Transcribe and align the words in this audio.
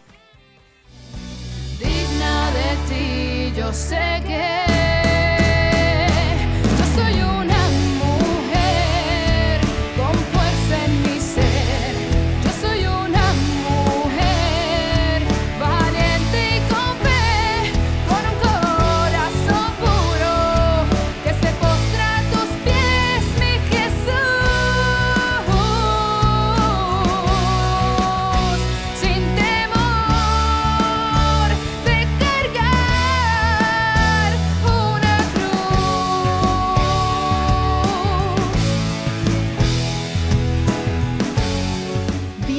Digna 1.77 2.49
de 2.51 2.75
ti, 2.89 3.53
yo 3.55 3.71
sé 3.71 4.23
que 4.25 4.70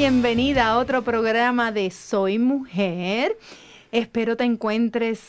bienvenida 0.03 0.67
a 0.67 0.79
otro 0.79 1.03
programa 1.05 1.71
de 1.71 1.89
Soy 1.93 2.37
Mujer. 2.37 3.39
Espero 3.93 4.37
te 4.37 4.43
encuentres 4.43 5.21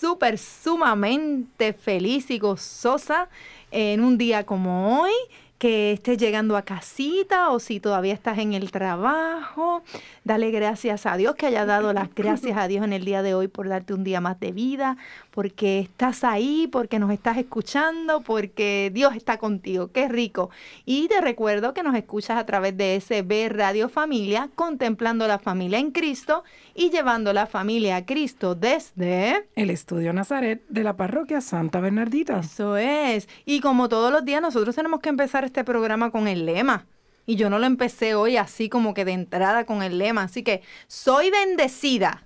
súper, 0.00 0.36
sumamente 0.36 1.72
feliz 1.72 2.28
y 2.32 2.40
gozosa 2.40 3.28
en 3.70 4.02
un 4.02 4.18
día 4.18 4.44
como 4.44 5.00
hoy 5.00 5.12
que 5.58 5.92
estés 5.92 6.18
llegando 6.18 6.56
a 6.56 6.62
casita 6.62 7.50
o 7.50 7.58
si 7.58 7.80
todavía 7.80 8.12
estás 8.12 8.38
en 8.38 8.52
el 8.52 8.70
trabajo. 8.70 9.82
Dale 10.24 10.50
gracias 10.50 11.06
a 11.06 11.16
Dios 11.16 11.34
que 11.34 11.46
haya 11.46 11.64
dado 11.64 11.92
las 11.92 12.14
gracias 12.14 12.58
a 12.58 12.68
Dios 12.68 12.84
en 12.84 12.92
el 12.92 13.04
día 13.04 13.22
de 13.22 13.34
hoy 13.34 13.48
por 13.48 13.68
darte 13.68 13.94
un 13.94 14.04
día 14.04 14.20
más 14.20 14.38
de 14.40 14.52
vida, 14.52 14.96
porque 15.30 15.78
estás 15.78 16.24
ahí, 16.24 16.68
porque 16.70 16.98
nos 16.98 17.10
estás 17.10 17.38
escuchando, 17.38 18.20
porque 18.20 18.90
Dios 18.92 19.14
está 19.14 19.38
contigo. 19.38 19.90
Qué 19.92 20.08
rico. 20.08 20.50
Y 20.84 21.08
te 21.08 21.20
recuerdo 21.20 21.72
que 21.72 21.82
nos 21.82 21.94
escuchas 21.94 22.36
a 22.38 22.44
través 22.44 22.76
de 22.76 23.00
SB 23.00 23.48
Radio 23.48 23.88
Familia, 23.88 24.50
contemplando 24.54 25.26
la 25.26 25.38
familia 25.38 25.78
en 25.78 25.90
Cristo 25.90 26.44
y 26.74 26.90
llevando 26.90 27.32
la 27.32 27.46
familia 27.46 27.96
a 27.96 28.04
Cristo 28.04 28.54
desde 28.54 29.46
el 29.54 29.70
Estudio 29.70 30.12
Nazaret 30.12 30.62
de 30.68 30.84
la 30.84 30.96
Parroquia 30.96 31.40
Santa 31.40 31.80
Bernardita. 31.80 32.40
Eso 32.40 32.76
es. 32.76 33.28
Y 33.44 33.60
como 33.60 33.88
todos 33.88 34.12
los 34.12 34.24
días, 34.24 34.42
nosotros 34.42 34.76
tenemos 34.76 35.00
que 35.00 35.08
empezar 35.08 35.45
este 35.46 35.64
programa 35.64 36.10
con 36.10 36.28
el 36.28 36.46
lema. 36.46 36.86
Y 37.24 37.36
yo 37.36 37.50
no 37.50 37.58
lo 37.58 37.66
empecé 37.66 38.14
hoy 38.14 38.36
así 38.36 38.68
como 38.68 38.94
que 38.94 39.04
de 39.04 39.12
entrada 39.12 39.64
con 39.64 39.82
el 39.82 39.98
lema. 39.98 40.22
Así 40.22 40.42
que 40.42 40.62
soy 40.86 41.30
bendecida. 41.30 42.24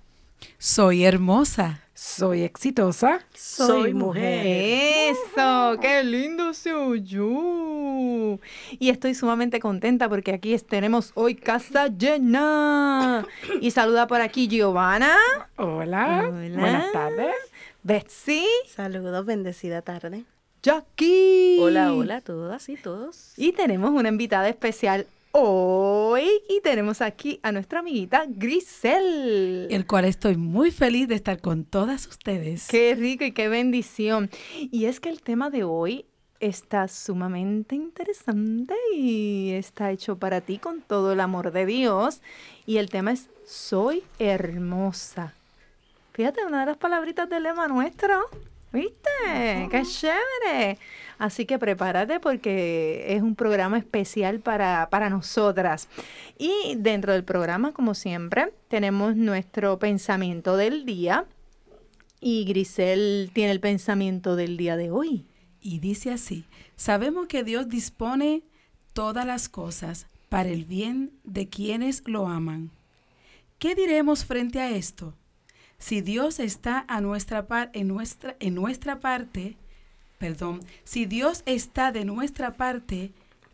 Soy 0.57 1.05
hermosa. 1.05 1.81
Soy 1.93 2.41
exitosa. 2.41 3.23
Soy, 3.35 3.93
mujer. 3.93 4.43
Eso, 4.47 5.77
qué 5.79 6.03
lindo 6.03 6.51
se 6.53 6.73
oyó. 6.73 8.39
Y 8.79 8.89
estoy 8.89 9.13
sumamente 9.13 9.59
contenta 9.59 10.09
porque 10.09 10.33
aquí 10.33 10.57
tenemos 10.57 11.11
hoy 11.13 11.35
casa 11.35 11.87
llena. 11.87 13.27
Y 13.61 13.69
saluda 13.69 14.07
por 14.07 14.19
aquí 14.19 14.47
Giovanna. 14.47 15.15
Hola. 15.57 16.27
Buenas 16.31 16.91
tardes. 16.91 17.35
Betsy. 17.83 18.47
Saludos, 18.67 19.23
bendecida 19.25 19.83
tarde. 19.83 20.25
Jackie. 20.63 21.57
Hola, 21.59 21.91
hola 21.91 22.17
a 22.17 22.21
todas 22.21 22.69
y 22.69 22.75
todos. 22.75 23.33
Y 23.35 23.51
tenemos 23.51 23.89
una 23.89 24.09
invitada 24.09 24.47
especial 24.47 25.07
hoy 25.31 26.29
y 26.49 26.61
tenemos 26.61 27.01
aquí 27.01 27.39
a 27.41 27.51
nuestra 27.51 27.79
amiguita 27.79 28.25
Grisel. 28.27 29.67
El 29.71 29.87
cual 29.87 30.05
estoy 30.05 30.37
muy 30.37 30.69
feliz 30.69 31.07
de 31.07 31.15
estar 31.15 31.41
con 31.41 31.65
todas 31.65 32.05
ustedes. 32.05 32.67
Qué 32.67 32.93
rico 32.93 33.23
y 33.23 33.31
qué 33.31 33.47
bendición. 33.47 34.29
Y 34.59 34.85
es 34.85 34.99
que 34.99 35.09
el 35.09 35.23
tema 35.23 35.49
de 35.49 35.63
hoy 35.63 36.05
está 36.39 36.87
sumamente 36.87 37.75
interesante 37.75 38.75
y 38.95 39.53
está 39.53 39.89
hecho 39.89 40.17
para 40.17 40.41
ti 40.41 40.59
con 40.59 40.81
todo 40.81 41.13
el 41.13 41.21
amor 41.21 41.51
de 41.51 41.65
Dios. 41.65 42.21
Y 42.67 42.77
el 42.77 42.91
tema 42.91 43.13
es 43.13 43.29
Soy 43.47 44.03
hermosa. 44.19 45.33
Fíjate, 46.13 46.45
una 46.45 46.59
de 46.59 46.65
las 46.67 46.77
palabritas 46.77 47.27
del 47.27 47.43
lema 47.43 47.67
nuestro. 47.67 48.29
¿Viste? 48.71 49.67
¡Qué 49.69 49.83
chévere! 49.83 50.77
Así 51.17 51.45
que 51.45 51.59
prepárate 51.59 52.19
porque 52.19 53.05
es 53.09 53.21
un 53.21 53.35
programa 53.35 53.77
especial 53.77 54.39
para, 54.39 54.89
para 54.89 55.09
nosotras. 55.09 55.89
Y 56.37 56.75
dentro 56.77 57.13
del 57.13 57.23
programa, 57.23 57.73
como 57.73 57.93
siempre, 57.93 58.53
tenemos 58.69 59.15
nuestro 59.15 59.77
pensamiento 59.77 60.55
del 60.57 60.85
día. 60.85 61.25
Y 62.19 62.45
Grisel 62.45 63.29
tiene 63.33 63.51
el 63.51 63.59
pensamiento 63.59 64.35
del 64.35 64.57
día 64.57 64.77
de 64.77 64.89
hoy. 64.89 65.25
Y 65.59 65.79
dice 65.79 66.11
así, 66.11 66.45
sabemos 66.75 67.27
que 67.27 67.43
Dios 67.43 67.69
dispone 67.69 68.43
todas 68.93 69.25
las 69.25 69.49
cosas 69.49 70.07
para 70.29 70.49
el 70.49 70.65
bien 70.65 71.11
de 71.23 71.49
quienes 71.49 72.03
lo 72.07 72.27
aman. 72.27 72.71
¿Qué 73.59 73.75
diremos 73.75 74.25
frente 74.25 74.59
a 74.59 74.71
esto? 74.71 75.13
Si 75.81 76.01
Dios 76.01 76.39
está 76.39 76.85
a 76.87 77.01
nuestra 77.01 77.47
par, 77.47 77.71
en, 77.73 77.87
nuestra, 77.87 78.35
en 78.39 78.53
nuestra 78.53 78.99
parte, 78.99 79.57
perdón, 80.19 80.61
si 80.83 81.07
Dios 81.07 81.41
está 81.47 81.91
de 81.91 82.05
nuestra 82.05 82.53
parte, 82.53 83.11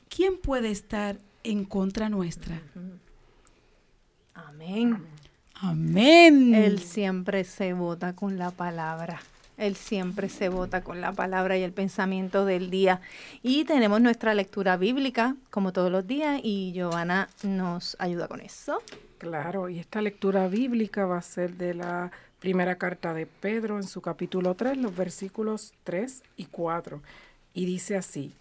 ¿quién 0.10 0.38
puede 0.38 0.70
estar 0.70 1.20
en 1.46 1.64
contra 1.64 2.10
nuestra? 2.10 2.62
Amén. 4.34 5.06
Amén. 5.54 6.54
Él 6.54 6.80
siempre 6.80 7.46
se 7.46 7.72
vota 7.72 8.14
con 8.14 8.38
la 8.38 8.52
palabra. 8.52 9.22
Él 9.58 9.76
siempre 9.76 10.30
se 10.30 10.50
vota 10.50 10.84
con 10.84 11.02
la 11.02 11.14
palabra 11.14 11.58
y 11.58 11.64
el 11.64 11.74
pensamiento 11.74 12.46
del 12.46 12.70
día. 12.70 13.02
Y 13.42 13.66
tenemos 13.66 14.00
nuestra 14.00 14.36
lectura 14.36 14.78
bíblica, 14.78 15.36
como 15.50 15.74
todos 15.74 15.92
los 15.92 16.06
días, 16.06 16.40
y 16.44 16.72
Giovanna 16.74 17.28
nos 17.44 17.98
ayuda 18.00 18.28
con 18.28 18.42
eso. 18.42 18.82
Claro, 19.18 19.68
y 19.68 19.80
esta 19.80 20.02
lectura 20.02 20.48
bíblica 20.48 21.08
va 21.08 21.18
a 21.18 21.24
ser 21.24 21.56
de 21.56 21.74
la 21.74 22.12
primera 22.40 22.78
carta 22.78 23.16
de 23.16 23.26
Pedro 23.26 23.78
en 23.78 23.88
su 23.88 24.00
capítulo 24.02 24.54
3, 24.54 24.78
los 24.78 24.96
versículos 24.96 25.74
3 25.84 26.22
y 26.38 26.46
4. 26.46 27.02
Y 27.56 27.66
dice 27.66 27.98
así, 27.98 28.36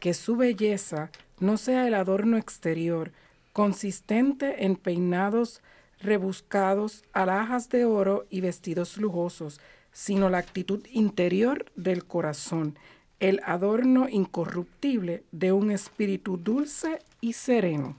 que 0.00 0.14
su 0.14 0.36
belleza 0.36 1.10
no 1.38 1.58
sea 1.58 1.86
el 1.86 1.94
adorno 1.94 2.38
exterior, 2.38 3.12
consistente 3.52 4.64
en 4.64 4.76
peinados 4.76 5.60
rebuscados, 6.00 7.04
alhajas 7.12 7.68
de 7.68 7.84
oro 7.84 8.26
y 8.30 8.40
vestidos 8.40 8.96
lujosos, 8.96 9.60
sino 9.92 10.30
la 10.30 10.38
actitud 10.38 10.84
interior 10.90 11.66
del 11.76 12.04
corazón, 12.04 12.78
el 13.20 13.40
adorno 13.44 14.08
incorruptible 14.08 15.22
de 15.30 15.52
un 15.52 15.70
espíritu 15.70 16.38
dulce 16.38 16.98
y 17.20 17.34
sereno. 17.34 17.96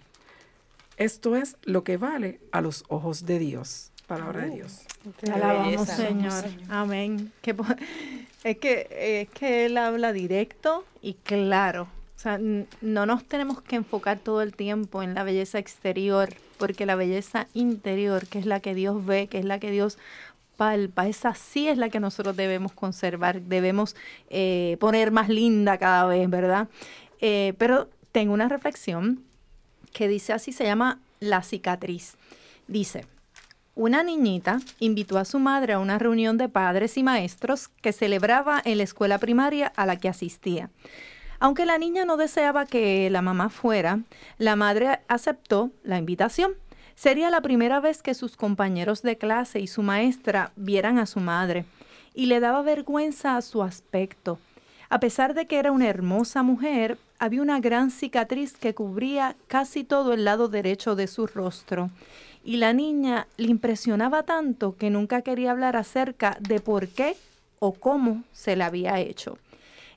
Esto 0.97 1.35
es 1.35 1.55
lo 1.63 1.83
que 1.83 1.97
vale 1.97 2.39
a 2.51 2.61
los 2.61 2.83
ojos 2.87 3.25
de 3.25 3.39
Dios. 3.39 3.91
Palabra 4.07 4.45
de 4.45 4.55
Dios. 4.55 4.81
Te 5.19 5.31
alabamos, 5.31 5.87
Señor. 5.87 6.43
Amén. 6.69 7.31
es, 8.43 8.57
que, 8.57 8.87
es 9.23 9.29
que 9.29 9.65
Él 9.65 9.77
habla 9.77 10.11
directo 10.13 10.85
y 11.01 11.13
claro. 11.13 11.87
O 12.15 12.19
sea, 12.19 12.37
no 12.37 13.05
nos 13.05 13.25
tenemos 13.25 13.61
que 13.61 13.75
enfocar 13.75 14.19
todo 14.19 14.41
el 14.41 14.55
tiempo 14.55 15.03
en 15.03 15.13
la 15.13 15.23
belleza 15.23 15.57
exterior, 15.57 16.29
porque 16.57 16.85
la 16.85 16.95
belleza 16.95 17.47
interior, 17.53 18.27
que 18.27 18.39
es 18.39 18.45
la 18.45 18.59
que 18.59 18.75
Dios 18.75 19.05
ve, 19.05 19.27
que 19.27 19.39
es 19.39 19.45
la 19.45 19.59
que 19.59 19.71
Dios 19.71 19.97
palpa, 20.63 21.09
esa 21.09 21.35
sí 21.35 21.67
es 21.67 21.77
la 21.77 21.89
que 21.89 21.99
nosotros 21.99 22.37
debemos 22.37 22.71
conservar, 22.71 23.41
debemos 23.41 23.97
eh, 24.29 24.77
poner 24.79 25.11
más 25.11 25.27
linda 25.27 25.77
cada 25.77 26.05
vez, 26.05 26.29
¿verdad? 26.29 26.69
Eh, 27.19 27.53
pero 27.57 27.89
tengo 28.13 28.33
una 28.33 28.47
reflexión 28.47 29.25
que 29.91 30.07
dice 30.07 30.31
así, 30.31 30.53
se 30.53 30.63
llama 30.63 30.99
La 31.19 31.43
cicatriz. 31.43 32.15
Dice, 32.69 33.05
una 33.75 34.03
niñita 34.03 34.61
invitó 34.79 35.17
a 35.17 35.25
su 35.25 35.37
madre 35.37 35.73
a 35.73 35.79
una 35.79 35.99
reunión 35.99 36.37
de 36.37 36.47
padres 36.47 36.97
y 36.97 37.03
maestros 37.03 37.67
que 37.67 37.91
celebraba 37.91 38.61
en 38.63 38.77
la 38.77 38.83
escuela 38.83 39.17
primaria 39.17 39.67
a 39.75 39.85
la 39.85 39.97
que 39.97 40.07
asistía. 40.07 40.69
Aunque 41.41 41.65
la 41.65 41.77
niña 41.77 42.05
no 42.05 42.15
deseaba 42.15 42.65
que 42.65 43.09
la 43.09 43.21
mamá 43.21 43.49
fuera, 43.49 43.99
la 44.37 44.55
madre 44.55 45.01
aceptó 45.09 45.71
la 45.83 45.97
invitación. 45.97 46.53
Sería 46.95 47.29
la 47.29 47.41
primera 47.41 47.79
vez 47.79 48.01
que 48.01 48.13
sus 48.13 48.37
compañeros 48.37 49.01
de 49.01 49.17
clase 49.17 49.59
y 49.59 49.67
su 49.67 49.81
maestra 49.81 50.51
vieran 50.55 50.99
a 50.99 51.05
su 51.05 51.19
madre, 51.19 51.65
y 52.13 52.27
le 52.27 52.39
daba 52.39 52.61
vergüenza 52.61 53.35
a 53.35 53.41
su 53.41 53.63
aspecto. 53.63 54.39
A 54.89 54.99
pesar 54.99 55.33
de 55.33 55.47
que 55.47 55.57
era 55.57 55.71
una 55.71 55.87
hermosa 55.87 56.43
mujer, 56.43 56.99
había 57.17 57.41
una 57.41 57.59
gran 57.59 57.89
cicatriz 57.89 58.53
que 58.57 58.75
cubría 58.75 59.35
casi 59.47 59.83
todo 59.83 60.13
el 60.13 60.23
lado 60.23 60.49
derecho 60.49 60.95
de 60.95 61.07
su 61.07 61.25
rostro. 61.25 61.89
Y 62.43 62.57
la 62.57 62.73
niña 62.73 63.27
le 63.37 63.47
impresionaba 63.47 64.23
tanto 64.23 64.75
que 64.77 64.89
nunca 64.89 65.21
quería 65.21 65.51
hablar 65.51 65.77
acerca 65.77 66.37
de 66.41 66.59
por 66.59 66.89
qué 66.89 67.15
o 67.59 67.73
cómo 67.73 68.23
se 68.33 68.55
la 68.55 68.67
había 68.67 68.99
hecho. 68.99 69.37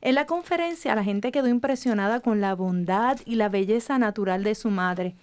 En 0.01 0.15
la 0.15 0.25
conferencia 0.25 0.95
la 0.95 1.03
gente 1.03 1.33
quedó 1.33 1.49
impresionada 1.49 2.21
con 2.21 2.41
la 2.41 2.55
bondad 2.55 3.19
y 3.27 3.35
la 3.35 3.49
belleza 3.49 3.99
natural 3.99 4.45
de 4.45 4.55
su 4.55 4.71
madre, 4.71 5.15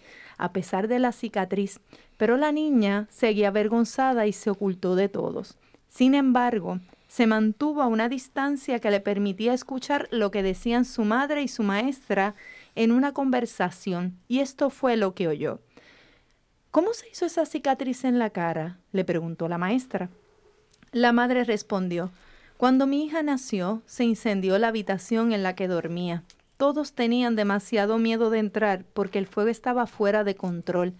a 0.43 0.51
pesar 0.51 0.89
de 0.89 0.99
la 0.99 1.13
cicatriz, 1.13 1.79
pero 2.17 2.35
la 2.35 2.51
niña 2.51 3.07
seguía 3.09 3.47
avergonzada 3.47 4.27
y 4.27 4.33
se 4.33 4.49
ocultó 4.49 4.97
de 4.97 5.07
todos. 5.07 5.57
Sin 5.87 6.13
embargo, 6.13 6.81
se 7.07 7.27
mantuvo 7.27 7.81
a 7.81 7.87
una 7.87 8.09
distancia 8.09 8.79
que 8.79 8.91
le 8.91 8.99
permitía 8.99 9.53
escuchar 9.53 10.09
lo 10.11 10.31
que 10.31 10.43
decían 10.43 10.83
su 10.83 11.05
madre 11.05 11.43
y 11.43 11.47
su 11.47 11.63
maestra 11.63 12.35
en 12.75 12.91
una 12.91 13.13
conversación, 13.13 14.17
y 14.27 14.39
esto 14.39 14.69
fue 14.69 14.97
lo 14.97 15.15
que 15.15 15.29
oyó. 15.29 15.61
¿Cómo 16.71 16.93
se 16.93 17.07
hizo 17.07 17.25
esa 17.25 17.45
cicatriz 17.45 18.03
en 18.03 18.19
la 18.19 18.29
cara? 18.29 18.79
le 18.91 19.05
preguntó 19.05 19.47
la 19.47 19.57
maestra. 19.57 20.09
La 20.91 21.13
madre 21.13 21.45
respondió, 21.45 22.11
cuando 22.57 22.85
mi 22.85 23.05
hija 23.05 23.23
nació, 23.23 23.81
se 23.85 24.03
incendió 24.03 24.57
la 24.57 24.67
habitación 24.67 25.31
en 25.31 25.41
la 25.41 25.55
que 25.55 25.69
dormía. 25.69 26.23
Todos 26.63 26.93
tenían 26.93 27.35
demasiado 27.35 27.97
miedo 27.97 28.29
de 28.29 28.39
entrar 28.39 28.85
porque 28.93 29.19
el 29.19 29.27
fuego 29.27 29.49
estaba 29.49 29.85
fuera 29.85 30.23
de 30.23 30.35
control, 30.35 30.93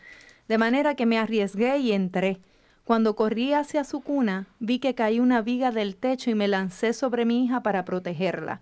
de 0.50 0.57
manera 0.57 0.95
que 0.95 1.06
me 1.06 1.18
arriesgué 1.18 1.77
y 1.77 1.94
entré. 1.94 2.42
Cuando 2.83 3.15
corrí 3.15 3.54
hacia 3.54 3.86
su 3.86 4.01
cuna, 4.01 4.48
vi 4.60 4.80
que 4.80 4.94
caí 4.94 5.21
una 5.21 5.42
viga 5.42 5.71
del 5.71 5.95
techo 5.95 6.30
y 6.30 6.36
me 6.36 6.50
lancé 6.50 6.92
sobre 6.92 7.24
mi 7.24 7.45
hija 7.45 7.63
para 7.63 7.86
protegerla. 7.86 8.60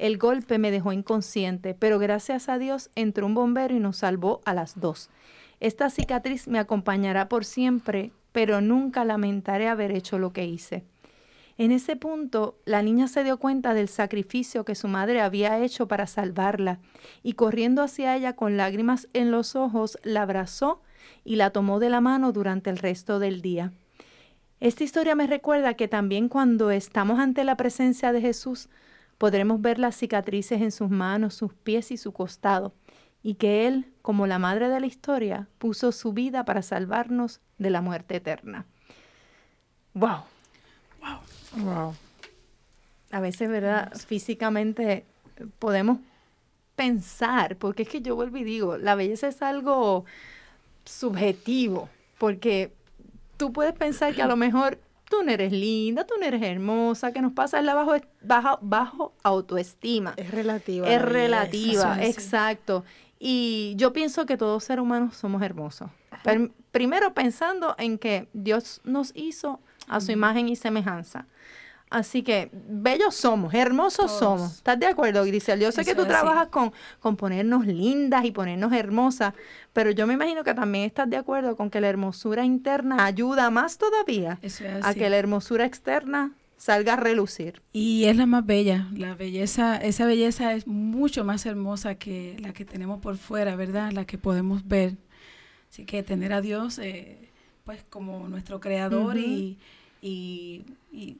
El 0.00 0.18
golpe 0.18 0.58
me 0.58 0.72
dejó 0.72 0.92
inconsciente, 0.92 1.76
pero 1.78 2.00
gracias 2.00 2.48
a 2.48 2.58
Dios 2.58 2.90
entró 2.96 3.26
un 3.26 3.34
bombero 3.34 3.76
y 3.76 3.78
nos 3.78 3.98
salvó 3.98 4.40
a 4.44 4.52
las 4.52 4.80
dos. 4.80 5.08
Esta 5.60 5.88
cicatriz 5.88 6.48
me 6.48 6.58
acompañará 6.58 7.28
por 7.28 7.44
siempre, 7.44 8.10
pero 8.32 8.60
nunca 8.60 9.04
lamentaré 9.04 9.68
haber 9.68 9.92
hecho 9.92 10.18
lo 10.18 10.32
que 10.32 10.46
hice. 10.46 10.82
En 11.60 11.72
ese 11.72 11.94
punto, 11.94 12.58
la 12.64 12.80
niña 12.80 13.06
se 13.06 13.22
dio 13.22 13.36
cuenta 13.36 13.74
del 13.74 13.90
sacrificio 13.90 14.64
que 14.64 14.74
su 14.74 14.88
madre 14.88 15.20
había 15.20 15.58
hecho 15.58 15.88
para 15.88 16.06
salvarla, 16.06 16.78
y 17.22 17.34
corriendo 17.34 17.82
hacia 17.82 18.16
ella 18.16 18.34
con 18.34 18.56
lágrimas 18.56 19.08
en 19.12 19.30
los 19.30 19.54
ojos, 19.56 19.98
la 20.02 20.22
abrazó 20.22 20.80
y 21.22 21.36
la 21.36 21.50
tomó 21.50 21.78
de 21.78 21.90
la 21.90 22.00
mano 22.00 22.32
durante 22.32 22.70
el 22.70 22.78
resto 22.78 23.18
del 23.18 23.42
día. 23.42 23.74
Esta 24.58 24.84
historia 24.84 25.14
me 25.14 25.26
recuerda 25.26 25.74
que 25.74 25.86
también 25.86 26.30
cuando 26.30 26.70
estamos 26.70 27.18
ante 27.18 27.44
la 27.44 27.58
presencia 27.58 28.10
de 28.10 28.22
Jesús, 28.22 28.70
podremos 29.18 29.60
ver 29.60 29.78
las 29.78 29.96
cicatrices 29.96 30.62
en 30.62 30.72
sus 30.72 30.88
manos, 30.88 31.34
sus 31.34 31.52
pies 31.52 31.90
y 31.90 31.98
su 31.98 32.14
costado, 32.14 32.72
y 33.22 33.34
que 33.34 33.66
Él, 33.66 33.92
como 34.00 34.26
la 34.26 34.38
madre 34.38 34.70
de 34.70 34.80
la 34.80 34.86
historia, 34.86 35.46
puso 35.58 35.92
su 35.92 36.14
vida 36.14 36.46
para 36.46 36.62
salvarnos 36.62 37.42
de 37.58 37.68
la 37.68 37.82
muerte 37.82 38.16
eterna. 38.16 38.64
¡Wow! 39.92 40.20
¡Wow! 41.56 41.94
A 43.10 43.20
veces, 43.20 43.48
¿verdad? 43.48 43.92
Físicamente 44.06 45.04
podemos 45.58 45.98
pensar, 46.76 47.56
porque 47.56 47.82
es 47.82 47.88
que 47.88 48.00
yo 48.00 48.16
vuelvo 48.16 48.38
y 48.38 48.44
digo, 48.44 48.78
la 48.78 48.94
belleza 48.94 49.28
es 49.28 49.42
algo 49.42 50.04
subjetivo, 50.84 51.88
porque 52.18 52.72
tú 53.36 53.52
puedes 53.52 53.74
pensar 53.74 54.14
que 54.14 54.22
a 54.22 54.26
lo 54.26 54.36
mejor 54.36 54.78
tú 55.10 55.22
no 55.22 55.30
eres 55.32 55.52
linda, 55.52 56.06
tú 56.06 56.14
no 56.18 56.24
eres 56.24 56.42
hermosa, 56.42 57.12
que 57.12 57.20
nos 57.20 57.32
pasa 57.32 57.58
es 57.58 57.64
la 57.64 57.74
bajo, 57.74 57.92
bajo, 58.22 58.58
bajo 58.62 59.12
autoestima. 59.22 60.14
Es 60.16 60.30
relativa. 60.30 60.88
Es 60.88 61.02
relativa, 61.02 62.02
exacto. 62.02 62.84
Y 63.18 63.74
yo 63.76 63.92
pienso 63.92 64.24
que 64.24 64.38
todos 64.38 64.64
seres 64.64 64.82
humanos 64.82 65.16
somos 65.16 65.42
hermosos. 65.42 65.90
primero 66.70 67.12
pensando 67.12 67.74
en 67.76 67.98
que 67.98 68.28
Dios 68.32 68.80
nos 68.84 69.12
hizo 69.14 69.60
a 69.90 70.00
su 70.00 70.12
imagen 70.12 70.48
y 70.48 70.56
semejanza. 70.56 71.26
Así 71.90 72.22
que 72.22 72.50
bellos 72.52 73.16
somos, 73.16 73.52
hermosos 73.52 74.16
somos. 74.16 74.58
¿Estás 74.58 74.78
de 74.78 74.86
acuerdo, 74.86 75.24
Grisel? 75.24 75.58
Yo 75.58 75.72
sé 75.72 75.84
que 75.84 75.96
tú 75.96 76.06
trabajas 76.06 76.46
con, 76.46 76.72
con 77.00 77.16
ponernos 77.16 77.66
lindas 77.66 78.24
y 78.24 78.30
ponernos 78.30 78.72
hermosas, 78.72 79.34
pero 79.72 79.90
yo 79.90 80.06
me 80.06 80.14
imagino 80.14 80.44
que 80.44 80.54
también 80.54 80.84
estás 80.84 81.10
de 81.10 81.16
acuerdo 81.16 81.56
con 81.56 81.68
que 81.68 81.80
la 81.80 81.88
hermosura 81.88 82.44
interna 82.44 83.04
ayuda 83.04 83.50
más 83.50 83.76
todavía 83.76 84.38
a 84.82 84.94
que 84.94 85.10
la 85.10 85.16
hermosura 85.16 85.64
externa 85.64 86.32
salga 86.56 86.92
a 86.92 86.96
relucir. 86.96 87.60
Y 87.72 88.04
es 88.04 88.16
la 88.16 88.26
más 88.26 88.46
bella, 88.46 88.86
la 88.92 89.16
belleza, 89.16 89.76
esa 89.76 90.06
belleza 90.06 90.52
es 90.54 90.68
mucho 90.68 91.24
más 91.24 91.44
hermosa 91.44 91.96
que 91.96 92.36
la 92.38 92.52
que 92.52 92.64
tenemos 92.64 93.00
por 93.00 93.16
fuera, 93.16 93.56
¿verdad? 93.56 93.90
La 93.90 94.04
que 94.04 94.16
podemos 94.16 94.68
ver. 94.68 94.96
Así 95.68 95.84
que 95.86 96.04
tener 96.04 96.32
a 96.32 96.40
Dios, 96.40 96.78
eh, 96.78 97.30
pues 97.64 97.82
como 97.90 98.28
nuestro 98.28 98.60
creador 98.60 99.16
y, 99.18 99.58
y, 100.00 100.64
y 100.92 101.16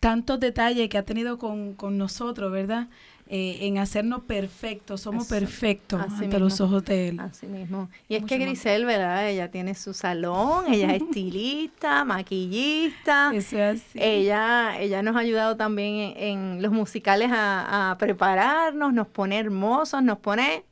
tantos 0.00 0.38
detalles 0.38 0.88
que 0.88 0.98
ha 0.98 1.04
tenido 1.04 1.38
con, 1.38 1.74
con 1.74 1.98
nosotros, 1.98 2.52
¿verdad? 2.52 2.88
Eh, 3.28 3.58
en 3.62 3.78
hacernos 3.78 4.22
perfectos, 4.22 5.00
somos 5.00 5.26
perfectos 5.26 6.00
ante 6.00 6.38
los 6.38 6.60
ojos 6.60 6.84
de 6.84 7.08
Él. 7.08 7.18
Así 7.18 7.48
mismo. 7.48 7.88
Y 8.08 8.14
es 8.14 8.24
que 8.24 8.38
Grisel, 8.38 8.84
¿verdad? 8.84 9.28
Ella 9.28 9.50
tiene 9.50 9.74
su 9.74 9.94
salón, 9.94 10.72
ella 10.72 10.94
es 10.94 11.02
estilista, 11.02 12.04
maquillista. 12.04 13.32
Eso 13.34 13.58
es 13.58 13.80
así. 13.80 13.98
Ella, 14.00 14.78
ella 14.78 15.02
nos 15.02 15.16
ha 15.16 15.18
ayudado 15.18 15.56
también 15.56 16.14
en, 16.16 16.62
los 16.62 16.70
musicales 16.70 17.30
a, 17.32 17.96
prepararnos, 17.98 18.92
nos 18.92 19.08
pone 19.08 19.38
hermosos, 19.38 20.04
nos 20.04 20.18
pone 20.18 20.62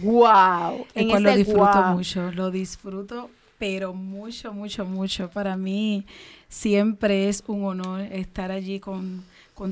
wow. 0.00 0.86
En 0.94 1.22
lo 1.22 1.36
disfruto 1.36 1.82
mucho, 1.92 2.32
lo 2.32 2.50
disfruto 2.50 3.28
pero 3.60 3.92
mucho, 3.92 4.54
mucho, 4.54 4.86
mucho. 4.86 5.28
Para 5.28 5.54
mí 5.54 6.06
siempre 6.48 7.28
es 7.28 7.44
un 7.46 7.62
honor 7.64 8.00
estar 8.00 8.50
allí 8.50 8.80
con, 8.80 9.22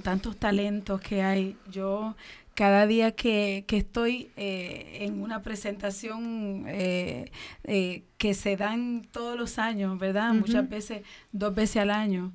tantos 0.02 0.36
talentos 0.36 1.00
que 1.00 1.22
hay. 1.22 1.56
Yo 1.72 2.14
cada 2.54 2.86
día 2.86 3.12
que, 3.12 3.64
estoy 3.66 4.30
eh, 4.36 4.98
en 5.00 5.22
una 5.22 5.40
presentación 5.40 6.64
eh, 6.68 7.30
eh, 7.64 8.02
que 8.18 8.34
se 8.34 8.58
dan 8.58 9.08
todos 9.10 9.38
los 9.38 9.58
años, 9.58 9.98
¿verdad? 9.98 10.34
Muchas 10.34 10.68
veces, 10.68 11.02
dos 11.32 11.54
veces 11.54 11.78
al 11.78 11.90
año, 11.90 12.32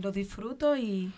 lo 0.00 0.12
disfruto 0.12 0.76
y, 0.76 1.10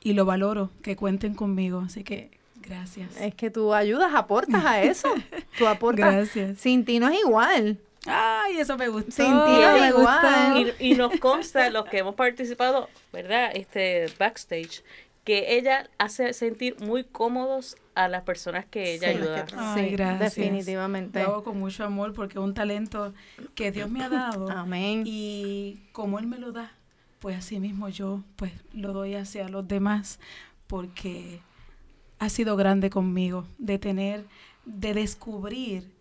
y 0.00 0.12
lo 0.12 0.26
valoro, 0.26 0.70
que 0.80 0.94
cuenten 0.94 1.34
conmigo. 1.34 1.80
Así 1.80 2.04
que 2.04 2.30
gracias. 2.62 3.16
Es 3.20 3.34
que 3.34 3.50
tú 3.50 3.74
ayudas, 3.74 4.14
aportas 4.14 4.64
a 4.64 4.80
eso. 4.80 5.08
tú 5.58 5.66
aportas. 5.66 6.14
Gracias. 6.14 6.58
Sin 6.58 6.84
ti 6.84 7.00
no 7.00 7.08
es 7.08 7.18
igual. 7.18 7.80
Ay, 8.06 8.58
eso 8.58 8.76
me 8.76 8.88
gustó. 8.88 9.28
me 9.28 9.92
gustó. 9.92 10.74
Y, 10.78 10.94
nos 10.94 11.18
consta, 11.18 11.70
los 11.70 11.86
que 11.86 11.98
hemos 11.98 12.14
participado, 12.14 12.88
¿verdad? 13.12 13.50
Este 13.54 14.06
backstage, 14.18 14.82
que 15.24 15.56
ella 15.56 15.90
hace 15.98 16.32
sentir 16.32 16.76
muy 16.80 17.04
cómodos 17.04 17.76
a 17.94 18.08
las 18.08 18.22
personas 18.22 18.64
que 18.64 18.94
ella 18.94 19.08
ayuda. 19.08 19.46
sí, 19.74 19.88
gracias. 19.90 20.34
definitivamente. 20.36 21.22
Lo 21.22 21.30
hago 21.30 21.44
con 21.44 21.58
mucho 21.58 21.84
amor 21.84 22.14
porque 22.14 22.38
es 22.38 22.44
un 22.44 22.54
talento 22.54 23.12
que 23.54 23.72
Dios 23.72 23.90
me 23.90 24.04
ha 24.04 24.08
dado. 24.08 24.50
Amén. 24.50 25.02
Y 25.04 25.80
como 25.92 26.18
Él 26.18 26.26
me 26.26 26.38
lo 26.38 26.52
da, 26.52 26.72
pues 27.18 27.36
así 27.36 27.58
mismo 27.58 27.88
yo 27.88 28.22
pues 28.36 28.52
lo 28.72 28.92
doy 28.92 29.16
hacia 29.16 29.48
los 29.48 29.66
demás 29.66 30.20
porque 30.66 31.40
ha 32.18 32.28
sido 32.28 32.56
grande 32.56 32.90
conmigo 32.90 33.46
de 33.58 33.78
tener, 33.78 34.24
de 34.64 34.94
descubrir 34.94 35.97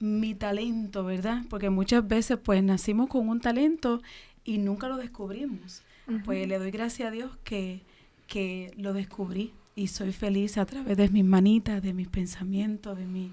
mi 0.00 0.34
talento, 0.34 1.04
¿verdad? 1.04 1.42
Porque 1.48 1.70
muchas 1.70 2.06
veces 2.06 2.38
pues 2.42 2.62
nacimos 2.62 3.08
con 3.08 3.28
un 3.28 3.40
talento 3.40 4.02
y 4.44 4.58
nunca 4.58 4.88
lo 4.88 4.96
descubrimos. 4.96 5.82
Pues 6.24 6.46
le 6.46 6.58
doy 6.58 6.70
gracias 6.70 7.08
a 7.08 7.10
Dios 7.10 7.36
que, 7.42 7.82
que 8.28 8.72
lo 8.76 8.92
descubrí 8.92 9.52
y 9.74 9.88
soy 9.88 10.12
feliz 10.12 10.56
a 10.56 10.64
través 10.64 10.96
de 10.96 11.08
mis 11.08 11.24
manitas, 11.24 11.82
de 11.82 11.92
mis 11.92 12.06
pensamientos, 12.06 12.96
de 12.96 13.06
mi, 13.06 13.32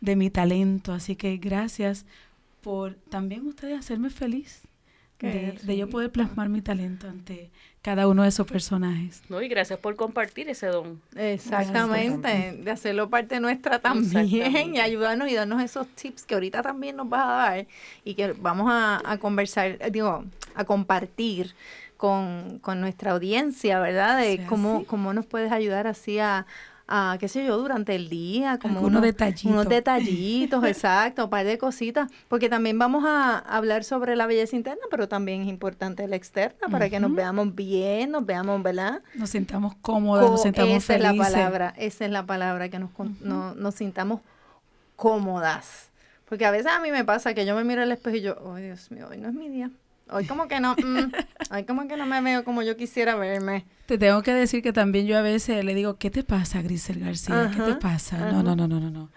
de 0.00 0.16
mi 0.16 0.30
talento. 0.30 0.92
Así 0.92 1.14
que 1.14 1.36
gracias 1.36 2.06
por 2.62 2.94
también 2.94 3.46
ustedes 3.46 3.78
hacerme 3.78 4.08
feliz 4.08 4.62
de, 5.20 5.76
yo 5.76 5.88
poder 5.88 6.10
plasmar 6.10 6.48
mi 6.48 6.60
talento 6.60 7.08
ante 7.08 7.50
cada 7.86 8.08
uno 8.08 8.24
de 8.24 8.30
esos 8.30 8.48
personajes. 8.48 9.22
No, 9.28 9.40
y 9.40 9.46
gracias 9.46 9.78
por 9.78 9.94
compartir 9.94 10.48
ese 10.48 10.66
don. 10.66 11.00
Exactamente, 11.14 12.58
de 12.60 12.70
hacerlo 12.72 13.08
parte 13.08 13.38
nuestra 13.38 13.78
también 13.78 14.74
y 14.74 14.80
ayudarnos 14.80 15.30
y 15.30 15.34
darnos 15.34 15.62
esos 15.62 15.86
tips 15.90 16.24
que 16.24 16.34
ahorita 16.34 16.62
también 16.62 16.96
nos 16.96 17.08
vas 17.08 17.24
a 17.24 17.30
dar 17.30 17.66
y 18.02 18.14
que 18.14 18.32
vamos 18.32 18.66
a, 18.68 19.18
conversar, 19.20 19.78
digo, 19.92 20.24
a 20.56 20.64
compartir 20.64 21.54
con, 21.96 22.60
nuestra 22.80 23.12
audiencia, 23.12 23.78
¿verdad? 23.78 24.18
De 24.18 24.44
cómo, 24.48 24.84
cómo 24.84 25.14
nos 25.14 25.24
puedes 25.24 25.52
ayudar 25.52 25.86
así 25.86 26.18
a, 26.18 26.44
a, 26.88 27.16
qué 27.18 27.26
sé 27.28 27.44
yo, 27.44 27.56
durante 27.58 27.94
el 27.96 28.08
día, 28.08 28.58
como 28.58 28.74
Algunos 28.78 28.98
unos 28.98 29.02
detallitos. 29.02 29.50
Unos 29.52 29.68
detallitos, 29.68 30.64
exacto, 30.64 31.24
un 31.24 31.30
par 31.30 31.44
de 31.44 31.58
cositas, 31.58 32.10
porque 32.28 32.48
también 32.48 32.78
vamos 32.78 33.04
a 33.06 33.38
hablar 33.38 33.82
sobre 33.84 34.14
la 34.16 34.26
belleza 34.26 34.54
interna, 34.56 34.82
pero 34.90 35.08
también 35.08 35.42
es 35.42 35.48
importante 35.48 36.06
la 36.06 36.16
externa, 36.16 36.68
para 36.70 36.88
que 36.88 37.00
nos 37.00 37.12
veamos 37.14 37.54
bien, 37.54 38.12
nos 38.12 38.24
veamos, 38.24 38.62
¿verdad? 38.62 39.02
Nos 39.14 39.30
sintamos 39.30 39.74
cómodas, 39.82 40.30
nos 40.30 40.40
Co- 40.40 40.42
sintamos 40.44 40.76
esa 40.76 40.94
es 40.94 41.02
felices. 41.02 41.18
la 41.18 41.24
palabra, 41.24 41.74
esa 41.76 42.04
es 42.04 42.10
la 42.10 42.24
palabra, 42.26 42.68
que 42.68 42.78
nos, 42.78 42.90
no- 43.20 43.54
nos 43.54 43.74
sintamos 43.74 44.20
cómodas. 44.94 45.90
Porque 46.28 46.44
a 46.44 46.50
veces 46.50 46.66
a 46.72 46.80
mí 46.80 46.90
me 46.90 47.04
pasa 47.04 47.34
que 47.34 47.46
yo 47.46 47.54
me 47.54 47.64
miro 47.64 47.82
al 47.82 47.92
espejo 47.92 48.16
y 48.16 48.20
yo, 48.22 48.36
oh 48.42 48.56
Dios 48.56 48.90
mío, 48.90 49.06
hoy 49.10 49.18
no 49.18 49.28
es 49.28 49.34
mi 49.34 49.48
día. 49.48 49.70
Hoy 50.08 50.24
como 50.24 50.46
que 50.46 50.60
no, 50.60 50.74
mm, 50.74 51.12
hoy 51.52 51.64
como 51.64 51.88
que 51.88 51.96
no 51.96 52.06
me 52.06 52.20
veo 52.20 52.44
como 52.44 52.62
yo 52.62 52.76
quisiera 52.76 53.16
verme. 53.16 53.64
Te 53.86 53.98
tengo 53.98 54.22
que 54.22 54.32
decir 54.32 54.62
que 54.62 54.72
también 54.72 55.06
yo 55.06 55.18
a 55.18 55.22
veces 55.22 55.64
le 55.64 55.74
digo, 55.74 55.96
¿qué 55.96 56.10
te 56.10 56.22
pasa, 56.22 56.62
Grisel 56.62 57.00
García? 57.00 57.50
¿Qué 57.52 57.60
te 57.60 57.80
pasa? 57.80 58.16
ajá. 58.16 58.32
No, 58.32 58.42
no, 58.42 58.56
no, 58.56 58.68
no, 58.68 58.80
no, 58.80 58.90
no. 58.90 59.10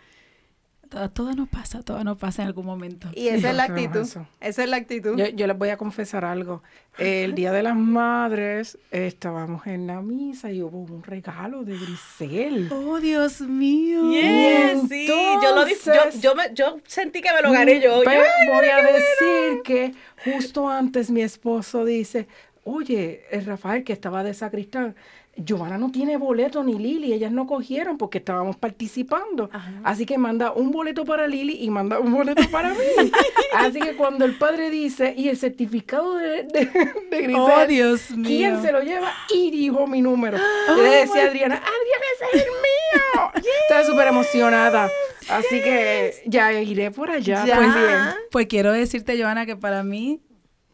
Todo, 0.90 1.10
todo 1.12 1.34
nos 1.36 1.48
pasa, 1.48 1.84
todo 1.84 2.04
nos 2.04 2.18
pasa 2.18 2.42
en 2.42 2.48
algún 2.48 2.66
momento. 2.66 3.10
Y 3.14 3.28
esa 3.28 3.52
es 3.52 3.56
la 3.56 3.64
actitud, 3.66 4.02
eso. 4.02 4.26
esa 4.42 4.64
es 4.64 4.70
la 4.70 4.78
actitud. 4.78 5.16
Yo, 5.18 5.28
yo 5.28 5.46
les 5.46 5.56
voy 5.56 5.70
a 5.70 5.78
confesar 5.78 6.26
algo. 6.26 6.64
El 6.98 7.36
Día 7.36 7.52
de 7.52 7.62
las 7.62 7.76
Madres 7.76 8.78
eh, 8.92 9.06
estábamos 9.06 9.68
en 9.68 9.86
la 9.86 10.02
misa 10.02 10.52
y 10.52 10.64
hubo 10.64 10.80
un 10.80 11.04
regalo 11.04 11.64
de 11.64 11.78
Grisel. 11.78 12.70
Oh, 12.74 13.00
Dios 13.00 13.40
mío. 13.42 14.10
Yes, 14.12 14.82
sí, 14.90 15.06
yo 15.08 15.56
lo 15.56 15.68
yo, 15.68 16.20
yo, 16.20 16.36
me- 16.36 16.54
yo 16.56 16.80
sentí 16.88 17.22
que 17.22 17.32
me 17.34 17.42
lo 17.44 17.52
gané 17.52 17.80
yo. 17.80 18.02
Pero 18.04 18.24
Yo, 18.24 18.54
voy 18.54 18.68
a 18.68 18.82
decir 18.82 19.62
que 19.64 19.94
justo 20.26 20.68
antes 20.70 21.12
mi 21.12 21.22
esposo 21.22 21.86
dice, 21.86 22.28
oye, 22.64 23.24
el 23.32 23.46
Rafael 23.46 23.84
que 23.84 23.94
estaba 23.94 24.24
de 24.24 24.34
sacristán, 24.34 24.96
Giovanna 25.38 25.78
no 25.78 25.90
tiene 25.92 26.18
boleto 26.18 26.64
ni 26.64 26.74
Lili, 26.74 27.14
ellas 27.14 27.32
no 27.32 27.48
cogieron 27.48 27.98
porque 27.98 28.18
estábamos 28.18 28.58
participando. 28.58 29.50
Así 29.84 30.06
que 30.06 30.18
manda 30.18 30.52
un 30.52 30.72
boleto 30.72 31.06
para 31.06 31.28
Lili 31.28 31.58
y 31.64 31.70
manda 31.70 32.00
un 32.00 32.12
boleto 32.12 32.42
para 32.52 32.72
mí. 32.72 32.78
Así 33.56 33.80
que 33.80 33.96
cuando 33.96 34.26
el 34.26 34.38
padre 34.38 34.70
dice, 34.70 35.14
y 35.18 35.30
el 35.30 35.38
certificado 35.38 36.16
de, 36.16 36.44
de, 36.44 36.66
de 37.10 37.22
Grisel, 37.22 37.36
Oh, 37.38 37.66
Dios 37.68 38.08
¿quién 38.08 38.54
mío. 38.54 38.62
se 38.62 38.72
lo 38.74 38.82
lleva? 38.82 39.14
Y 39.34 39.50
dijo 39.52 39.88
mi 39.88 40.02
número. 40.02 40.38
Le 40.76 40.84
decía 40.90 41.24
a 41.24 41.28
Adriana, 41.28 41.56
Adriana, 41.56 42.06
ese 42.16 42.38
es 42.38 42.44
el 42.44 42.52
mío. 42.52 43.32
Estaba 43.70 43.86
súper 43.86 44.08
emocionada. 44.08 44.90
Así 45.30 45.62
que 45.62 46.16
ya 46.26 46.52
iré 46.54 46.92
por 46.92 47.12
allá. 47.12 47.46
Ya. 47.46 47.56
Pues 47.56 47.74
bien. 47.76 47.98
Pues 48.32 48.48
quiero 48.48 48.72
decirte, 48.74 49.18
Joana, 49.22 49.46
que 49.46 49.56
para 49.56 49.84
mí 49.84 50.20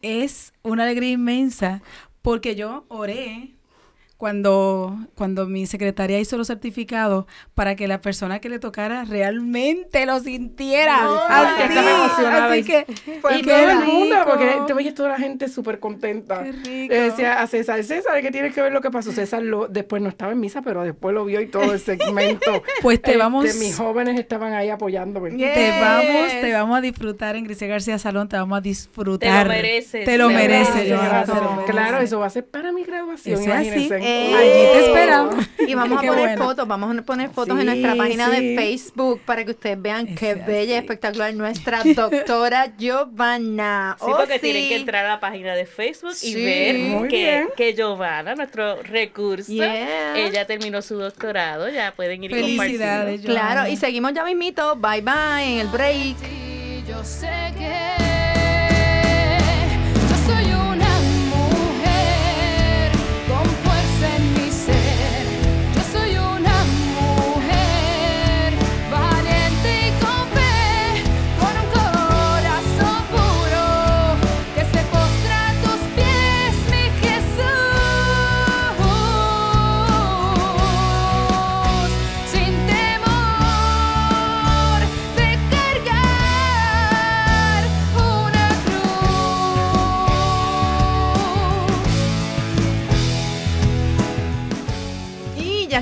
es 0.02 0.52
una 0.62 0.82
alegría 0.84 1.10
inmensa 1.10 1.82
porque 2.22 2.56
yo 2.56 2.84
oré 2.88 3.52
cuando, 4.16 4.96
cuando 5.14 5.46
mi 5.46 5.66
secretaria 5.66 6.18
hizo 6.18 6.36
los 6.38 6.46
certificados 6.46 7.26
para 7.54 7.76
que 7.76 7.86
la 7.86 8.00
persona 8.00 8.38
que 8.38 8.48
le 8.48 8.58
tocara 8.58 9.04
realmente 9.04 10.06
lo 10.06 10.18
sintiera. 10.20 11.02
No, 11.02 11.20
así, 11.28 11.56
que 11.56 11.64
estaba 11.64 11.90
emocionada 12.04 12.48
así 12.50 12.58
y- 12.60 12.64
que 12.64 12.86
Pues 13.20 13.38
y 13.38 13.42
qué 13.42 13.50
todo 13.50 13.70
el 13.70 13.78
mundo, 13.80 14.16
porque 14.26 14.56
te 14.66 14.72
veías 14.74 14.94
toda 14.94 15.10
la 15.10 15.18
gente 15.18 15.48
súper 15.48 15.78
contenta. 15.80 16.42
Qué 16.44 16.52
rico. 16.52 16.94
Le 16.94 17.00
decía 17.02 17.40
a 17.40 17.46
César, 17.46 17.82
César, 17.84 18.20
que 18.22 18.30
tienes 18.30 18.54
que 18.54 18.62
ver 18.62 18.72
lo 18.72 18.80
que 18.80 18.90
pasó. 18.90 19.12
César 19.12 19.42
lo, 19.42 19.68
después 19.68 20.00
no 20.02 20.08
estaba 20.08 20.32
en 20.32 20.40
misa, 20.40 20.62
pero 20.62 20.82
después 20.82 21.14
lo 21.14 21.24
vio 21.24 21.40
y 21.40 21.46
todo 21.48 21.72
el 21.72 21.80
segmento. 21.80 22.62
Pues 22.82 23.00
te 23.02 23.10
Este, 23.12 23.18
vamos- 23.18 23.44
Mis 23.56 23.76
jóvenes 23.76 24.18
estaban 24.18 24.52
ahí 24.54 24.70
apoyándome. 24.70 25.30
Te 25.30 25.80
vamos, 25.80 26.28
te 26.40 26.52
vamos 26.52 26.78
a 26.78 26.80
disfrutar 26.80 27.36
en 27.36 27.44
Grisel 27.44 27.68
García 27.68 27.98
Salón, 27.98 28.28
te 28.28 28.36
vamos 28.36 28.58
a 28.58 28.62
Te 28.62 28.68
disfrutar. 28.68 29.46
lo 29.46 29.52
mereces. 29.52 30.04
Te 30.04 30.18
lo 30.18 30.28
mereces, 30.30 30.74
te 30.74 30.88
lo 30.88 31.02
mereces. 31.02 31.66
Claro, 31.66 31.98
eso 32.00 32.18
va 32.20 32.26
a 32.26 32.30
ser 32.30 32.46
para 32.46 32.72
mi 32.72 32.84
graduación, 32.84 33.40
Eso 33.40 33.52
es 33.52 33.68
así. 33.72 33.88
Eh, 34.06 34.34
Allí 34.34 34.78
te 34.80 34.86
esperamos. 34.86 35.44
Y 35.66 35.74
vamos 35.74 35.98
a 35.98 36.06
poner 36.06 36.18
bueno. 36.36 36.44
fotos, 36.44 36.68
vamos 36.68 36.96
a 36.96 37.02
poner 37.02 37.30
fotos 37.30 37.58
en 37.58 37.66
nuestra 37.66 37.94
página 37.96 38.28
de. 38.30 38.54
Facebook 38.56 39.20
para 39.24 39.44
que 39.44 39.50
ustedes 39.50 39.80
vean 39.82 40.14
qué 40.14 40.30
Ese 40.30 40.40
bella 40.42 40.62
y 40.62 40.76
así. 40.76 40.84
espectacular 40.84 41.34
nuestra 41.34 41.82
doctora 41.94 42.72
Giovanna. 42.78 43.96
Sí, 43.98 44.06
Oh, 44.08 44.16
porque 44.16 44.34
sí. 44.34 44.40
tienen 44.40 44.68
que 44.68 44.76
entrar 44.76 45.04
a 45.06 45.08
la 45.08 45.20
página 45.20 45.54
de 45.54 45.66
Facebook 45.66 46.14
y 46.22 46.34
ver 46.34 47.08
que, 47.08 47.46
que 47.56 47.74
Giovanna, 47.74 48.34
nuestro 48.34 48.82
recurso, 48.82 49.52
Yeah. 49.52 50.16
ella 50.16 50.46
terminó 50.46 50.82
su 50.82 50.96
doctorado, 50.96 51.68
ya 51.68 51.92
pueden 51.96 52.22
ir 52.24 52.30
y. 52.30 52.34
Felicidades, 52.34 53.20
Claro, 53.22 53.68
y 53.68 53.76
seguimos 53.76 54.12
ya 54.14 54.24
mismito. 54.24 54.76
Bye 54.76 55.00
bye 55.02 55.52
en 55.54 55.58
el 55.60 55.68
break. 55.68 56.16
Yo 56.88 57.02
sé 57.04 57.28
que 57.58 58.05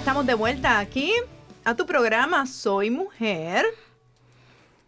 estamos 0.05 0.27
de 0.27 0.35
vuelta 0.35 0.81
aquí 0.81 1.15
a 1.65 1.75
tu 1.75 1.87
programa 1.87 2.45
Soy 2.45 2.91
Mujer. 2.91 3.65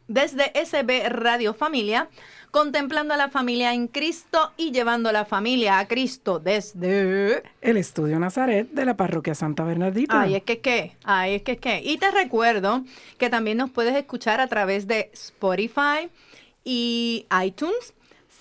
Desde 0.08 0.52
SB 0.62 1.08
Radio 1.08 1.54
Familia, 1.54 2.10
contemplando 2.50 3.14
a 3.14 3.16
la 3.16 3.30
familia 3.30 3.72
en 3.72 3.88
Cristo 3.88 4.52
y 4.58 4.72
llevando 4.72 5.08
a 5.08 5.12
la 5.12 5.24
familia 5.24 5.78
a 5.78 5.88
Cristo 5.88 6.38
desde... 6.38 7.42
El 7.62 7.78
estudio 7.78 8.18
Nazaret 8.18 8.68
de 8.70 8.84
la 8.84 8.98
parroquia 8.98 9.34
Santa 9.34 9.64
Bernardita. 9.64 10.20
Ay, 10.20 10.34
es 10.34 10.42
que 10.42 10.60
qué, 10.60 10.94
ay, 11.04 11.36
es 11.36 11.42
que 11.42 11.56
qué. 11.56 11.80
Y 11.82 11.96
te 11.96 12.10
recuerdo 12.10 12.84
que 13.16 13.30
también 13.30 13.56
nos 13.56 13.70
puedes 13.70 13.96
escuchar 13.96 14.42
a 14.42 14.48
través 14.48 14.86
de 14.86 15.08
Spotify 15.14 16.10
y 16.62 17.24
iTunes. 17.42 17.94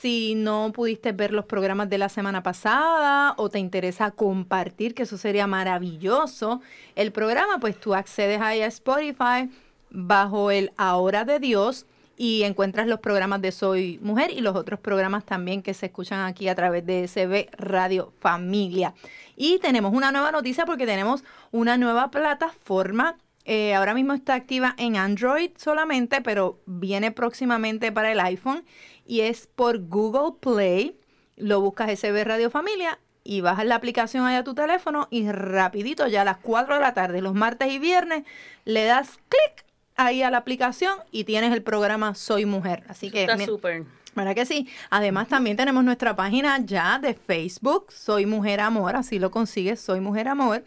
Si 0.05 0.35
no 0.35 0.71
pudiste 0.71 1.13
ver 1.13 1.33
los 1.33 1.45
programas 1.45 1.89
de 1.89 1.97
la 1.97 2.09
semana 2.09 2.43
pasada 2.43 3.33
o 3.37 3.49
te 3.49 3.57
interesa 3.57 4.11
compartir, 4.11 4.93
que 4.93 5.01
eso 5.01 5.17
sería 5.17 5.47
maravilloso, 5.47 6.61
el 6.93 7.11
programa, 7.11 7.57
pues 7.59 7.79
tú 7.79 7.95
accedes 7.95 8.39
ahí 8.39 8.61
a 8.61 8.67
Spotify 8.67 9.49
bajo 9.89 10.51
el 10.51 10.69
Ahora 10.77 11.25
de 11.25 11.39
Dios 11.39 11.87
y 12.17 12.43
encuentras 12.43 12.85
los 12.85 12.99
programas 12.99 13.41
de 13.41 13.51
Soy 13.51 13.97
Mujer 13.99 14.29
y 14.29 14.41
los 14.41 14.55
otros 14.55 14.79
programas 14.79 15.25
también 15.25 15.63
que 15.63 15.73
se 15.73 15.87
escuchan 15.87 16.19
aquí 16.19 16.49
a 16.49 16.53
través 16.53 16.85
de 16.85 17.07
SB 17.07 17.49
Radio 17.57 18.13
Familia. 18.19 18.93
Y 19.35 19.57
tenemos 19.57 19.91
una 19.91 20.11
nueva 20.11 20.31
noticia 20.31 20.67
porque 20.67 20.85
tenemos 20.85 21.23
una 21.49 21.79
nueva 21.79 22.11
plataforma. 22.11 23.15
Eh, 23.45 23.75
ahora 23.75 23.93
mismo 23.93 24.13
está 24.13 24.33
activa 24.33 24.73
en 24.77 24.97
Android 24.97 25.51
solamente, 25.55 26.21
pero 26.21 26.59
viene 26.65 27.11
próximamente 27.11 27.91
para 27.91 28.11
el 28.11 28.19
iPhone 28.19 28.65
y 29.05 29.21
es 29.21 29.47
por 29.47 29.87
Google 29.87 30.37
Play. 30.39 30.99
Lo 31.37 31.61
buscas 31.61 31.99
SB 31.99 32.23
Radio 32.23 32.49
Familia 32.49 32.99
y 33.23 33.41
bajas 33.41 33.65
la 33.65 33.75
aplicación 33.75 34.25
ahí 34.25 34.35
a 34.35 34.43
tu 34.43 34.55
teléfono 34.55 35.07
y 35.11 35.29
rapidito, 35.29 36.07
ya 36.07 36.21
a 36.21 36.25
las 36.25 36.37
4 36.37 36.75
de 36.75 36.81
la 36.81 36.93
tarde, 36.93 37.21
los 37.21 37.33
martes 37.33 37.71
y 37.71 37.79
viernes, 37.79 38.23
le 38.65 38.85
das 38.85 39.19
clic 39.29 39.65
ahí 39.95 40.23
a 40.23 40.31
la 40.31 40.37
aplicación 40.37 40.99
y 41.11 41.23
tienes 41.23 41.53
el 41.53 41.61
programa 41.61 42.15
Soy 42.15 42.45
Mujer. 42.45 42.83
Así 42.87 43.11
que 43.11 43.21
Está 43.21 43.37
súper. 43.45 43.83
¿Verdad 44.15 44.33
que 44.33 44.45
sí? 44.45 44.69
Además, 44.89 45.27
también 45.27 45.57
tenemos 45.57 45.83
nuestra 45.83 46.15
página 46.15 46.59
ya 46.63 46.99
de 46.99 47.13
Facebook, 47.13 47.91
Soy 47.91 48.25
Mujer 48.25 48.61
Amor, 48.61 48.95
así 48.95 49.19
lo 49.19 49.29
consigues, 49.29 49.81
Soy 49.81 49.99
Mujer 49.99 50.29
Amor. 50.29 50.63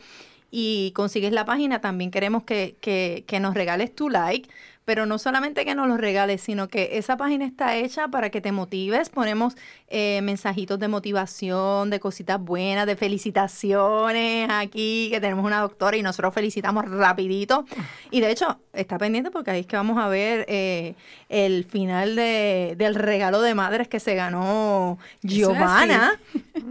Y 0.51 0.93
consigues 0.93 1.33
la 1.33 1.45
página, 1.45 1.81
también 1.81 2.11
queremos 2.11 2.45
que, 2.45 2.79
que, 2.81 3.25
que 3.27 3.41
nos 3.41 3.55
regales 3.55 3.95
tu 3.95 4.09
like, 4.09 4.49
pero 4.89 5.05
no 5.05 5.19
solamente 5.19 5.67
que 5.67 5.75
nos 5.75 5.87
lo 5.87 5.99
regales, 5.99 6.41
sino 6.41 6.69
que 6.69 6.97
esa 6.97 7.19
página 7.19 7.45
está 7.45 7.77
hecha 7.77 8.09
para 8.09 8.31
que 8.31 8.41
te 8.41 8.53
motives. 8.53 9.11
Ponemos 9.11 9.55
eh, 9.89 10.21
mensajitos 10.23 10.79
de 10.79 10.89
motivación, 10.89 11.91
de 11.91 12.01
cositas 12.01 12.41
buenas, 12.41 12.87
de 12.87 12.97
felicitaciones 12.97 14.49
aquí, 14.51 15.09
que 15.11 15.21
tenemos 15.21 15.45
una 15.45 15.61
doctora 15.61 15.99
y 15.99 16.03
nosotros 16.03 16.33
felicitamos 16.33 16.87
rapidito. 16.87 17.67
Y 18.11 18.23
de 18.23 18.31
hecho, 18.31 18.61
está 18.73 18.97
pendiente 18.97 19.31
porque 19.31 19.51
ahí 19.51 19.61
es 19.61 19.67
que 19.67 19.77
vamos 19.77 19.99
a 19.99 20.09
ver 20.09 20.47
eh, 20.49 20.95
el 21.29 21.67
final 21.67 22.17
de, 22.17 22.75
del 22.79 22.95
regalo 22.95 23.43
de 23.43 23.55
madres 23.55 23.89
que 23.89 24.01
se 24.01 24.15
ganó 24.15 24.99
es 25.23 25.35
Giovanna, 25.35 26.19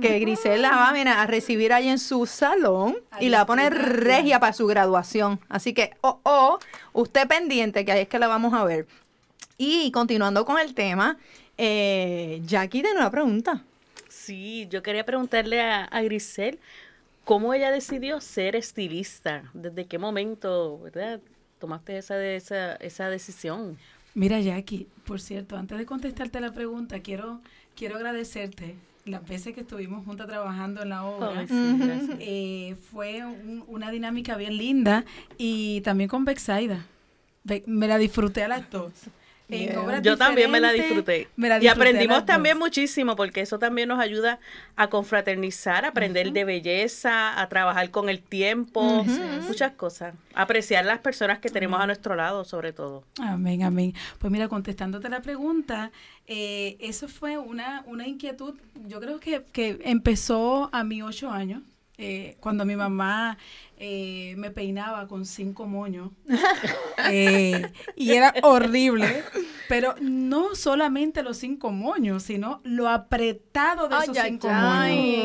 que 0.02 0.18
Grisela 0.18 0.72
va 0.72 0.92
mira, 0.92 1.22
a 1.22 1.28
recibir 1.28 1.72
ahí 1.72 1.88
en 1.88 2.00
su 2.00 2.26
salón 2.26 2.98
y 3.20 3.30
la 3.30 3.38
va 3.38 3.44
a 3.44 3.46
poner 3.46 3.76
regia 3.76 4.40
para 4.40 4.54
su 4.54 4.66
graduación. 4.66 5.40
Así 5.50 5.76
que, 5.76 5.92
oh, 6.02 6.20
oh, 6.24 6.58
usted 6.94 7.28
pendiente, 7.28 7.86
que 7.86 7.92
ahí 7.92 8.07
es 8.08 8.10
que 8.10 8.20
la 8.20 8.28
vamos 8.28 8.54
a 8.54 8.64
ver. 8.64 8.88
Y 9.58 9.92
continuando 9.92 10.46
con 10.46 10.58
el 10.60 10.74
tema, 10.74 11.18
eh, 11.58 12.42
Jackie 12.46 12.82
tiene 12.82 12.98
una 13.00 13.12
pregunta. 13.12 13.64
Sí, 14.10 14.68
yo 14.70 14.82
quería 14.82 15.06
preguntarle 15.06 15.62
a, 15.62 15.84
a 15.86 16.02
Grisel, 16.02 16.60
¿Cómo 17.26 17.54
ella 17.54 17.72
decidió 17.72 18.22
ser 18.22 18.56
estilista? 18.56 19.52
¿Desde 19.54 19.84
qué 19.86 19.98
momento, 19.98 20.80
verdad? 20.80 21.20
Tomaste 21.60 21.98
esa, 21.98 22.24
esa, 22.26 22.76
esa 22.78 23.10
decisión. 23.10 23.78
Mira, 24.14 24.40
Jackie, 24.40 24.88
por 25.06 25.20
cierto, 25.20 25.58
antes 25.58 25.78
de 25.78 25.86
contestarte 25.86 26.40
la 26.40 26.54
pregunta, 26.54 27.02
quiero, 27.02 27.42
quiero 27.76 27.98
agradecerte 27.98 28.76
las 29.04 29.28
veces 29.28 29.54
que 29.54 29.60
estuvimos 29.60 30.06
juntas 30.06 30.28
trabajando 30.28 30.84
en 30.84 30.88
la 30.90 31.04
obra. 31.04 31.46
Sí, 31.50 31.76
gracias. 31.78 32.18
Eh, 32.22 32.78
fue 32.94 33.26
un- 33.26 33.66
una 33.68 33.92
dinámica 33.92 34.38
bien 34.38 34.56
linda 34.56 35.04
y 35.38 35.82
también 35.82 36.10
con 36.10 36.24
Bexaida. 36.24 36.86
Me 37.66 37.88
la 37.88 37.98
disfruté 37.98 38.44
a 38.44 38.48
las 38.48 38.70
dos. 38.70 38.92
Yeah. 39.50 40.02
Yo 40.02 40.18
también 40.18 40.52
me 40.52 40.60
la 40.60 40.74
disfruté. 40.74 41.30
me 41.38 41.48
la 41.48 41.56
y 41.56 41.62
disfruté 41.62 41.88
aprendimos 41.88 42.26
también 42.26 42.56
dos. 42.56 42.66
muchísimo, 42.66 43.16
porque 43.16 43.40
eso 43.40 43.58
también 43.58 43.88
nos 43.88 44.00
ayuda 44.00 44.40
a 44.76 44.90
confraternizar, 44.90 45.86
a 45.86 45.90
aprender 45.90 46.34
de 46.34 46.44
belleza, 46.44 47.40
a 47.42 47.48
trabajar 47.48 47.90
con 47.90 48.10
el 48.10 48.22
tiempo, 48.22 49.06
muchas 49.48 49.72
cosas. 49.72 50.16
Apreciar 50.36 50.84
las 50.84 51.00
personas 51.00 51.40
que 51.40 51.50
tenemos 51.50 51.80
a 51.80 51.86
nuestro 51.86 52.16
lado, 52.16 52.44
sobre 52.44 52.74
todo. 52.74 53.06
Amén, 53.22 53.64
amén. 53.64 53.94
Pues 54.20 54.32
mira, 54.32 54.50
contestándote 54.50 55.08
la 55.08 55.22
pregunta, 55.22 55.92
eh, 56.28 56.76
eso 56.82 57.08
fue 57.08 57.38
una, 57.38 57.84
una 57.86 58.06
inquietud, 58.06 58.56
yo 58.86 59.00
creo 59.00 59.22
que, 59.22 59.44
que 59.54 59.80
empezó 59.86 60.70
a 60.74 60.84
mis 60.84 61.04
ocho 61.04 61.32
años, 61.32 61.64
eh, 61.98 62.38
cuando 62.40 62.64
mi 62.66 62.76
mamá 62.76 63.38
eh, 63.80 64.36
me 64.38 64.52
peinaba 64.52 65.08
con 65.08 65.26
cinco 65.26 65.66
moños. 65.66 66.12
Eh, 67.12 67.72
y 67.96 68.14
era 68.14 68.34
horrible, 68.42 69.24
pero 69.70 69.94
no 70.02 70.56
solamente 70.56 71.22
los 71.22 71.38
cinco 71.38 71.72
moños, 71.72 72.24
sino 72.24 72.60
lo 72.64 72.90
apretado 72.90 73.88
de 73.88 73.96
Ay, 73.96 74.02
esos 74.04 74.18
ay, 74.18 74.30
cinco 74.32 74.48
ay. 74.52 75.18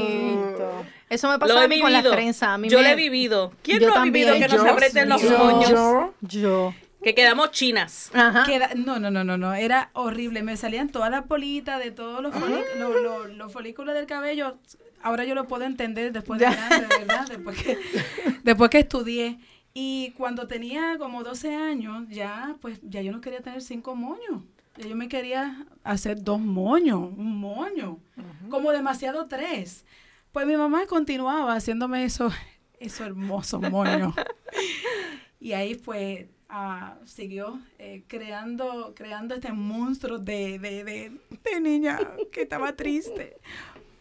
moños. 0.53 0.87
Eso 1.09 1.29
me 1.31 1.39
Lo 1.47 1.61
he 1.61 1.65
a 1.65 1.69
mí 1.69 1.81
con 1.81 1.91
las 1.93 2.03
vivido. 2.03 2.13
trenzas. 2.15 2.49
A 2.51 2.59
mí 2.59 2.69
Yo 2.69 2.79
me- 2.79 2.85
lo 2.85 2.91
he 2.91 2.95
vivido. 2.95 3.53
¿Quién 3.63 3.81
Yo 3.81 3.89
no 3.89 3.97
ha 3.97 4.05
vivido 4.05 4.35
que 4.35 4.49
nos 4.49 4.65
Yo, 4.65 4.71
aprieten 4.71 5.09
los 5.09 5.23
yo, 5.23 5.39
moños? 5.39 5.71
yo, 5.71 6.15
Yo. 6.21 6.75
Que 7.03 7.15
quedamos 7.15 7.51
chinas. 7.51 8.11
Ajá. 8.15 8.45
Queda- 8.47 8.71
no, 8.77 8.99
no, 9.01 9.11
no, 9.11 9.25
no, 9.25 9.37
no, 9.37 9.55
era 9.55 9.91
horrible. 9.95 10.43
Me 10.45 10.57
salían 10.57 10.89
todas 10.91 11.11
las 11.11 11.27
bolitas 11.27 11.83
de 11.83 11.91
todos 11.91 12.23
los, 12.23 12.33
folí- 12.35 12.63
lo- 12.79 13.01
lo- 13.03 13.27
los 13.27 13.53
folículos 13.53 13.95
del 13.95 14.07
cabello. 14.07 14.57
Ahora 15.03 15.25
yo 15.25 15.35
lo 15.35 15.47
puedo 15.47 15.65
entender 15.65 16.13
después 16.13 16.39
de 16.41 16.47
grande, 16.47 16.87
¿verdad? 16.99 17.27
Después 17.29 17.63
que, 17.63 17.79
después 18.45 18.71
que 18.71 18.79
estudié. 18.81 19.39
Y 19.75 20.13
cuando 20.17 20.47
tenía 20.47 20.97
como 20.99 21.23
12 21.25 21.55
años, 21.55 22.07
ya, 22.09 22.57
pues, 22.61 22.79
ya 22.83 23.01
yo 23.01 23.13
no 23.13 23.21
quería 23.21 23.41
tener 23.41 23.63
cinco 23.63 23.95
moños. 23.95 24.43
Ya 24.77 24.87
yo 24.89 24.97
me 24.97 25.09
quería 25.09 25.67
hacer 25.83 26.23
dos 26.23 26.41
moños, 26.41 27.01
un 27.01 27.39
moño. 27.39 27.99
Como 28.49 28.73
demasiado 28.73 29.27
tres. 29.27 29.85
Pues 30.31 30.47
mi 30.47 30.57
mamá 30.57 30.87
continuaba 30.87 31.55
haciéndome 31.55 32.05
eso, 32.05 32.31
esos 32.81 33.07
hermosos 33.07 33.61
moños. 33.71 34.15
Y 35.41 35.55
ahí 35.55 35.75
pues 35.75 36.27
ah, 36.49 36.97
siguió 37.05 37.59
eh, 37.81 38.05
creando, 38.07 38.93
creando 38.95 39.35
este 39.35 39.53
monstruo 39.53 40.21
de, 40.21 40.61
de, 40.61 40.85
de, 40.85 41.21
de 41.43 41.61
niña 41.61 41.99
que 42.31 42.43
estaba 42.43 42.77
triste. 42.77 43.39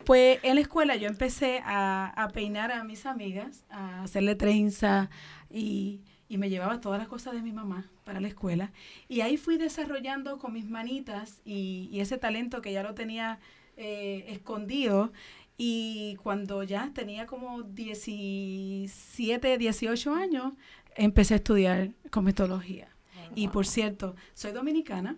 Pues 0.05 0.39
en 0.43 0.55
la 0.55 0.62
escuela 0.62 0.96
yo 0.96 1.08
empecé 1.08 1.62
a, 1.63 2.08
a 2.08 2.29
peinar 2.29 2.72
a 2.72 2.84
mis 2.84 3.05
amigas, 3.05 3.65
a 3.70 4.03
hacerle 4.03 4.36
trenza 4.36 5.10
y, 5.50 6.01
y 6.27 6.38
me 6.38 6.50
llevaba 6.50 6.79
todas 6.81 7.00
las 7.00 7.08
cosas 7.08 7.34
de 7.34 7.41
mi 7.41 7.51
mamá 7.51 7.89
para 8.03 8.20
la 8.20 8.27
escuela. 8.27 8.72
Y 9.08 9.22
ahí 9.22 9.38
fui 9.38 9.58
desarrollando 9.58 10.38
con 10.38 10.53
mis 10.53 10.70
manitas 10.70 11.41
y, 11.46 11.89
y 11.91 12.00
ese 12.00 12.17
talento 12.17 12.62
que 12.62 12.72
ya 12.72 12.84
lo 12.84 12.93
tenía 12.93 13.39
eh, 13.77 14.25
escondido. 14.27 15.12
Y 15.58 16.17
cuando 16.24 16.63
ya 16.63 16.91
tenía 16.93 17.27
como 17.27 17.63
17, 17.63 19.58
18 19.58 20.15
años, 20.15 20.53
empecé 20.96 21.36
a 21.36 21.38
estudiar 21.38 21.91
cometología. 22.10 22.89
Y 23.36 23.48
por 23.48 23.65
cierto, 23.65 24.15
soy 24.34 24.51
dominicana, 24.51 25.17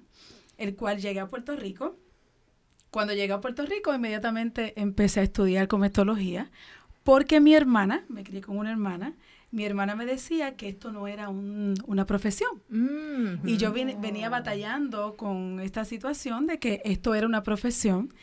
el 0.58 0.76
cual 0.76 1.00
llegué 1.00 1.20
a 1.20 1.30
Puerto 1.30 1.56
Rico. 1.56 1.98
Cuando 2.94 3.14
llegué 3.16 3.34
a 3.34 3.42
Puerto 3.42 3.66
Rico, 3.66 3.92
inmediatamente 3.92 4.80
empecé 4.80 5.22
a 5.22 5.24
estudiar 5.24 5.68
cometología, 5.68 6.52
porque 7.04 7.40
mi 7.40 7.56
hermana, 7.56 8.04
me 8.08 8.24
crié 8.24 8.42
con 8.42 8.56
una 8.56 8.70
hermana, 8.70 9.16
mi 9.50 9.66
hermana 9.66 9.96
me 9.96 10.06
decía 10.06 10.56
que 10.56 10.70
esto 10.70 10.92
no 10.92 11.08
era 11.08 11.28
un- 11.30 11.74
una 11.88 12.06
profesión. 12.06 12.62
Mm. 12.70 13.48
Y 13.48 13.58
yo 13.58 13.74
vine- 13.74 13.98
venía 14.00 14.30
batallando 14.30 15.16
con 15.18 15.60
esta 15.60 15.86
situación 15.86 16.46
de 16.46 16.60
que 16.60 16.84
esto 16.86 17.16
era 17.16 17.26
una 17.26 17.42
profesión. 17.42 18.14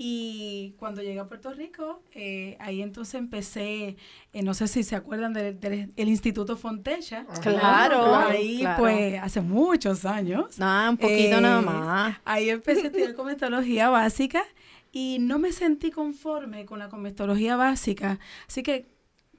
Y 0.00 0.76
cuando 0.78 1.02
llegué 1.02 1.18
a 1.18 1.26
Puerto 1.26 1.52
Rico, 1.52 2.04
eh, 2.12 2.56
ahí 2.60 2.82
entonces 2.82 3.16
empecé, 3.16 3.96
eh, 4.32 4.42
no 4.44 4.54
sé 4.54 4.68
si 4.68 4.84
se 4.84 4.94
acuerdan 4.94 5.32
del, 5.32 5.58
del- 5.58 5.92
el 5.96 6.08
Instituto 6.08 6.56
Fontecha. 6.56 7.26
Claro, 7.42 8.14
Ahí, 8.14 8.60
claro. 8.60 8.78
pues, 8.80 9.20
hace 9.20 9.40
muchos 9.40 10.04
años. 10.04 10.56
No, 10.56 10.90
un 10.90 10.96
poquito 10.98 11.38
Eh, 11.38 11.40
nada 11.40 11.60
más. 11.62 12.16
Ahí 12.24 12.48
empecé 12.48 12.82
a 12.82 12.86
estudiar 12.86 13.14
cometología 13.16 13.90
básica 13.90 14.44
y 14.92 15.18
no 15.20 15.40
me 15.40 15.50
sentí 15.50 15.90
conforme 15.90 16.64
con 16.64 16.78
la 16.78 16.88
cometología 16.88 17.56
básica. 17.56 18.20
Así 18.46 18.62
que 18.62 18.86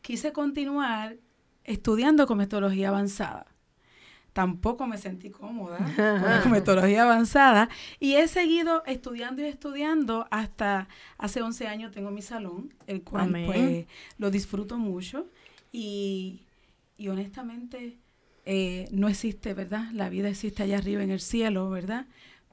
quise 0.01 0.33
continuar 0.33 1.15
estudiando 1.63 2.27
cometología 2.27 2.89
avanzada. 2.89 3.45
Tampoco 4.39 4.87
me 4.87 4.97
sentí 4.97 5.31
cómoda 5.31 5.77
con 5.97 6.23
la 6.23 6.41
cometología 6.41 7.03
avanzada 7.03 7.67
y 7.99 8.13
he 8.13 8.25
seguido 8.29 8.83
estudiando 8.85 9.41
y 9.41 9.47
estudiando 9.47 10.27
hasta 10.31 10.87
hace 11.17 11.41
11 11.41 11.67
años 11.67 11.91
tengo 11.91 12.09
mi 12.09 12.21
salón, 12.21 12.73
el 12.87 13.03
cual 13.03 13.25
Amén. 13.25 13.45
pues 13.47 13.85
lo 14.17 14.31
disfruto 14.31 14.77
mucho 14.77 15.27
y, 15.73 16.43
y 16.97 17.09
honestamente 17.09 17.97
eh, 18.45 18.87
no 18.93 19.09
existe, 19.09 19.53
¿verdad? 19.53 19.91
La 19.91 20.07
vida 20.07 20.29
existe 20.29 20.63
allá 20.63 20.77
arriba 20.77 21.03
en 21.03 21.11
el 21.11 21.19
cielo, 21.19 21.69
¿verdad? 21.69 22.07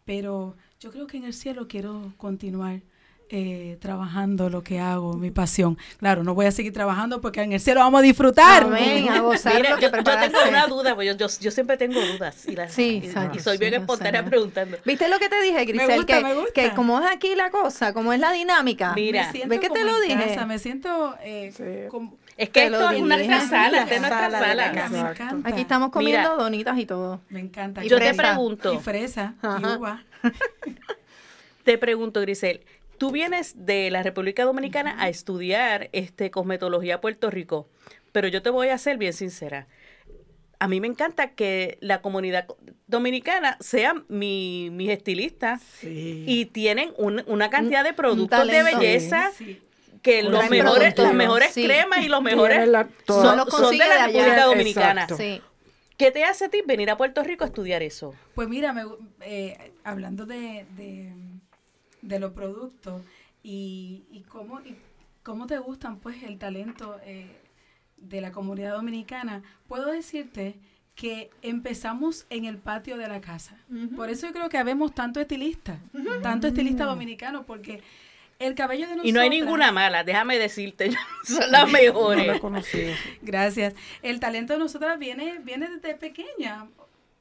Pero 0.05 0.57
yo 0.81 0.90
creo 0.90 1.07
que 1.07 1.18
en 1.18 1.25
el 1.25 1.35
cielo 1.35 1.68
quiero 1.68 2.14
continuar 2.16 2.83
eh, 3.29 3.77
trabajando 3.81 4.49
lo 4.51 4.62
que 4.62 4.79
hago, 4.79 5.15
mi 5.15 5.31
pasión. 5.31 5.77
Claro, 5.99 6.23
no 6.25 6.35
voy 6.35 6.47
a 6.47 6.53
seguir 6.53 6.73
trabajando 6.73 7.21
porque 7.21 7.43
en 7.43 7.53
el 7.53 7.61
cielo 7.61 7.81
vamos 7.81 7.99
a 7.99 8.03
disfrutar. 8.03 8.62
Amén, 8.65 9.09
a 9.09 9.21
gozar 9.21 9.55
Mira, 9.57 9.71
lo 9.71 9.77
que 9.77 9.83
yo, 9.83 9.91
yo 9.91 10.03
tengo 10.05 10.39
una 10.49 10.67
duda, 10.67 10.95
pues 10.95 11.09
yo, 11.09 11.17
yo, 11.17 11.27
yo 11.41 11.51
siempre 11.51 11.77
tengo 11.77 12.01
dudas. 12.01 12.47
Y, 12.47 12.55
las- 12.55 12.73
Sí, 12.73 13.03
y- 13.35 13.39
soy 13.41 13.59
bien 13.59 13.73
sí, 13.73 13.81
espontánea 13.81 14.25
preguntando. 14.25 14.77
¿Viste 14.85 15.09
lo 15.09 15.19
que 15.19 15.29
te 15.29 15.41
dije, 15.43 15.65
Grisel? 15.65 15.97
gusta, 15.97 16.19
que, 16.19 16.25
me 16.25 16.35
gusta. 16.35 16.53
que 16.53 16.71
como 16.75 17.01
es 17.01 17.07
aquí 17.11 17.35
la 17.35 17.51
cosa, 17.51 17.93
como 17.93 18.12
es 18.12 18.21
la 18.21 18.33
dinámica. 18.33 18.93
Mira, 18.95 19.27
Me 19.27 19.33
siento 19.33 19.49
¿Ves 19.51 19.61
que 19.61 19.71
te 19.71 19.81
como 19.81 19.93
lo 19.93 20.01
dije? 20.01 20.15
casa, 20.29 20.47
me 20.47 20.59
siento 20.59 21.17
eh, 21.23 21.53
Sí. 21.57 21.89
como- 21.91 22.17
Es 22.37 22.51
que 22.51 22.65
esto 22.67 22.91
es 22.91 23.01
nuestra 23.03 23.41
sala, 23.41 23.79
esta 23.83 23.95
es 23.95 24.01
nuestra 24.03 24.31
sala 24.31 24.39
sala. 24.39 24.89
Me 24.91 24.99
encanta. 25.01 25.49
Aquí 25.49 25.61
estamos 25.62 25.91
comiendo 25.91 26.31
Mira. 26.33 26.43
donitas 26.43 26.79
y 26.79 26.87
todo. 26.87 27.21
Me 27.31 27.41
encanta. 27.41 27.85
Y 27.85 27.89
Yo 27.89 27.99
te 27.99 28.12
pregunto, 28.15 28.73
Y 28.75 28.79
fresa, 28.79 29.35
y 29.43 29.65
uva. 29.65 30.05
te 31.65 31.79
pregunto, 31.79 32.21
Grisel, 32.21 32.61
tú 32.98 33.11
vienes 33.11 33.66
de 33.66 33.90
la 33.90 34.02
República 34.02 34.44
Dominicana 34.44 34.96
a 34.98 35.09
estudiar 35.09 35.88
este 35.92 36.30
cosmetología 36.30 36.96
a 36.96 37.00
Puerto 37.00 37.30
Rico, 37.30 37.68
pero 38.12 38.28
yo 38.28 38.42
te 38.42 38.50
voy 38.50 38.68
a 38.68 38.78
ser 38.78 38.98
bien 38.98 39.12
sincera. 39.12 39.66
A 40.59 40.68
mí 40.68 40.80
me 40.80 40.87
encanta 40.87 41.32
que 41.32 41.76
la 41.82 42.00
comunidad 42.00 42.46
co- 42.46 42.56
dominicana 42.87 43.59
sea 43.61 43.94
mi, 44.09 44.70
mis 44.72 44.88
estilistas 44.90 45.61
Sí. 45.80 46.24
y 46.26 46.46
tienen 46.46 46.92
un- 46.96 47.22
una 47.26 47.50
cantidad 47.50 47.85
de 47.85 47.92
productos 47.92 48.46
de 48.46 48.62
belleza 48.62 49.30
Sí. 49.37 49.61
que 50.02 50.20
Un 50.20 50.30
los 50.32 50.38
gran 50.40 50.50
mejores, 50.50 50.96
las 50.98 51.12
mejores 51.14 51.52
Sí. 51.52 51.64
cremas 51.64 52.02
y 52.04 52.09
los 52.09 52.22
mejores 52.22 52.66
la- 52.68 52.88
toda- 53.04 53.22
son, 53.22 53.37
Lo 53.37 53.44
son 53.50 53.72
de 53.72 53.78
la 53.87 54.04
allá. 54.04 54.06
República 54.06 54.44
Dominicana. 54.46 55.06
Sí. 55.14 55.42
¿Qué 55.98 56.11
te 56.11 56.24
hace 56.24 56.46
a 56.46 56.48
ti 56.48 56.62
venir 56.66 56.90
a 56.90 56.96
Puerto 56.96 57.22
Rico 57.22 57.44
a 57.44 57.48
estudiar 57.48 57.82
eso? 57.82 58.14
Pues 58.35 58.48
mira, 58.48 58.72
me 58.72 58.85
eh, 59.22 59.72
hablando 59.85 60.24
de, 60.26 60.64
de, 60.76 61.12
de 62.07 62.19
los 62.21 62.33
productos 62.33 63.03
y, 63.42 64.05
y 64.11 64.21
cómo 64.23 64.61
y 64.61 64.77
cómo 65.23 65.47
te 65.47 65.59
gustan 65.59 65.99
pues 65.99 66.23
el 66.23 66.38
talento 66.38 66.99
eh, 67.05 67.27
de 67.97 68.21
la 68.21 68.31
comunidad 68.31 68.75
dominicana, 68.75 69.42
puedo 69.66 69.90
decirte 69.90 70.55
que 70.95 71.31
empezamos 71.42 72.27
en 72.31 72.45
el 72.45 72.59
patio 72.59 72.97
de 72.97 73.09
la 73.09 73.21
casa. 73.21 73.59
Por 73.97 74.09
eso 74.09 74.27
yo 74.29 74.33
creo 74.33 74.49
que 74.49 74.57
habemos 74.57 74.95
tanto 74.95 75.21
estilista, 75.21 75.79
tanto 76.23 76.47
estilista 76.47 76.85
dominicano, 76.85 77.45
porque 77.45 77.83
el 78.38 78.55
cabello 78.55 78.83
de 78.85 78.92
nosotros... 78.97 79.09
Y 79.09 79.12
no 79.12 79.21
hay 79.21 79.29
ninguna 79.29 79.73
mala, 79.73 80.05
déjame 80.05 80.38
decirte, 80.38 80.90
son 81.25 81.51
las 81.51 81.66
No 81.66 81.73
la 81.73 81.79
mejores. 81.81 82.40
conocí. 82.40 82.87
Gracias. 83.21 83.75
El 84.03 84.21
talento 84.21 84.53
de 84.55 84.59
nosotras 84.59 84.99
viene, 84.99 85.38
viene 85.40 85.69
desde 85.69 85.97
pequeña, 85.97 86.66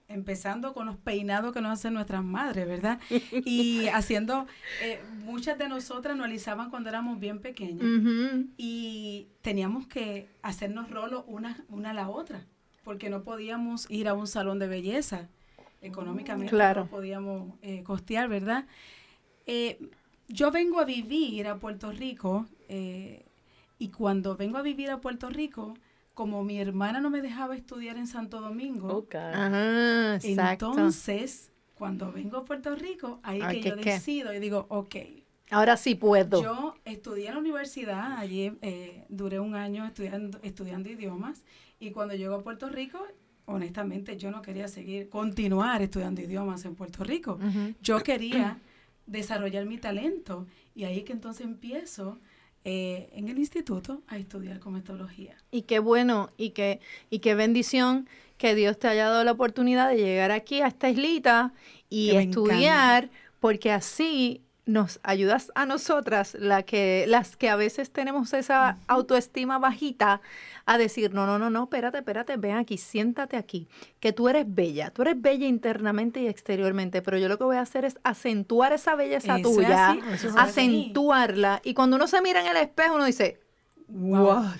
empezando 0.08 0.74
con 0.74 0.86
los 0.86 0.98
peinados 0.98 1.52
que 1.54 1.62
nos 1.62 1.72
hacen 1.72 1.94
nuestras 1.94 2.24
madres, 2.24 2.68
¿verdad? 2.68 3.00
Y 3.46 3.88
haciendo, 3.88 4.46
eh, 4.82 5.02
muchas 5.24 5.58
de 5.58 5.68
nosotras 5.68 6.16
nos 6.16 6.26
alisaban 6.28 6.70
cuando 6.70 6.90
éramos 6.90 7.20
bien 7.20 7.40
pequeñas 7.40 7.86
y 8.58 9.28
teníamos 9.42 9.88
que 9.88 10.30
hacernos 10.42 10.90
rolos 10.92 11.24
una, 11.28 11.64
una 11.70 11.90
a 11.92 11.94
la 11.94 12.10
otra, 12.10 12.46
porque 12.84 13.10
no 13.10 13.24
podíamos 13.24 13.90
ir 13.90 14.08
a 14.08 14.14
un 14.14 14.28
salón 14.28 14.60
de 14.60 14.68
belleza. 14.68 15.28
Económicamente 15.82 16.50
Claro. 16.50 16.86
no 16.86 16.90
podíamos 16.90 17.54
eh, 17.62 17.84
costear, 17.84 18.28
¿verdad? 18.30 18.66
Eh, 19.46 19.80
yo 20.28 20.50
vengo 20.52 20.80
a 20.80 20.86
vivir 20.86 21.48
a 21.48 21.58
Puerto 21.58 21.92
Rico 21.92 22.48
Y 23.78 23.90
cuando 23.90 24.36
vengo 24.38 24.58
a 24.58 24.62
vivir 24.64 24.90
a 24.90 25.02
Puerto 25.02 25.30
Rico, 25.30 25.76
como 26.16 26.44
mi 26.44 26.60
hermana 26.60 27.00
no 27.02 27.12
me 27.12 27.22
dejaba 27.22 27.56
estudiar 27.56 27.98
en 27.98 28.08
Santo 28.08 28.42
Domingo. 28.42 29.06
Ajá, 29.14 30.18
entonces 30.24 31.52
cuando 31.76 32.12
vengo 32.12 32.38
a 32.38 32.46
Puerto 32.46 32.74
Rico, 32.74 33.20
ahí 33.22 33.42
que 33.52 33.62
¿qué 33.62 33.70
yo 33.70 33.76
decido 33.76 34.34
y 34.34 34.40
digo, 34.40 34.66
ok, 34.70 34.96
Ahora 35.52 35.78
sí 35.78 35.94
puedo. 35.94 36.42
yo 36.42 36.76
estudié 36.86 37.28
en 37.28 37.34
la 37.36 37.40
universidad, 37.40 38.14
allí 38.18 38.58
eh, 38.64 39.06
duré 39.10 39.40
un 39.40 39.54
año 39.54 39.86
estudiando, 39.86 40.40
estudiando 40.42 40.90
idiomas 40.90 41.44
y 41.80 41.92
cuando 41.92 42.16
llego 42.16 42.34
a 42.34 42.42
Puerto 42.42 42.68
Rico, 42.70 43.06
honestamente 43.46 44.18
yo 44.18 44.32
no 44.32 44.42
quería 44.42 44.68
seguir, 44.68 45.10
continuar 45.10 45.84
estudiando 45.84 46.22
idiomas 46.22 46.66
en 46.66 46.76
Puerto 46.76 47.04
Rico. 47.04 47.38
Yo 47.82 48.02
quería 48.02 48.60
desarrollar 49.06 49.66
mi 49.66 49.78
talento 49.78 50.48
y 50.74 50.86
ahí 50.86 51.04
que 51.04 51.14
entonces 51.14 51.46
empiezo 51.46 52.18
eh, 52.68 53.10
en 53.14 53.30
el 53.30 53.38
instituto 53.38 54.02
a 54.08 54.18
estudiar 54.18 54.60
cometología. 54.60 55.38
Y 55.52 55.62
qué 55.62 55.78
bueno 55.78 56.32
y 56.36 56.50
qué, 56.50 56.80
y 57.12 57.20
qué 57.20 57.36
bendición 57.36 58.10
que 58.38 58.56
Dios 58.56 58.80
te 58.80 58.88
haya 58.88 59.08
dado 59.08 59.24
la 59.24 59.34
oportunidad 59.34 59.90
de 59.90 59.98
llegar 59.98 60.32
aquí 60.32 60.62
a 60.62 60.68
esta 60.68 60.90
islita 60.90 61.54
y 61.90 62.10
Que 62.10 62.20
estudiar, 62.24 63.12
porque 63.40 63.72
así 63.72 64.42
nos 64.66 65.00
ayudas 65.04 65.52
a 65.54 65.66
nosotras, 65.66 66.36
la 66.40 66.64
que, 66.64 67.06
las 67.08 67.38
que 67.38 67.50
a 67.50 67.56
veces 67.56 67.92
tenemos 67.92 68.34
esa 68.34 68.78
autoestima 68.88 69.60
bajita, 69.60 70.22
a 70.66 70.78
decir, 70.80 71.14
no, 71.14 71.28
no, 71.28 71.38
no, 71.38 71.52
no, 71.52 71.64
espérate, 71.64 72.00
espérate, 72.00 72.38
ven 72.38 72.58
aquí, 72.58 72.78
siéntate 72.78 73.38
aquí, 73.38 73.68
que 74.00 74.12
tú 74.14 74.28
eres 74.28 74.46
bella, 74.48 74.90
tú 74.90 75.04
eres 75.04 75.22
bella 75.22 75.46
internamente 75.46 76.22
y 76.22 76.28
exteriormente, 76.28 77.04
pero 77.04 77.20
yo 77.20 77.28
lo 77.28 77.38
que 77.38 77.44
voy 77.44 77.58
a 77.58 77.62
hacer 77.62 77.86
es 77.86 78.00
acentuar 78.04 78.74
esa 78.74 78.96
belleza 78.96 79.38
Eso 79.38 79.52
tuya, 79.52 79.92
así, 79.92 80.00
eso 80.12 80.30
es 80.30 80.36
así. 80.36 80.40
acentuarla, 80.40 81.62
y 81.64 81.76
cuando 81.76 81.98
uno 81.98 82.08
se 82.08 82.22
mira 82.22 82.42
en 82.42 82.48
el 82.48 82.58
espejo, 82.58 82.96
uno 82.96 83.06
dice, 83.06 83.40
what? 83.88 84.56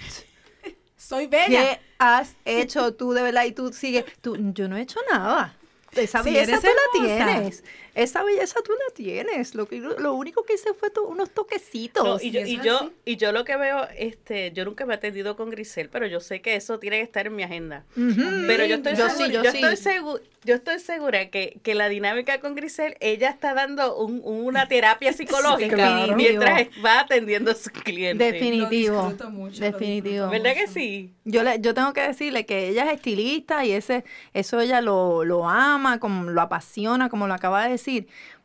Soy 0.98 1.28
bella. 1.28 1.48
¿Qué 1.48 1.80
has 1.98 2.36
hecho 2.46 2.94
tú 2.94 3.14
de 3.14 3.24
verdad? 3.24 3.46
Y 3.46 3.52
tú 3.52 3.74
sigues, 3.74 4.06
tú, 4.22 4.38
yo 4.54 4.68
no 4.68 4.78
he 4.78 4.82
hecho 4.82 5.00
nada. 5.12 5.56
Esa 5.92 6.22
belleza 6.22 6.58
eres 6.58 6.62
tú 6.62 6.68
la 6.68 7.08
tienes. 7.08 7.64
Esa 7.96 8.24
belleza 8.24 8.60
tú 8.64 8.72
la 8.74 8.94
tienes. 8.94 9.56
Lo, 9.56 9.68
que, 9.68 9.80
lo 9.80 10.14
único 10.14 10.44
que 10.44 10.54
hice 10.56 10.74
fue 10.74 10.90
tu- 10.90 11.06
unos 11.06 11.32
toquecitos. 11.32 12.04
No, 12.04 12.18
y, 12.22 12.30
yo, 12.32 12.42
y, 12.42 12.56
es 12.58 12.62
yo, 12.64 12.78
así. 12.78 12.92
y 13.06 13.16
yo 13.16 13.32
lo 13.32 13.46
que 13.46 13.56
veo, 13.56 13.88
este, 13.98 14.52
yo 14.52 14.66
nunca 14.66 14.86
me 14.86 14.94
he 14.94 14.98
atendido 14.98 15.36
con 15.38 15.50
Grisel, 15.50 15.90
pero 15.90 16.06
yo 16.06 16.20
sé 16.20 16.42
que 16.42 16.56
eso 16.56 16.78
tiene 16.78 16.98
que 16.98 17.04
estar 17.04 17.26
en 17.26 17.36
mi 17.36 17.44
agenda. 17.44 17.86
Pero 17.96 18.66
yo 18.66 18.76
estoy 18.76 18.96
Yo 18.96 19.10
segura, 19.10 19.26
sí, 19.28 19.32
yo 19.34 19.44
yo 19.44 19.52
sí. 19.52 19.58
estoy 19.64 19.76
segu- 19.94 20.22
yo 20.44 20.56
estoy 20.56 20.80
segura 20.80 21.30
que, 21.32 21.58
que 21.64 21.74
la 21.74 21.90
dinámica 21.90 22.40
con 22.40 22.54
Grisel, 22.54 22.98
ella 23.00 23.30
está 23.30 23.54
dando 23.54 23.98
un- 23.98 24.22
una 24.26 24.68
terapia 24.68 25.14
psicológica 25.14 25.76
Claro. 25.76 26.16
mientras 26.18 26.68
va 26.86 27.00
atendiendo 27.00 27.52
a 27.52 27.56
sus 27.56 27.70
clientes. 27.72 28.34
Definitivo. 28.34 28.96
Lo 28.96 29.02
disfruto 29.10 29.30
mucho, 29.32 29.60
lo 29.62 29.72
definitivo. 29.72 30.28
¿Verdad 30.30 30.54
que 30.54 30.68
sí? 30.68 31.12
Yo, 31.24 31.44
le, 31.44 31.60
yo 31.62 31.74
tengo 31.74 31.94
que 31.94 32.02
decirle 32.02 32.46
que 32.46 32.68
ella 32.70 32.86
es 32.92 32.96
estilista 32.96 33.64
y 33.66 33.72
ese, 33.72 34.04
eso 34.34 34.60
ella 34.60 34.82
lo, 34.82 35.24
lo 35.24 35.48
ama, 35.50 36.00
como 36.00 36.30
lo 36.30 36.42
apasiona, 36.42 37.08
como 37.10 37.26
lo 37.28 37.34
acaba 37.34 37.64
de 37.64 37.72
decir. 37.72 37.85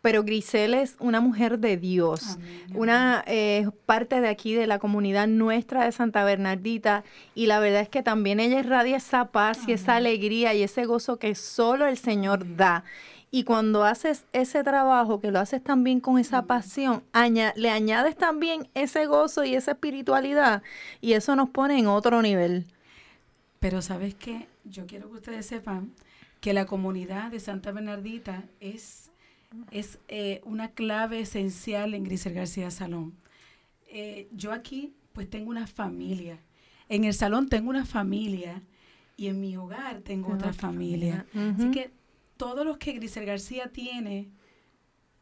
Pero 0.02 0.22
Grisel 0.24 0.74
es 0.74 0.96
una 0.98 1.20
mujer 1.20 1.58
de 1.58 1.76
Dios, 1.76 2.36
Amén, 2.36 2.64
una 2.74 3.22
eh, 3.26 3.68
parte 3.86 4.20
de 4.20 4.28
aquí 4.28 4.54
de 4.54 4.66
la 4.66 4.78
comunidad 4.78 5.26
nuestra 5.28 5.84
de 5.84 5.92
Santa 5.92 6.24
Bernardita 6.24 7.04
y 7.34 7.46
la 7.46 7.60
verdad 7.60 7.82
es 7.82 7.88
que 7.88 8.02
también 8.02 8.40
ella 8.40 8.60
irradia 8.60 8.96
esa 8.96 9.26
paz 9.26 9.60
y 9.66 9.72
esa 9.72 9.96
alegría 9.96 10.54
y 10.54 10.62
ese 10.62 10.84
gozo 10.86 11.18
que 11.18 11.34
solo 11.34 11.86
el 11.86 11.98
Señor 11.98 12.56
da. 12.56 12.84
Y 13.32 13.44
cuando 13.44 13.84
haces 13.84 14.24
ese 14.32 14.64
trabajo, 14.64 15.20
que 15.20 15.30
lo 15.30 15.38
haces 15.38 15.62
también 15.62 16.00
con 16.00 16.18
esa 16.18 16.46
pasión, 16.46 17.04
aña- 17.12 17.52
le 17.54 17.70
añades 17.70 18.16
también 18.16 18.68
ese 18.74 19.06
gozo 19.06 19.44
y 19.44 19.54
esa 19.54 19.72
espiritualidad 19.72 20.62
y 21.00 21.12
eso 21.12 21.36
nos 21.36 21.48
pone 21.50 21.78
en 21.78 21.86
otro 21.86 22.22
nivel. 22.22 22.66
Pero 23.60 23.82
sabes 23.82 24.14
qué, 24.14 24.48
yo 24.64 24.86
quiero 24.86 25.08
que 25.10 25.16
ustedes 25.16 25.46
sepan 25.46 25.92
que 26.40 26.54
la 26.54 26.64
comunidad 26.66 27.30
de 27.30 27.38
Santa 27.38 27.70
Bernardita 27.70 28.44
es, 28.60 29.09
es 29.70 29.98
eh, 30.08 30.40
una 30.44 30.70
clave 30.72 31.20
esencial 31.20 31.94
en 31.94 32.04
Grisel 32.04 32.34
García 32.34 32.70
Salón. 32.70 33.14
Eh, 33.88 34.28
yo 34.32 34.52
aquí 34.52 34.94
pues 35.12 35.28
tengo 35.28 35.50
una 35.50 35.66
familia. 35.66 36.38
En 36.88 37.04
el 37.04 37.14
salón 37.14 37.48
tengo 37.48 37.70
una 37.70 37.84
familia 37.84 38.62
y 39.16 39.26
en 39.28 39.40
mi 39.40 39.56
hogar 39.56 40.00
tengo 40.00 40.32
otra 40.32 40.52
familia. 40.52 41.26
Así 41.34 41.70
que 41.70 41.90
todos 42.36 42.64
los 42.64 42.78
que 42.78 42.92
Grisel 42.92 43.26
García 43.26 43.70
tiene 43.72 44.28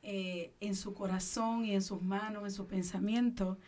eh, 0.03 0.53
en 0.61 0.75
su 0.75 0.95
corazón 0.95 1.64
y 1.64 1.75
en 1.75 1.83
sus 1.83 2.01
manos, 2.01 2.45
en 2.45 2.51
su 2.51 2.67
pensamiento, 2.67 3.59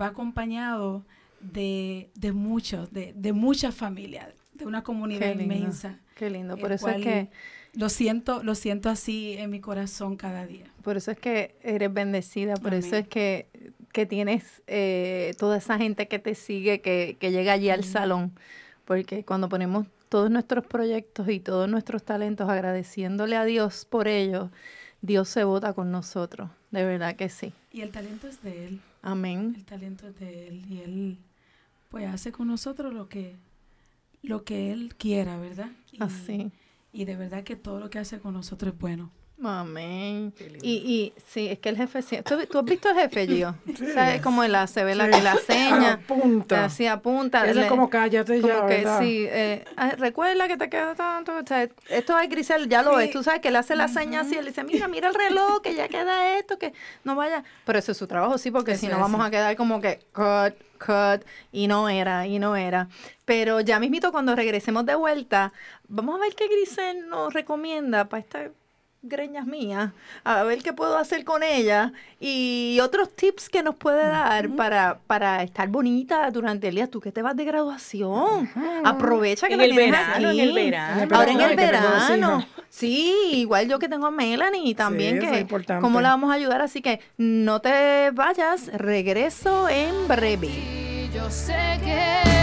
va 0.00 0.06
acompañado 0.06 1.04
de, 1.40 2.10
de 2.14 2.32
muchos, 2.32 2.92
de, 2.92 3.12
de 3.14 3.32
muchas 3.32 3.74
familias, 3.74 4.34
de 4.52 4.66
una 4.66 4.82
comunidad 4.82 5.20
Qué 5.20 5.34
lindo, 5.34 5.54
inmensa. 5.54 5.98
Qué 6.14 6.30
lindo. 6.30 6.56
Por 6.56 6.72
eso 6.72 6.88
es 6.88 7.02
que 7.02 7.30
lo 7.74 7.88
siento, 7.88 8.42
lo 8.42 8.54
siento 8.54 8.88
así 8.88 9.34
en 9.38 9.50
mi 9.50 9.60
corazón 9.60 10.16
cada 10.16 10.46
día. 10.46 10.64
por 10.82 10.96
eso 10.96 11.10
es 11.10 11.18
que 11.18 11.56
eres 11.62 11.92
bendecida, 11.92 12.54
por 12.54 12.74
eso 12.74 12.96
es 12.96 13.06
que, 13.06 13.48
que 13.92 14.06
tienes 14.06 14.62
eh, 14.66 15.34
toda 15.38 15.58
esa 15.58 15.78
gente 15.78 16.08
que 16.08 16.18
te 16.18 16.34
sigue, 16.34 16.80
que, 16.80 17.16
que 17.20 17.30
llega 17.30 17.52
allí 17.52 17.70
al 17.70 17.84
salón, 17.84 18.32
porque 18.84 19.24
cuando 19.24 19.48
ponemos 19.48 19.86
todos 20.08 20.30
nuestros 20.30 20.66
proyectos 20.66 21.28
y 21.28 21.38
todos 21.38 21.68
nuestros 21.68 22.02
talentos 22.02 22.48
agradeciéndole 22.48 23.36
a 23.36 23.44
Dios 23.44 23.84
por 23.84 24.08
ellos, 24.08 24.50
Dios 25.02 25.28
se 25.28 25.44
vota 25.44 25.72
con 25.72 25.90
nosotros, 25.92 26.50
de 26.70 26.84
verdad 26.84 27.14
que 27.16 27.28
sí. 27.28 27.52
Y 27.72 27.82
el 27.82 27.90
talento 27.90 28.26
es 28.26 28.42
de 28.42 28.66
él, 28.66 28.80
Amén. 29.02 29.54
el 29.56 29.64
talento 29.64 30.08
es 30.08 30.18
de 30.18 30.48
él 30.48 30.64
y 30.68 30.80
él 30.80 31.18
pues 31.88 32.06
hace 32.06 32.32
con 32.32 32.48
nosotros 32.48 32.92
lo 32.92 33.08
que 33.08 33.36
lo 34.22 34.44
que 34.44 34.70
él 34.70 34.94
quiera, 34.96 35.38
¿verdad? 35.38 35.70
Y, 35.92 36.02
Así. 36.02 36.52
Y 36.92 37.04
de 37.04 37.16
verdad 37.16 37.44
que 37.44 37.56
todo 37.56 37.80
lo 37.80 37.90
que 37.90 37.98
hace 37.98 38.20
con 38.20 38.34
nosotros 38.34 38.74
es 38.74 38.78
bueno. 38.80 39.12
Amén. 39.42 40.32
Qué 40.36 40.44
lindo. 40.50 40.58
Y, 40.62 40.70
y 40.72 41.12
sí, 41.26 41.48
es 41.48 41.58
que 41.58 41.70
el 41.70 41.76
jefe, 41.76 42.02
sí- 42.02 42.20
¿tú, 42.22 42.36
tú 42.46 42.58
has 42.58 42.64
visto 42.64 42.90
el 42.90 42.96
jefe, 42.96 43.26
Gio? 43.26 43.54
Sí. 43.76 43.86
¿Sabes 43.94 44.20
cómo 44.20 44.42
él 44.44 44.54
hace, 44.54 44.84
verdad? 44.84 45.06
Sí. 45.06 45.10
Que 45.12 45.22
la 45.22 45.36
seña, 45.36 45.92
Apunta. 46.04 46.64
así 46.66 46.86
apunta. 46.86 47.44
Ese 47.46 47.54
le- 47.54 47.62
es 47.62 47.68
como 47.68 47.88
cállate 47.88 48.40
ya, 48.42 48.56
Como 48.56 48.68
que 48.68 48.76
¿verdad? 48.76 49.00
sí, 49.00 49.24
eh, 49.28 49.64
ah, 49.76 49.92
recuerda 49.96 50.46
que 50.48 50.56
te 50.56 50.68
queda 50.68 50.94
tanto. 50.94 51.32
o 51.36 51.46
sea, 51.46 51.68
esto 51.88 52.18
es 52.18 52.28
Grisel, 52.28 52.68
ya 52.68 52.82
lo 52.82 52.90
Sí. 52.92 52.96
ves. 52.98 53.10
Tú 53.12 53.22
sabes 53.22 53.40
que 53.40 53.50
le 53.50 53.58
hace 53.58 53.76
la 53.76 53.88
seña 53.88 54.20
así, 54.20 54.34
él 54.36 54.44
dice, 54.46 54.62
mira, 54.64 54.88
mira 54.88 55.08
el 55.08 55.14
reloj, 55.14 55.62
que 55.62 55.74
ya 55.74 55.88
queda 55.88 56.36
esto, 56.38 56.58
que 56.58 56.72
no 57.04 57.14
vaya. 57.16 57.42
Pero 57.64 57.78
eso 57.78 57.92
es 57.92 57.98
su 57.98 58.06
trabajo, 58.06 58.36
sí, 58.38 58.50
porque 58.50 58.76
si 58.76 58.88
no 58.88 58.98
vamos 58.98 59.24
a 59.24 59.30
quedar 59.30 59.56
como 59.56 59.80
que 59.80 60.00
cut, 60.12 60.54
cut, 60.78 61.24
y 61.52 61.66
no 61.66 61.88
era, 61.88 62.26
y 62.26 62.38
no 62.38 62.56
era. 62.56 62.88
Pero 63.24 63.60
ya 63.60 63.78
mismito, 63.78 64.10
cuando 64.12 64.34
regresemos 64.34 64.84
de 64.86 64.94
vuelta, 64.96 65.52
vamos 65.88 66.16
a 66.16 66.18
ver 66.20 66.34
qué 66.34 66.48
Grisel 66.48 67.08
nos 67.08 67.32
recomienda 67.32 68.06
para 68.08 68.20
estas 68.20 68.50
greñas 69.02 69.46
mías, 69.46 69.92
a 70.24 70.42
ver 70.44 70.62
qué 70.62 70.72
puedo 70.72 70.98
hacer 70.98 71.24
con 71.24 71.42
ella 71.42 71.92
y 72.18 72.78
otros 72.82 73.14
tips 73.14 73.48
que 73.48 73.62
nos 73.62 73.74
puede 73.74 74.06
dar 74.06 74.50
para, 74.50 74.98
para 75.06 75.42
estar 75.42 75.68
bonita 75.68 76.30
durante 76.30 76.68
el 76.68 76.74
día. 76.74 76.86
Tú 76.86 77.00
que 77.00 77.10
te 77.10 77.22
vas 77.22 77.34
de 77.36 77.44
graduación, 77.44 78.50
aprovecha 78.84 79.48
que 79.48 79.54
En 79.54 79.58
la 79.58 79.64
el 79.64 79.74
verano, 79.74 80.30
en 80.30 80.40
el 80.40 80.52
verano. 80.52 81.16
Ahora 81.16 81.32
en 81.32 81.40
el 81.40 81.56
verano. 81.56 82.46
Sí, 82.68 83.14
igual 83.32 83.68
yo 83.68 83.78
que 83.78 83.88
tengo 83.88 84.06
a 84.06 84.10
Melanie 84.10 84.74
también, 84.74 85.18
que 85.18 85.40
importante. 85.40 85.80
cómo 85.80 86.00
la 86.00 86.10
vamos 86.10 86.30
a 86.30 86.34
ayudar. 86.34 86.60
Así 86.60 86.82
que 86.82 87.00
no 87.16 87.60
te 87.60 88.10
vayas, 88.12 88.68
regreso 88.72 89.68
en 89.68 90.06
breve. 90.06 90.48
Y 90.48 91.10
yo 91.12 91.28
sé 91.30 91.80
que 91.84 92.39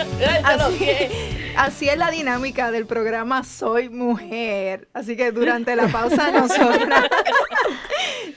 así, 0.44 0.88
así 1.56 1.88
es 1.88 1.96
la 1.96 2.10
dinámica 2.10 2.70
del 2.70 2.86
programa 2.86 3.44
Soy 3.44 3.88
Mujer. 3.88 4.88
Así 4.92 5.16
que 5.16 5.32
durante 5.32 5.76
la 5.76 5.88
pausa 5.88 6.30
nosotras, 6.32 7.08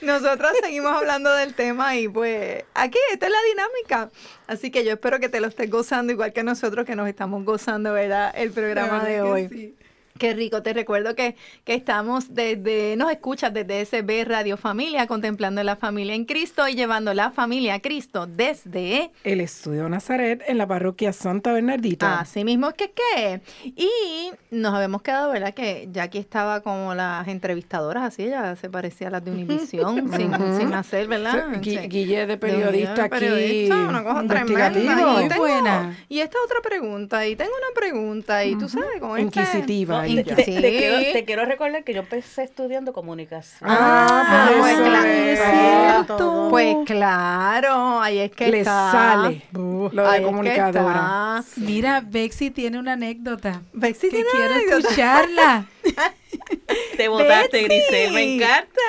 nosotras 0.02 0.52
seguimos 0.62 0.92
hablando 0.92 1.34
del 1.34 1.54
tema 1.54 1.96
y 1.96 2.08
pues 2.08 2.64
aquí 2.74 2.98
esta 3.12 3.26
es 3.26 3.32
la 3.32 3.42
dinámica. 3.48 4.10
Así 4.46 4.70
que 4.70 4.84
yo 4.84 4.92
espero 4.92 5.20
que 5.20 5.28
te 5.28 5.40
lo 5.40 5.48
estés 5.48 5.70
gozando 5.70 6.12
igual 6.12 6.32
que 6.32 6.42
nosotros 6.42 6.84
que 6.86 6.96
nos 6.96 7.08
estamos 7.08 7.44
gozando, 7.44 7.92
¿verdad? 7.92 8.32
El 8.36 8.50
programa 8.50 9.04
de 9.04 9.22
hoy. 9.22 9.48
sí. 9.48 9.74
Qué 10.16 10.32
rico, 10.32 10.62
te 10.62 10.72
recuerdo 10.72 11.16
que, 11.16 11.34
que 11.64 11.74
estamos 11.74 12.32
desde, 12.34 12.94
nos 12.96 13.10
escuchas 13.10 13.52
desde 13.52 13.84
SB 13.84 14.24
Radio 14.24 14.56
Familia, 14.56 15.08
contemplando 15.08 15.60
la 15.64 15.74
familia 15.74 16.14
en 16.14 16.24
Cristo 16.24 16.68
y 16.68 16.76
llevando 16.76 17.12
la 17.14 17.32
familia 17.32 17.74
a 17.74 17.80
Cristo 17.80 18.28
desde 18.28 19.10
El 19.24 19.40
Estudio 19.40 19.88
Nazaret 19.88 20.40
en 20.46 20.56
la 20.58 20.68
parroquia 20.68 21.12
Santa 21.12 21.52
Bernardita. 21.52 22.20
Así 22.20 22.44
mismo 22.44 22.70
que 22.74 22.92
qué. 22.92 23.40
Y 23.64 24.30
nos 24.52 24.72
habíamos 24.72 25.02
quedado, 25.02 25.32
¿verdad? 25.32 25.52
Que 25.52 25.88
Jackie 25.90 26.18
estaba 26.18 26.60
como 26.60 26.94
las 26.94 27.26
entrevistadoras, 27.26 28.04
así 28.04 28.22
ella 28.22 28.54
se 28.54 28.70
parecía 28.70 29.08
a 29.08 29.10
las 29.10 29.24
de 29.24 29.32
Univisión, 29.32 30.12
sin, 30.16 30.32
sin 30.56 30.74
hacer, 30.74 31.08
¿verdad? 31.08 31.48
Sí. 31.60 31.76
Guille 31.88 32.26
de 32.26 32.36
periodista 32.36 32.94
día 32.94 33.04
aquí. 33.06 33.10
periodista, 33.18 33.74
una 33.88 34.04
cosa 34.04 34.28
tremenda. 34.28 35.24
Y, 35.24 35.36
buena. 35.36 35.98
y 36.08 36.20
esta 36.20 36.38
otra 36.44 36.60
pregunta, 36.62 37.26
y 37.26 37.34
tengo 37.34 37.50
una 37.50 37.74
pregunta, 37.74 38.44
y 38.44 38.54
tú 38.54 38.68
sabes, 38.68 39.00
con 39.00 39.18
este- 39.18 39.40
Inquisitiva. 39.40 40.03
Te, 40.06 40.24
te- 40.34 40.44
Sí. 40.44 40.54
te 40.60 40.70
quiero, 40.76 41.12
te 41.12 41.24
quiero 41.24 41.44
recordar 41.44 41.84
que 41.84 41.94
yo 41.94 42.00
empecé 42.00 42.42
estudiando 42.44 42.92
comunicación. 42.92 43.68
Ah, 43.70 44.24
Ah, 44.26 44.46
pues 44.60 44.74
pues 44.76 44.88
claro, 44.88 45.08
es 45.08 45.38
es 45.40 45.44
cierto. 45.50 46.46
Pues 46.50 46.76
claro, 46.86 48.00
ahí 48.00 48.18
es 48.18 48.30
que 48.32 48.48
Le 48.50 48.58
está. 48.60 48.90
sale 48.92 49.42
lo 49.52 49.88
de 49.90 50.00
Ahí 50.00 50.14
es 50.14 50.20
que 50.20 50.22
comunicadora. 50.26 51.42
está. 51.46 51.60
Mira, 51.60 52.02
Bexy 52.06 52.50
tiene 52.50 52.78
una 52.78 52.92
anécdota 52.94 53.62
Bexy 53.72 54.08
que 54.10 54.24
tiene 54.24 54.28
una 54.30 54.38
quiero 54.38 54.54
anécdota. 54.54 54.88
escucharla. 54.88 55.66
Te 56.96 57.08
votaste. 57.08 57.62
Grisel, 57.62 58.12
me 58.12 58.34
encanta. 58.36 58.80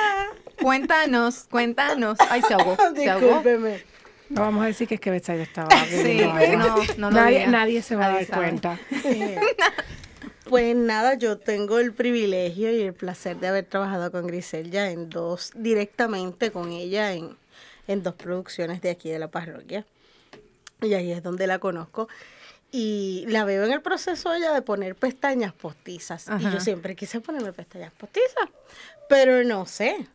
Cuéntanos, 0.62 1.46
cuéntanos. 1.50 2.18
Ay, 2.30 2.42
se 2.48 2.54
ahogó. 2.54 2.78
Se 2.96 3.10
ahogó. 3.10 3.44
No 4.30 4.42
vamos 4.42 4.64
a 4.64 4.68
decir 4.68 4.88
que 4.88 4.96
es 4.96 5.02
que 5.02 5.12
Betsaida 5.12 5.44
estaba 5.44 5.70
Sí, 5.86 6.20
no, 6.58 6.76
no 6.98 7.12
lo 7.12 7.12
nadie, 7.12 7.46
nadie 7.46 7.82
se 7.84 7.96
va 7.96 8.08
a 8.08 8.10
dar 8.14 8.26
sabe. 8.26 8.46
cuenta. 8.48 8.80
Pues 10.50 10.76
nada, 10.76 11.16
yo 11.16 11.40
tengo 11.40 11.80
el 11.80 11.92
privilegio 11.92 12.72
y 12.72 12.82
el 12.82 12.94
placer 12.94 13.40
de 13.40 13.48
haber 13.48 13.66
trabajado 13.66 14.12
con 14.12 14.28
Grisel 14.28 14.70
ya 14.70 14.92
en 14.92 15.10
dos, 15.10 15.52
directamente 15.56 16.52
con 16.52 16.72
ella 16.72 17.14
en, 17.14 17.36
en 17.88 18.04
dos 18.04 18.14
producciones 18.14 18.80
de 18.82 18.92
aquí 18.92 19.10
de 19.10 19.18
la 19.18 19.28
parroquia. 19.28 19.86
Y 20.82 20.94
ahí 20.94 21.12
es 21.12 21.24
donde 21.24 21.48
la 21.48 21.58
conozco. 21.58 22.08
Y 22.72 23.26
la 23.28 23.44
veo 23.44 23.64
en 23.66 23.72
el 23.72 23.82
proceso 23.82 24.34
ella 24.34 24.54
de 24.54 24.62
poner 24.62 24.96
pestañas 24.96 25.54
postizas. 25.54 26.28
Y 26.40 26.44
yo 26.44 26.60
siempre 26.60 26.96
quise 26.96 27.22
ponerme 27.22 27.52
pestañas 27.54 27.94
postizas, 27.94 28.50
pero 29.10 29.44
no 29.44 29.66
sé. 29.66 30.08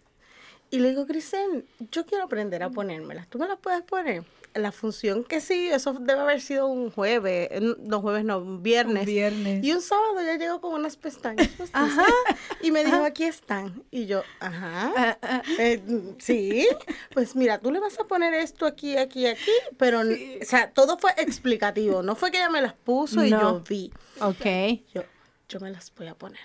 Y 0.71 0.79
le 0.79 0.91
digo, 0.91 1.07
Grisel, 1.07 1.65
yo 1.91 2.07
quiero 2.07 2.25
aprender 2.25 2.63
a 2.63 2.71
ponérmelas. 2.71 3.27
¿Tú 3.29 3.39
me 3.39 3.49
las 3.49 3.59
puedes 3.59 3.83
poner? 3.83 4.23
La 4.55 4.73
función 4.73 5.25
que 5.25 5.41
sí, 5.41 5.69
eso 5.69 5.93
debe 5.93 6.21
haber 6.21 6.41
sido 6.41 6.67
un 6.67 6.91
jueves, 6.91 7.49
no 7.79 8.01
jueves, 8.01 8.25
no, 8.25 8.39
un 8.39 8.63
viernes. 8.63 9.03
Un 9.03 9.07
viernes. 9.07 9.65
Y 9.65 9.73
un 9.73 9.81
sábado 9.81 10.21
ya 10.25 10.37
llegó 10.37 10.61
con 10.61 10.75
unas 10.75 10.97
pestañas 10.97 11.49
postizas. 11.59 12.05
Y 12.63 12.73
me 12.73 12.85
dijo, 12.85 13.03
aquí 13.05 13.25
están. 13.25 13.85
Y 13.91 14.07
yo, 14.07 14.23
ajá. 14.39 14.93
Ah, 14.97 15.19
ah, 15.23 15.43
eh, 15.59 15.83
sí, 16.19 16.69
pues 17.15 17.35
mira, 17.35 17.59
tú 17.59 17.71
le 17.71 17.81
vas 17.81 17.99
a 17.99 18.05
poner 18.05 18.35
esto 18.35 18.67
aquí, 18.67 18.97
aquí, 18.97 19.27
aquí, 19.27 19.51
pero, 19.79 20.01
o 20.01 20.45
sea, 20.45 20.71
todo 20.73 20.99
fue 20.99 21.13
explicativo, 21.17 22.03
no 22.03 22.17
fue 22.17 22.31
que 22.31 22.37
ella 22.37 22.51
me 22.51 22.61
las 22.61 22.75
puso 22.75 23.25
y 23.25 23.31
yo 23.31 23.63
vi. 23.67 23.93
ok. 24.21 24.83
Yo, 24.93 25.03
yo 25.49 25.61
me 25.61 25.71
las 25.71 25.93
voy 25.95 26.09
a 26.09 26.15
poner. 26.15 26.41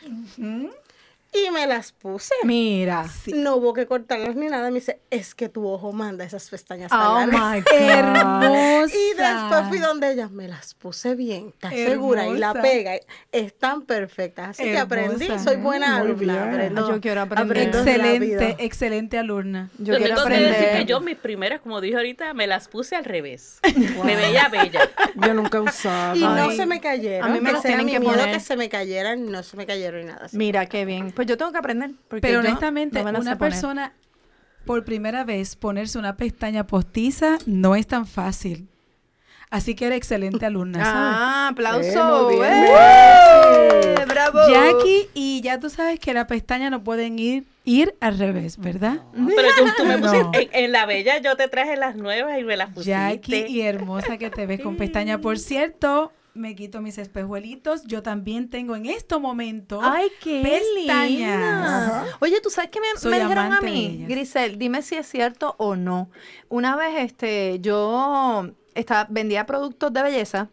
Y 1.35 1.51
me 1.51 1.67
las 1.67 1.91
puse. 1.91 2.33
Mira. 2.43 3.05
No 3.33 3.55
hubo 3.57 3.73
que 3.73 3.85
cortarlas 3.85 4.35
ni 4.35 4.47
nada. 4.47 4.69
Me 4.69 4.75
dice, 4.79 4.99
es 5.09 5.35
que 5.35 5.49
tu 5.49 5.67
ojo 5.67 5.91
manda 5.91 6.23
esas 6.23 6.49
pestañas 6.49 6.89
tan 6.91 6.99
Oh 7.01 7.19
largas". 7.25 7.55
my 7.55 7.61
God. 7.69 7.89
Hermosa. 7.89 8.95
Y 8.95 9.17
después 9.17 9.67
fui 9.69 9.79
donde 9.79 10.11
ella, 10.13 10.29
me 10.29 10.47
las 10.47 10.73
puse 10.73 11.15
bien, 11.15 11.49
¿estás 11.49 11.73
segura? 11.73 12.27
Y 12.27 12.37
la 12.37 12.53
pega, 12.53 12.93
están 13.31 13.81
perfectas. 13.83 14.49
Así 14.51 14.63
que 14.63 14.77
aprendí, 14.77 15.27
soy 15.43 15.57
buena 15.57 15.99
Muy 15.99 16.11
alumna. 16.11 16.33
bien. 16.33 16.53
Aprendo, 16.53 16.89
Yo 16.89 17.01
quiero 17.01 17.21
aprender. 17.21 17.57
Excelente, 17.57 18.55
excelente 18.59 19.17
alumna. 19.17 19.69
Yo 19.77 19.93
Yo 19.93 19.97
quiero 19.99 20.15
tengo 20.15 20.27
que 20.29 20.33
decir 20.35 20.55
aprender. 20.55 20.77
que 20.77 20.85
yo 20.85 20.99
mis 21.01 21.17
primeras, 21.17 21.61
como 21.61 21.81
dije 21.81 21.95
ahorita, 21.95 22.33
me 22.33 22.47
las 22.47 22.67
puse 22.67 22.95
al 22.95 23.05
revés. 23.05 23.59
Me 24.05 24.15
veía 24.15 24.47
bella. 24.49 24.81
Yo 25.15 25.33
nunca 25.33 25.57
he 25.57 25.61
usado. 25.61 26.15
Y 26.15 26.19
no 26.19 26.49
Ay, 26.49 26.57
se 26.57 26.65
me 26.65 26.79
cayeron. 26.79 27.29
a 27.29 27.33
mí 27.33 27.39
me 27.41 27.49
era 27.51 27.61
tienen 27.61 27.87
que 27.87 27.99
poner. 27.99 28.31
que 28.31 28.39
se 28.39 28.55
me 28.55 28.69
cayeran, 28.69 29.31
no 29.31 29.41
se 29.43 29.57
me 29.57 29.65
cayeron 29.65 30.01
y 30.01 30.05
nada. 30.05 30.25
así. 30.25 30.37
Mira, 30.37 30.65
qué 30.67 30.85
bien. 30.85 31.11
Pues 31.11 31.24
yo 31.25 31.37
tengo 31.37 31.51
que 31.51 31.57
aprender. 31.57 31.91
Porque 32.07 32.21
Pero 32.21 32.41
yo 32.41 32.47
honestamente, 32.49 33.03
no 33.03 33.19
una 33.19 33.37
persona 33.37 33.93
por 34.65 34.83
primera 34.83 35.23
vez 35.23 35.55
ponerse 35.55 35.97
una 35.99 36.17
pestaña 36.17 36.65
postiza 36.65 37.37
no 37.45 37.75
es 37.75 37.87
tan 37.87 38.07
fácil. 38.07 38.67
Así 39.51 39.75
que 39.75 39.85
eres 39.85 39.97
excelente 39.97 40.45
alumna, 40.45 40.79
¿sabes? 40.83 41.15
Ah, 41.17 41.47
aplauso. 41.51 42.31
¡Eh! 42.43 43.95
¡Bravo! 44.07 44.39
Jackie, 44.49 45.07
y 45.13 45.41
ya 45.41 45.59
tú 45.59 45.69
sabes 45.69 45.99
que 45.99 46.13
las 46.13 46.25
pestañas 46.25 46.71
no 46.71 46.83
pueden 46.83 47.19
ir, 47.19 47.43
ir 47.63 47.95
al 48.01 48.17
revés, 48.17 48.57
¿verdad? 48.57 48.97
Pero 49.13 49.47
tú, 49.57 49.65
tú 49.77 49.85
me 49.85 49.97
No. 50.01 50.09
pusiste, 50.11 50.49
en, 50.57 50.65
en 50.65 50.71
la 50.71 50.85
bella 50.85 51.19
yo 51.19 51.35
te 51.35 51.47
traje 51.47 51.77
las 51.77 51.95
nuevas 51.95 52.39
y 52.39 52.43
me 52.43 52.57
las 52.57 52.69
pusiste. 52.69 52.91
Jackie 52.91 53.45
y 53.47 53.61
hermosa 53.61 54.17
que 54.17 54.29
te 54.29 54.45
ves 54.45 54.61
con 54.61 54.77
pestañas. 54.77 55.19
Por 55.19 55.37
cierto, 55.37 56.11
me 56.35 56.55
quito 56.55 56.81
mis 56.81 56.97
espejuelitos. 56.97 57.83
Yo 57.85 58.03
también 58.03 58.49
tengo 58.49 58.75
en 58.75 58.85
este 58.85 59.17
momento 59.17 59.79
Ay, 59.81 60.09
qué 60.21 60.41
pestañas. 60.43 61.09
linda. 61.09 62.05
Oye, 62.19 62.39
¿tú 62.41 62.49
sabes 62.49 62.69
qué 62.69 62.79
me, 62.79 63.09
me 63.09 63.19
dijeron 63.19 63.53
a 63.53 63.61
mí? 63.61 64.05
Grisel, 64.07 64.59
dime 64.59 64.81
si 64.81 64.95
es 64.95 65.07
cierto 65.07 65.55
o 65.57 65.75
no. 65.75 66.09
Una 66.49 66.75
vez 66.75 66.95
este, 66.97 67.59
yo 67.61 68.51
estaba, 68.75 69.07
vendía 69.09 69.45
productos 69.45 69.91
de 69.93 70.03
belleza 70.03 70.49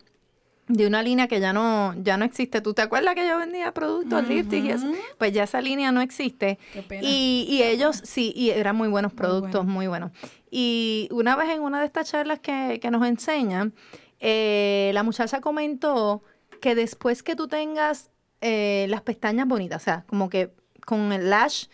de 0.68 0.86
una 0.86 1.02
línea 1.02 1.26
que 1.26 1.40
ya 1.40 1.52
no, 1.52 1.94
ya 2.02 2.16
no 2.16 2.24
existe. 2.24 2.60
¿Tú 2.60 2.72
te 2.72 2.82
acuerdas 2.82 3.14
que 3.14 3.26
yo 3.26 3.36
vendía 3.36 3.72
productos, 3.74 4.26
lifting 4.26 4.66
y 4.66 4.70
eso? 4.70 4.86
Pues 5.18 5.32
ya 5.32 5.42
esa 5.42 5.60
línea 5.60 5.92
no 5.92 6.00
existe. 6.00 6.58
Qué 6.72 6.82
pena. 6.82 7.02
Y, 7.06 7.46
y 7.48 7.62
ellos, 7.62 8.00
sí, 8.04 8.32
y 8.34 8.50
eran 8.50 8.76
muy 8.76 8.88
buenos 8.88 9.12
productos, 9.12 9.64
bueno. 9.64 9.72
muy 9.72 9.86
buenos. 9.88 10.12
Y 10.50 11.08
una 11.10 11.34
vez 11.36 11.50
en 11.50 11.62
una 11.62 11.80
de 11.80 11.86
estas 11.86 12.10
charlas 12.10 12.38
que, 12.38 12.78
que 12.80 12.90
nos 12.90 13.06
enseñan, 13.06 13.74
eh, 14.24 14.92
la 14.94 15.02
muchacha 15.02 15.40
comentó 15.40 16.22
que 16.60 16.76
después 16.76 17.24
que 17.24 17.34
tú 17.34 17.48
tengas 17.48 18.08
eh, 18.40 18.86
las 18.88 19.02
pestañas 19.02 19.48
bonitas, 19.48 19.82
o 19.82 19.84
sea, 19.84 20.04
como 20.06 20.30
que 20.30 20.52
con 20.86 21.12
el 21.12 21.28
lash, 21.28 21.66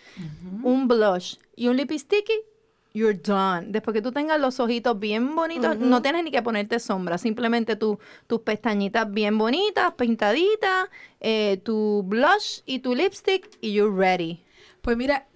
un 0.63 0.89
blush 0.89 1.37
y 1.57 1.69
un 1.69 1.77
lipstick, 1.77 2.27
you're 2.95 3.19
done. 3.19 3.67
Después 3.71 3.95
que 3.95 4.01
tú 4.01 4.13
tengas 4.13 4.41
los 4.41 4.61
ojitos 4.61 4.99
bien 4.99 5.37
bonitos, 5.37 5.79
no 5.79 6.01
tienes 6.01 6.25
ni 6.25 6.31
que 6.31 6.41
ponerte 6.41 6.81
sombra, 6.81 7.19
simplemente 7.19 7.77
tu, 7.77 7.99
tus 8.27 8.41
pestañitas 8.41 9.13
bien 9.13 9.37
bonitas, 9.37 9.93
pintaditas, 9.93 10.89
eh, 11.21 11.61
tu 11.63 12.03
blush 12.07 12.61
y 12.65 12.79
tu 12.79 12.95
lipstick 12.95 13.49
y 13.61 13.75
you're 13.75 13.95
ready. 13.95 14.43
Pues 14.81 14.97
mira, 14.97 15.27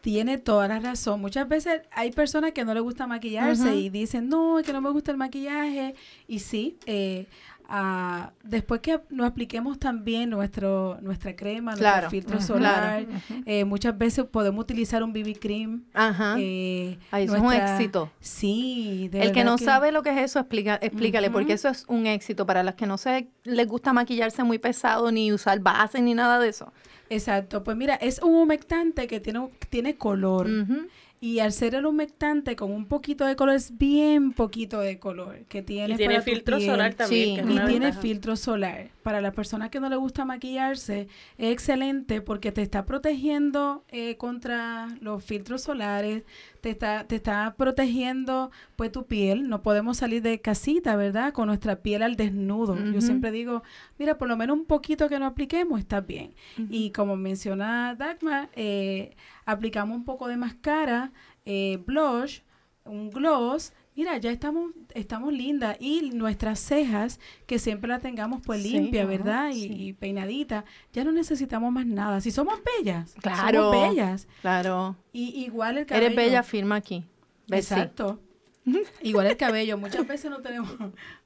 tiene 0.00 0.38
toda 0.38 0.68
la 0.68 0.78
razón. 0.78 1.20
Muchas 1.20 1.48
veces 1.48 1.82
hay 1.90 2.12
personas 2.12 2.52
que 2.52 2.64
no 2.64 2.74
les 2.74 2.82
gusta 2.82 3.06
maquillarse 3.06 3.76
y 3.76 3.90
dicen, 3.90 4.28
no, 4.28 4.58
es 4.58 4.66
que 4.66 4.72
no 4.72 4.80
me 4.80 4.90
gusta 4.90 5.10
el 5.10 5.16
maquillaje. 5.16 5.94
Y 6.26 6.38
sí, 6.40 6.76
eh, 6.86 7.26
ah, 7.68 8.32
después 8.42 8.80
que 8.80 8.98
nos 9.10 9.26
apliquemos 9.26 9.78
también 9.78 10.30
nuestro, 10.30 10.98
nuestra 11.02 11.36
crema, 11.36 11.74
Claro. 11.74 12.08
nuestro 12.08 12.10
filtro 12.10 12.40
solar, 12.40 13.04
Claro. 13.04 13.42
eh, 13.46 13.64
muchas 13.64 13.96
veces 13.96 14.24
podemos 14.24 14.62
utilizar 14.62 15.02
un 15.02 15.12
BB 15.12 15.38
cream. 15.38 15.84
Ajá. 15.94 16.36
eh, 16.38 16.98
Ay, 17.10 17.24
eso 17.24 17.36
es 17.36 17.42
un 17.42 17.52
éxito. 17.52 18.10
Sí, 18.20 19.08
de 19.12 19.22
el 19.22 19.32
que 19.32 19.44
no 19.44 19.58
sabe 19.58 19.92
lo 19.92 20.02
que 20.02 20.10
es 20.10 20.18
eso, 20.18 20.38
explica, 20.40 20.78
explícale, 20.80 21.30
porque 21.30 21.52
eso 21.52 21.68
es 21.68 21.84
un 21.88 22.06
éxito. 22.06 22.46
Para 22.46 22.62
las 22.62 22.74
que 22.74 22.86
no 22.86 22.96
se 22.98 23.28
les 23.44 23.66
gusta 23.68 23.92
maquillarse 23.92 24.42
muy 24.44 24.58
pesado, 24.58 25.12
ni 25.12 25.32
usar 25.32 25.60
base, 25.60 26.00
ni 26.00 26.14
nada 26.14 26.38
de 26.40 26.48
eso. 26.48 26.72
Exacto, 27.10 27.64
pues 27.64 27.76
mira, 27.76 27.94
es 27.94 28.20
un 28.22 28.34
humectante 28.34 29.06
que 29.06 29.18
tiene, 29.20 29.48
tiene 29.70 29.96
color. 29.96 30.46
Ujú. 30.48 30.86
Y 31.20 31.40
al 31.40 31.52
ser 31.52 31.74
el 31.74 31.84
humectante 31.84 32.54
con 32.54 32.70
un 32.70 32.86
poquito 32.86 33.24
de 33.26 33.34
color, 33.34 33.56
es 33.56 33.76
bien 33.76 34.32
poquito 34.32 34.78
de 34.80 35.00
color 35.00 35.44
que 35.48 35.62
tiene 35.62 35.94
Y 35.94 35.96
tiene 35.96 36.14
para 36.14 36.24
tu 36.24 36.30
filtro 36.30 36.56
piel. 36.58 36.70
solar 36.70 36.94
también. 36.94 37.28
Sí. 37.28 37.34
que 37.34 37.40
es 37.40 37.46
Y 37.48 37.50
una 37.52 37.66
tiene 37.66 37.86
ventaja. 37.86 38.02
filtro 38.02 38.36
solar. 38.36 38.90
Para 39.02 39.20
las 39.20 39.34
personas 39.34 39.70
que 39.70 39.80
no 39.80 39.88
les 39.88 39.98
gusta 39.98 40.24
maquillarse, 40.24 41.08
es 41.38 41.52
excelente 41.52 42.20
porque 42.20 42.52
te 42.52 42.62
está 42.62 42.84
protegiendo 42.84 43.84
eh, 43.88 44.16
contra 44.16 44.96
los 45.00 45.24
filtros 45.24 45.62
solares, 45.62 46.22
te 46.60 46.70
está, 46.70 47.04
te 47.06 47.16
está 47.16 47.54
protegiendo 47.56 48.50
pues 48.76 48.92
tu 48.92 49.06
piel. 49.06 49.48
No 49.48 49.62
podemos 49.62 49.98
salir 49.98 50.22
de 50.22 50.40
casita, 50.40 50.96
¿verdad? 50.96 51.32
Con 51.32 51.46
nuestra 51.46 51.76
piel 51.82 52.02
al 52.02 52.16
desnudo. 52.16 52.76
Yo 52.92 53.00
siempre 53.00 53.30
digo, 53.30 53.62
mira, 53.98 54.18
por 54.18 54.28
lo 54.28 54.36
menos 54.36 54.56
un 54.56 54.66
poquito 54.66 55.08
que 55.08 55.18
no 55.18 55.26
apliquemos 55.26 55.80
está 55.80 56.00
bien. 56.00 56.34
Y 56.70 56.90
como 56.90 57.16
menciona 57.16 57.94
Dagmar, 57.94 58.50
eh, 58.54 59.16
aplicamos 59.44 59.96
un 59.96 60.04
poco 60.04 60.28
de 60.28 60.36
máscara, 60.36 61.12
eh, 61.44 61.82
blush, 61.86 62.40
un 62.84 63.10
gloss. 63.10 63.72
Mira, 63.98 64.16
ya 64.18 64.30
estamos, 64.30 64.70
estamos 64.94 65.32
lindas. 65.32 65.76
Y 65.80 66.10
nuestras 66.12 66.60
cejas, 66.60 67.18
que 67.46 67.58
siempre 67.58 67.88
las 67.88 68.00
tengamos 68.00 68.40
pues 68.46 68.62
Sí, 68.62 68.70
limpias, 68.70 69.02
ajá, 69.02 69.10
¿verdad? 69.10 69.50
Y, 69.50 69.54
sí. 69.62 69.68
y 69.88 69.92
peinaditas. 69.92 70.62
Ya 70.92 71.02
no 71.02 71.10
necesitamos 71.10 71.72
más 71.72 71.84
nada. 71.84 72.20
Si 72.20 72.30
somos 72.30 72.60
bellas, 72.78 73.14
Claro. 73.20 73.72
somos 73.72 73.88
bellas. 73.90 74.28
Claro. 74.40 74.94
Y 75.12 75.42
igual 75.44 75.78
el 75.78 75.86
cabello. 75.86 76.06
Eres 76.06 76.16
bella, 76.16 76.42
firma 76.44 76.76
aquí. 76.76 77.06
Exacto. 77.50 78.20
Igual 79.02 79.26
el 79.26 79.36
cabello, 79.36 79.78
muchas 79.78 80.06
veces 80.06 80.30
no 80.30 80.42
tenemos. 80.42 80.70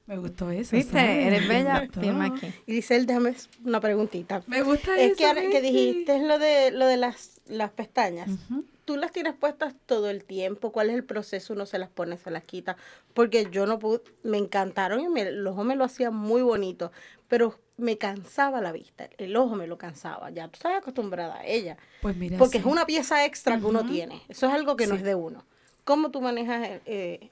Me 0.07 0.17
gustó 0.17 0.49
eso. 0.49 0.75
¿Viste? 0.75 0.93
¿sabes? 0.93 1.27
Eres 1.27 1.47
bella. 1.47 1.87
Firma 1.91 2.25
aquí. 2.25 2.47
Grisel, 2.65 3.05
déjame 3.05 3.35
una 3.63 3.79
preguntita. 3.81 4.41
Me 4.47 4.63
gusta 4.63 4.95
Es 4.97 5.07
eso. 5.11 5.17
que 5.17 5.25
ahora 5.27 5.41
que 5.51 5.61
dijiste 5.61 6.25
lo 6.25 6.39
de 6.39 6.71
lo 6.71 6.87
de 6.87 6.97
las, 6.97 7.39
las 7.45 7.69
pestañas. 7.71 8.29
¿Tú 8.85 8.97
las 8.97 9.11
tienes 9.11 9.33
puestas 9.33 9.73
todo 9.85 10.09
el 10.09 10.23
tiempo? 10.25 10.71
¿Cuál 10.71 10.89
es 10.89 10.95
el 10.95 11.03
proceso? 11.03 11.53
Uno 11.53 11.65
se 11.65 11.79
las 11.79 11.89
pone, 11.89 12.17
se 12.17 12.31
las 12.31 12.43
quita. 12.43 12.75
Porque 13.13 13.47
yo 13.49 13.65
no 13.65 13.79
pude, 13.79 14.01
me 14.23 14.37
encantaron 14.37 14.99
y 14.99 15.07
me, 15.07 15.21
el 15.21 15.47
ojo 15.47 15.63
me 15.63 15.75
lo 15.75 15.85
hacía 15.85 16.11
muy 16.11 16.41
bonito, 16.41 16.91
pero 17.27 17.59
me 17.77 17.97
cansaba 17.97 18.61
la 18.61 18.71
vista. 18.71 19.09
El 19.17 19.35
ojo 19.35 19.55
me 19.55 19.67
lo 19.67 19.77
cansaba. 19.77 20.29
Ya 20.31 20.47
tú 20.47 20.57
estás 20.57 20.77
acostumbrada 20.77 21.37
a 21.37 21.45
ella. 21.45 21.77
Pues 22.01 22.15
mira. 22.17 22.37
Porque 22.37 22.57
sí. 22.57 22.59
es 22.59 22.65
una 22.65 22.85
pieza 22.85 23.25
extra 23.25 23.57
que 23.57 23.65
uno 23.65 23.85
tiene. 23.85 24.21
Eso 24.27 24.47
es 24.47 24.53
algo 24.53 24.75
que 24.75 24.87
no 24.87 24.95
es 24.95 25.03
de 25.03 25.15
uno. 25.15 25.45
¿Cómo 25.83 26.11
tú 26.11 26.21
manejas 26.21 26.81
eh, 26.85 27.29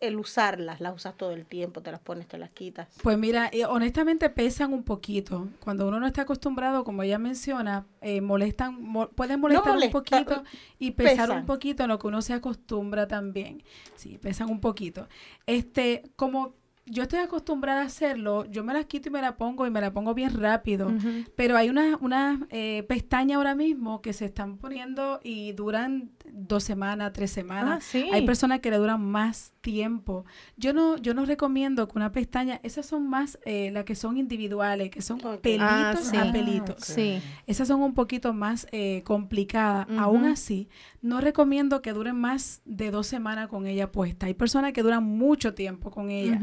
el 0.00 0.16
usarlas? 0.18 0.80
¿Las 0.80 0.94
usas 0.94 1.16
todo 1.16 1.30
el 1.32 1.44
tiempo? 1.46 1.82
¿Te 1.82 1.90
las 1.92 2.00
pones, 2.00 2.26
te 2.26 2.38
las 2.38 2.50
quitas? 2.50 2.88
Pues 3.02 3.18
mira, 3.18 3.48
eh, 3.52 3.64
honestamente 3.66 4.30
pesan 4.30 4.72
un 4.72 4.82
poquito. 4.82 5.48
Cuando 5.62 5.86
uno 5.86 6.00
no 6.00 6.06
está 6.06 6.22
acostumbrado, 6.22 6.84
como 6.84 7.02
ella 7.02 7.18
menciona, 7.18 7.86
eh, 8.00 8.20
molestan, 8.20 8.82
mo- 8.82 9.08
pueden 9.10 9.40
molestar 9.40 9.74
molesta, 9.74 9.98
un 9.98 10.02
poquito 10.02 10.42
y 10.78 10.92
pesar 10.92 11.28
pesan. 11.28 11.40
un 11.40 11.46
poquito 11.46 11.82
en 11.82 11.90
lo 11.90 11.98
que 11.98 12.06
uno 12.06 12.22
se 12.22 12.32
acostumbra 12.32 13.06
también. 13.06 13.62
Sí, 13.96 14.18
pesan 14.18 14.50
un 14.50 14.60
poquito. 14.60 15.06
Este, 15.46 16.02
como 16.16 16.54
yo 16.90 17.04
estoy 17.04 17.20
acostumbrada 17.20 17.82
a 17.82 17.84
hacerlo, 17.86 18.44
yo 18.46 18.64
me 18.64 18.72
las 18.74 18.86
quito 18.86 19.08
y 19.08 19.12
me 19.12 19.22
la 19.22 19.36
pongo 19.36 19.66
y 19.66 19.70
me 19.70 19.80
la 19.80 19.92
pongo 19.92 20.12
bien 20.12 20.34
rápido. 20.38 20.92
Pero 21.36 21.56
hay 21.56 21.70
unas 21.70 21.96
unas, 22.00 22.40
eh, 22.50 22.84
pestañas 22.88 23.36
ahora 23.36 23.54
mismo 23.54 24.02
que 24.02 24.12
se 24.12 24.24
están 24.26 24.58
poniendo 24.58 25.20
y 25.22 25.52
duran 25.52 26.10
dos 26.32 26.64
semanas, 26.64 27.12
tres 27.12 27.30
semanas. 27.30 27.78
Ah, 27.78 27.80
sí. 27.80 28.08
Hay 28.12 28.26
personas 28.26 28.60
que 28.60 28.70
le 28.70 28.76
duran 28.76 29.00
más 29.04 29.52
tiempo. 29.60 30.24
Yo 30.56 30.72
no, 30.72 30.96
yo 30.96 31.14
no 31.14 31.24
recomiendo 31.24 31.86
que 31.88 31.96
una 31.96 32.12
pestaña, 32.12 32.60
esas 32.62 32.86
son 32.86 33.08
más 33.08 33.38
eh, 33.44 33.70
las 33.72 33.84
que 33.84 33.94
son 33.94 34.16
individuales, 34.16 34.90
que 34.90 35.02
son 35.02 35.18
pelitos 35.42 35.60
Ah, 35.60 35.94
sí. 36.10 36.16
a 36.16 36.32
pelitos. 36.32 36.76
Sí. 36.84 37.20
Esas 37.46 37.68
son 37.68 37.82
un 37.82 37.94
poquito 37.94 38.32
más 38.32 38.66
eh, 38.72 39.02
complicadas. 39.04 39.88
Ujú. 39.88 39.98
Aún 40.00 40.24
así, 40.24 40.68
no 41.02 41.20
recomiendo 41.20 41.80
que 41.80 41.92
duren 41.92 42.16
más 42.16 42.60
de 42.64 42.90
dos 42.90 43.06
semanas 43.06 43.48
con 43.48 43.66
ella 43.66 43.90
puesta. 43.90 44.26
Hay 44.26 44.34
personas 44.34 44.72
que 44.72 44.82
duran 44.82 45.02
mucho 45.02 45.54
tiempo 45.54 45.90
con 45.90 46.10
ella. 46.10 46.40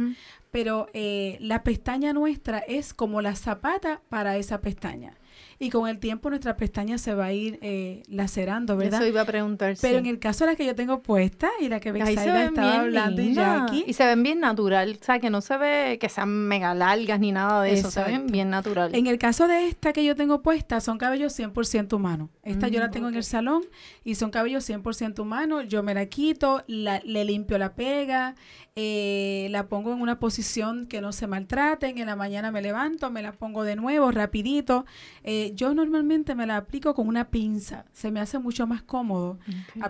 Pero 0.51 0.87
eh, 0.93 1.37
la 1.39 1.63
pestaña 1.63 2.13
nuestra 2.13 2.59
es 2.59 2.93
como 2.93 3.21
la 3.21 3.35
zapata 3.35 4.01
para 4.09 4.37
esa 4.37 4.61
pestaña. 4.61 5.15
Y 5.59 5.71
con 5.71 5.89
el 5.89 5.97
tiempo 5.99 6.29
nuestra 6.29 6.55
pestaña 6.55 6.97
se 6.99 7.15
va 7.15 7.25
a 7.25 7.33
ir 7.33 7.57
eh, 7.63 8.03
lacerando, 8.07 8.77
¿verdad? 8.77 9.01
Eso 9.01 9.09
iba 9.09 9.21
a 9.21 9.25
preguntar. 9.25 9.75
Pero 9.81 9.93
sí. 9.95 9.99
en 9.99 10.05
el 10.05 10.19
caso 10.19 10.45
de 10.45 10.51
la 10.51 10.55
que 10.55 10.65
yo 10.65 10.75
tengo 10.75 11.01
puesta 11.01 11.49
y 11.59 11.67
la 11.67 11.79
que 11.79 11.91
Bexaida 11.91 12.45
estaba 12.45 12.79
hablando 12.81 13.21
y 13.21 13.25
lindas. 13.25 13.61
Jackie, 13.71 13.83
Y 13.87 13.93
se 13.93 14.05
ven 14.05 14.21
bien 14.21 14.39
natural. 14.39 14.97
O 15.01 15.03
sea, 15.03 15.19
que 15.19 15.29
no 15.31 15.41
se 15.41 15.57
ve 15.57 15.97
que 15.99 16.09
sean 16.09 16.29
mega 16.29 16.75
largas 16.75 17.19
ni 17.19 17.31
nada 17.31 17.63
de 17.63 17.73
eso. 17.73 17.89
Se 17.89 18.01
ven 18.01 18.09
Exacto. 18.11 18.31
bien 18.31 18.49
natural. 18.51 18.93
En 18.93 19.07
el 19.07 19.17
caso 19.17 19.47
de 19.47 19.67
esta 19.67 19.93
que 19.93 20.03
yo 20.05 20.15
tengo 20.15 20.43
puesta, 20.43 20.79
son 20.79 20.97
cabellos 20.99 21.33
100% 21.33 21.93
humanos. 21.95 22.29
Esta 22.43 22.67
yo 22.67 22.79
la 22.79 22.89
Mm, 22.89 22.91
tengo 22.91 23.07
en 23.09 23.15
el 23.15 23.23
salón 23.23 23.63
y 24.03 24.13
son 24.15 24.29
cabellos 24.29 24.63
100% 24.63 25.19
humanos. 25.23 25.65
Yo 25.67 25.81
me 25.81 25.93
la 25.95 26.05
quito, 26.05 26.63
la- 26.67 27.01
le 27.03 27.25
limpio 27.25 27.57
la 27.57 27.73
pega, 27.73 28.35
eh, 28.79 29.47
la 29.49 29.67
pongo 29.67 29.91
en 29.91 30.01
una 30.01 30.19
posición 30.19 30.85
que 30.85 31.01
no 31.01 31.11
se 31.11 31.25
maltraten. 31.25 31.97
En 31.97 32.05
la 32.05 32.15
mañana 32.15 32.51
me 32.51 32.61
levanto, 32.61 33.09
me 33.09 33.23
la 33.23 33.31
pongo 33.31 33.63
de 33.63 33.75
nuevo, 33.75 34.11
rapidito. 34.11 34.85
Eh, 35.23 35.51
yo 35.55 35.73
normalmente 35.73 36.35
me 36.35 36.45
la 36.45 36.57
aplico 36.57 36.93
con 36.93 37.07
una 37.07 37.29
pinza. 37.29 37.85
Se 37.91 38.11
me 38.11 38.19
hace 38.19 38.37
mucho 38.37 38.67
más 38.67 38.83
cómodo. 38.83 39.39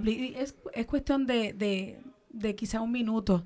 Es, 0.06 0.56
es 0.74 0.86
cuestión 0.86 1.28
de, 1.28 1.52
de, 1.52 2.00
de 2.30 2.56
quizá 2.56 2.80
un 2.80 2.94
minuto. 2.94 3.44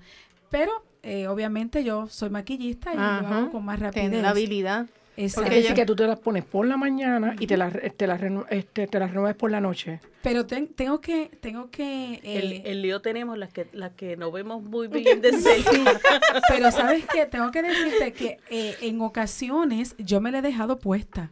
Pero 0.51 0.71
eh, 1.01 1.25
obviamente 1.27 1.83
yo 1.83 2.07
soy 2.07 2.29
maquillista 2.29 2.93
y 2.93 2.97
lo 2.97 3.01
Ajá. 3.01 3.37
hago 3.39 3.51
con 3.51 3.65
más 3.65 3.79
rapidez. 3.79 4.03
Tienen 4.09 4.21
la 4.21 4.29
habilidad. 4.29 4.85
Exacto. 5.17 5.49
Porque 5.49 5.59
Es 5.67 5.73
que 5.73 5.85
tú 5.85 5.95
te 5.95 6.07
las 6.07 6.19
pones 6.19 6.45
por 6.45 6.65
la 6.65 6.77
mañana 6.77 7.35
y 7.39 7.45
te 7.45 7.57
las, 7.57 7.73
te 7.97 8.07
las, 8.07 8.21
este, 8.49 8.87
te 8.87 8.97
las 8.99 9.11
renueves 9.11 9.35
por 9.35 9.51
la 9.51 9.59
noche. 9.59 9.99
Pero 10.23 10.45
ten- 10.45 10.67
tengo 10.69 11.01
que, 11.01 11.29
tengo 11.41 11.69
que, 11.69 12.21
El, 12.23 12.51
eh, 12.53 12.61
el 12.65 12.81
lío 12.81 13.01
tenemos 13.01 13.37
las 13.37 13.51
que, 13.51 13.67
las 13.73 13.91
que 13.91 14.15
no 14.15 14.31
vemos 14.31 14.63
muy 14.63 14.87
bien 14.87 15.19
de 15.21 15.33
cerca. 15.33 15.99
pero 16.47 16.71
sabes 16.71 17.05
que 17.05 17.25
tengo 17.25 17.51
que 17.51 17.61
decirte 17.61 18.13
que 18.13 18.37
eh, 18.49 18.75
en 18.81 19.01
ocasiones 19.01 19.95
yo 19.97 20.21
me 20.21 20.31
la 20.31 20.39
he 20.39 20.41
dejado 20.41 20.79
puesta, 20.79 21.31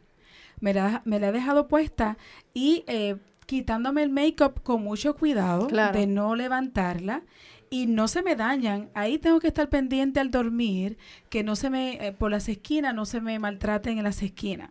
me 0.60 0.74
la, 0.74 1.02
me 1.06 1.20
la 1.20 1.30
he 1.30 1.32
dejado 1.32 1.68
puesta 1.68 2.18
y 2.54 2.84
eh, 2.88 3.16
quitándome 3.46 4.04
el 4.04 4.10
make-up 4.10 4.62
con 4.62 4.84
mucho 4.84 5.16
cuidado 5.16 5.68
Claro. 5.68 5.98
de 5.98 6.06
no 6.06 6.36
levantarla 6.36 7.24
y 7.70 7.86
no 7.86 8.08
se 8.08 8.24
me 8.24 8.36
dañan. 8.36 8.90
Ahí 8.94 9.18
tengo 9.18 9.40
que 9.40 9.48
estar 9.48 9.70
pendiente 9.70 10.20
al 10.20 10.32
dormir, 10.32 10.98
que 11.30 11.44
no 11.44 11.56
se 11.56 11.70
me, 11.70 12.08
eh, 12.08 12.12
por 12.12 12.32
las 12.32 12.50
esquinas, 12.50 12.94
no 12.94 13.06
se 13.06 13.22
me 13.22 13.38
maltraten 13.40 13.98
en 13.98 14.04
las 14.04 14.22
esquinas. 14.22 14.70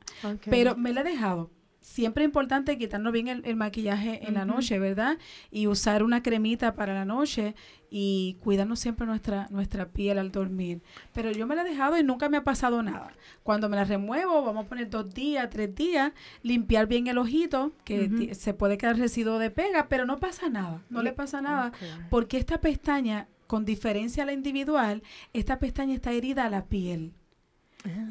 Pero 0.50 0.76
me 0.76 0.92
la 0.92 1.02
he 1.02 1.04
dejado. 1.04 1.50
Siempre 1.80 2.24
es 2.24 2.28
importante 2.28 2.76
quitarnos 2.76 3.12
bien 3.12 3.28
el, 3.28 3.44
el 3.46 3.56
maquillaje 3.56 4.26
en 4.28 4.34
la 4.34 4.44
noche, 4.44 4.78
¿verdad? 4.78 5.16
Y 5.50 5.68
usar 5.68 6.02
una 6.02 6.22
cremita 6.22 6.74
para 6.74 6.92
la 6.92 7.06
noche 7.06 7.54
y 7.90 8.36
cuidarnos 8.40 8.80
siempre 8.80 9.06
nuestra, 9.06 9.46
nuestra 9.50 9.88
piel 9.88 10.18
al 10.18 10.30
dormir. 10.30 10.82
Pero 11.14 11.30
yo 11.30 11.46
me 11.46 11.54
la 11.56 11.62
he 11.62 11.68
dejado 11.68 11.98
y 11.98 12.02
nunca 12.02 12.28
me 12.28 12.36
ha 12.36 12.44
pasado 12.44 12.82
nada. 12.82 13.12
Cuando 13.42 13.68
me 13.68 13.76
la 13.76 13.84
remuevo, 13.84 14.42
vamos 14.44 14.66
a 14.66 14.68
poner 14.68 14.90
dos 14.90 15.12
días, 15.14 15.48
tres 15.50 15.74
días, 15.74 16.12
limpiar 16.42 16.86
bien 16.86 17.06
el 17.06 17.16
ojito, 17.18 17.72
que 17.84 18.34
se 18.34 18.52
puede 18.54 18.76
quedar 18.76 18.98
residuo 18.98 19.38
de 19.38 19.50
pega, 19.50 19.88
pero 19.88 20.04
no 20.04 20.18
pasa 20.18 20.48
nada, 20.48 20.82
no 20.90 21.02
le 21.02 21.12
pasa 21.12 21.40
nada, 21.40 21.72
porque 22.10 22.36
esta 22.36 22.60
pestaña, 22.60 23.26
con 23.46 23.64
diferencia 23.64 24.22
a 24.24 24.26
la 24.26 24.32
individual, 24.32 25.02
esta 25.32 25.58
pestaña 25.58 25.94
está 25.94 26.12
herida 26.12 26.44
a 26.44 26.50
la 26.50 26.66
piel. 26.66 27.12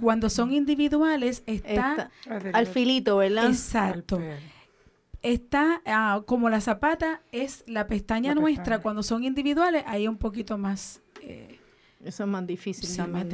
Cuando 0.01 0.29
son 0.29 0.53
individuales, 0.53 1.43
está 1.45 2.09
Esta- 2.25 2.49
al 2.53 2.67
filito, 2.67 3.17
¿verdad? 3.17 3.47
Exacto. 3.47 4.19
Está 5.23 5.81
ah, 5.85 6.21
como 6.25 6.49
la 6.49 6.61
zapata 6.61 7.21
es 7.31 7.63
la 7.67 7.87
pestaña 7.87 8.33
La 8.35 8.41
nuestra, 8.41 8.63
pestaña. 8.63 8.81
cuando 8.83 9.03
son 9.03 9.23
individuales, 9.23 9.83
ahí 9.87 10.03
es 10.03 10.09
un 10.09 10.17
poquito 10.17 10.57
más. 10.57 11.01
eh, 11.23 11.57
Eso 12.05 12.23
es 12.23 12.29
más 12.29 12.45
difícil 12.45 12.87
Sí, 12.87 13.01
más 13.01 13.25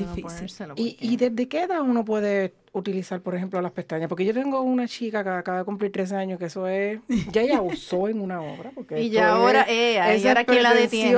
¿Y, 0.76 0.98
¿Y 1.02 1.18
desde 1.18 1.48
qué 1.48 1.64
edad 1.64 1.82
uno 1.82 2.06
puede 2.06 2.54
utilizar, 2.72 3.22
por 3.22 3.36
ejemplo, 3.36 3.62
las 3.62 3.74
pestañas? 3.74 4.08
Porque 4.08 4.24
yo 4.26 4.34
tengo 4.34 4.62
una 4.62 4.88
chica 4.88 5.24
que 5.24 5.30
acaba 5.30 5.60
de 5.60 5.66
cumplir 5.66 5.92
13 5.92 6.16
años, 6.16 6.40
que 6.40 6.46
eso 6.46 6.68
es, 6.68 7.00
ya 7.32 7.42
ella 7.42 7.62
usó 7.62 8.08
en 8.08 8.22
una 8.22 8.42
obra. 8.42 8.72
Porque 8.74 9.02
Y 9.02 9.10
ya 9.10 9.32
ahora, 9.34 9.62
es- 9.64 9.70
eh, 9.70 10.16
esa 10.16 10.30
ahora 10.30 10.46
quién 10.46 10.64
la 10.64 10.74
detiene. 10.74 11.12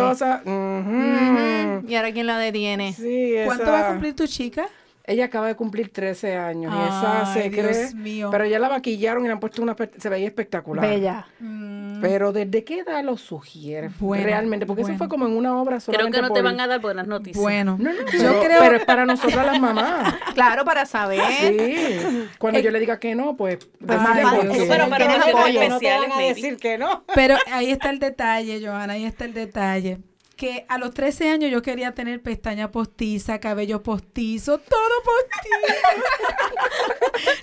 ¿Y 1.87 1.95
ahora 1.95 2.11
quién 2.11 2.25
la 2.27 2.37
detiene? 2.39 2.93
Sí, 2.93 3.33
¿Cuánto 3.45 3.63
esa- 3.63 3.71
va 3.71 3.87
a 3.87 3.91
cumplir 3.91 4.15
tu 4.15 4.25
chica? 4.27 4.67
Ella 5.07 5.25
acaba 5.25 5.45
de 5.47 5.55
cumplir 5.55 5.93
13 5.93 6.35
años 6.35 6.73
y 6.73 6.81
esa 6.87 7.31
Ay, 7.31 7.43
se 7.43 7.49
Dios 7.51 7.67
cree. 7.67 7.93
mío. 7.93 8.29
Pero 8.31 8.45
ya 8.45 8.57
la 8.57 8.69
maquillaron 8.69 9.23
y 9.23 9.27
le 9.27 9.33
han 9.33 9.39
puesto 9.39 9.61
una. 9.61 9.75
Se 9.97 10.09
veía 10.09 10.25
espectacular. 10.25 10.87
Bella. 10.87 11.27
Mm, 11.39 12.01
Pero 12.01 12.31
¿desde 12.33 12.63
qué 12.63 12.79
edad 12.79 13.03
lo 13.03 13.15
sugiere? 13.15 13.91
Bueno, 13.99 14.23
Realmente, 14.25 14.65
porque 14.65 14.81
eso 14.81 14.95
fue 14.95 15.07
como 15.07 15.27
en 15.27 15.37
una 15.37 15.61
obra 15.61 15.77
Creo 15.77 15.81
solamente 15.81 16.17
que 16.17 16.21
no 16.23 16.31
te 16.33 16.41
van 16.41 16.59
a 16.59 16.65
dar 16.67 16.81
buenas 16.81 17.05
noticias. 17.07 17.39
bueno, 17.41 17.77
No, 17.79 17.91
no, 17.93 17.99
yo 17.99 18.05
pero, 18.11 18.39
creo. 18.41 18.59
pero 18.59 18.77
es 18.77 18.85
para 18.85 19.05
nosotras 19.05 19.45
las 19.45 19.59
mamás. 19.59 20.15
Claro, 20.33 20.65
para 20.65 20.85
saber. 20.87 21.21
Sí. 21.39 22.27
Cuando 22.39 22.59
yo 22.59 22.71
le 22.71 22.79
diga 22.79 22.99
que 22.99 23.13
no, 23.15 23.37
pues. 23.37 23.59
Pues 23.85 23.99
qué. 23.99 24.65
Pero- 24.67 24.83
apoyo, 24.85 24.99
no 24.99 25.39
te 25.53 25.65
especiales, 25.65 26.09
van 26.09 26.19
a 26.19 26.21
decir 26.21 26.57
que 26.57 26.77
no. 26.77 27.03
Pero 27.13 27.35
ahí 27.51 27.69
está 27.71 27.89
el 27.91 27.99
detalle, 27.99 28.59
Johanna, 28.65 28.93
ahí 28.93 29.05
está 29.05 29.25
el 29.25 29.33
detalle. 29.33 29.99
Que 30.35 30.65
a 30.67 30.77
los 30.77 30.93
13 30.93 31.29
años 31.29 31.49
yo 31.49 31.61
quería 31.61 31.93
tener 31.93 32.21
pestaña 32.21 32.69
postiza, 32.69 33.39
cabello 33.39 33.81
postizo, 33.83 34.57
todo 34.57 34.89
postizo. 35.05 35.93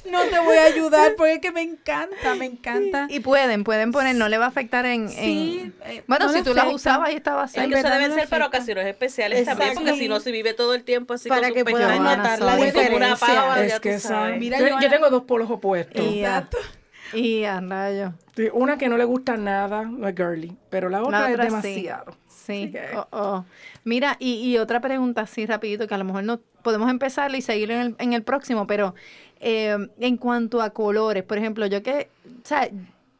no 0.10 0.20
te 0.24 0.38
voy 0.40 0.56
a 0.58 0.64
ayudar 0.64 1.14
porque 1.16 1.34
es 1.34 1.38
que 1.40 1.52
me 1.52 1.62
encanta, 1.62 2.34
me 2.34 2.44
encanta. 2.44 3.06
Y 3.08 3.20
pueden, 3.20 3.64
pueden 3.64 3.92
poner, 3.92 4.14
no 4.16 4.28
le 4.28 4.36
va 4.36 4.44
a 4.44 4.48
afectar 4.48 4.84
en... 4.84 5.08
Sí, 5.08 5.72
en- 5.84 5.90
eh, 5.90 6.04
Bueno, 6.06 6.26
no 6.26 6.32
si 6.34 6.42
tú 6.42 6.52
las 6.52 6.72
usabas 6.72 7.12
y 7.12 7.16
estaba 7.16 7.44
Ellos 7.44 7.52
cerca. 7.52 7.68
se 7.76 7.82
verdad 7.82 7.92
deben 7.94 8.10
no 8.10 8.14
ser 8.16 8.28
para 8.28 8.46
ocasiones 8.46 8.86
especiales 8.86 9.44
también, 9.46 9.74
porque 9.74 9.96
si 9.96 10.08
no 10.08 10.20
se 10.20 10.30
vive 10.30 10.52
todo 10.52 10.74
el 10.74 10.84
tiempo 10.84 11.14
así 11.14 11.28
Para 11.30 11.48
con 11.48 11.54
que 11.54 11.64
puedan 11.64 12.02
notar 12.02 12.40
la 12.40 12.56
diferencia. 12.56 13.16
pava, 13.16 13.64
Es 13.64 13.72
ya 13.72 13.80
que 13.80 13.98
sabes. 13.98 14.28
esa- 14.32 14.38
Mira, 14.38 14.58
yo, 14.80 14.90
tengo 14.90 15.08
dos 15.08 15.22
polos 15.24 15.50
opuestos. 15.50 16.04
Y 16.04 16.24
a, 16.24 16.38
Exacto. 16.38 16.58
y 17.14 17.44
a 17.44 17.58
rayo. 17.60 18.12
Sí, 18.36 18.48
Una 18.52 18.76
que 18.76 18.88
no 18.90 18.96
le 18.98 19.04
gusta 19.04 19.36
nada, 19.38 19.84
no 19.84 20.06
es 20.08 20.14
girly, 20.14 20.56
pero 20.68 20.88
la 20.90 21.02
otra, 21.02 21.20
La 21.20 21.30
otra 21.32 21.44
es 21.46 21.50
demasiado. 21.50 22.12
Sí. 22.12 22.18
Que- 22.46 22.96
oh, 22.96 23.06
oh. 23.10 23.44
Mira, 23.84 24.16
y, 24.18 24.34
y 24.50 24.58
otra 24.58 24.80
pregunta 24.80 25.22
así 25.22 25.46
rapidito, 25.46 25.86
que 25.86 25.94
a 25.94 25.98
lo 25.98 26.04
mejor 26.04 26.24
no 26.24 26.40
podemos 26.62 26.90
empezar 26.90 27.34
y 27.34 27.42
seguir 27.42 27.70
en 27.70 27.80
el, 27.80 27.94
en 27.98 28.12
el 28.12 28.22
próximo, 28.22 28.66
pero 28.66 28.94
eh, 29.40 29.76
en 29.98 30.16
cuanto 30.16 30.62
a 30.62 30.70
colores, 30.70 31.22
por 31.24 31.38
ejemplo, 31.38 31.66
yo 31.66 31.82
que, 31.82 32.08
o 32.26 32.46
sea, 32.46 32.68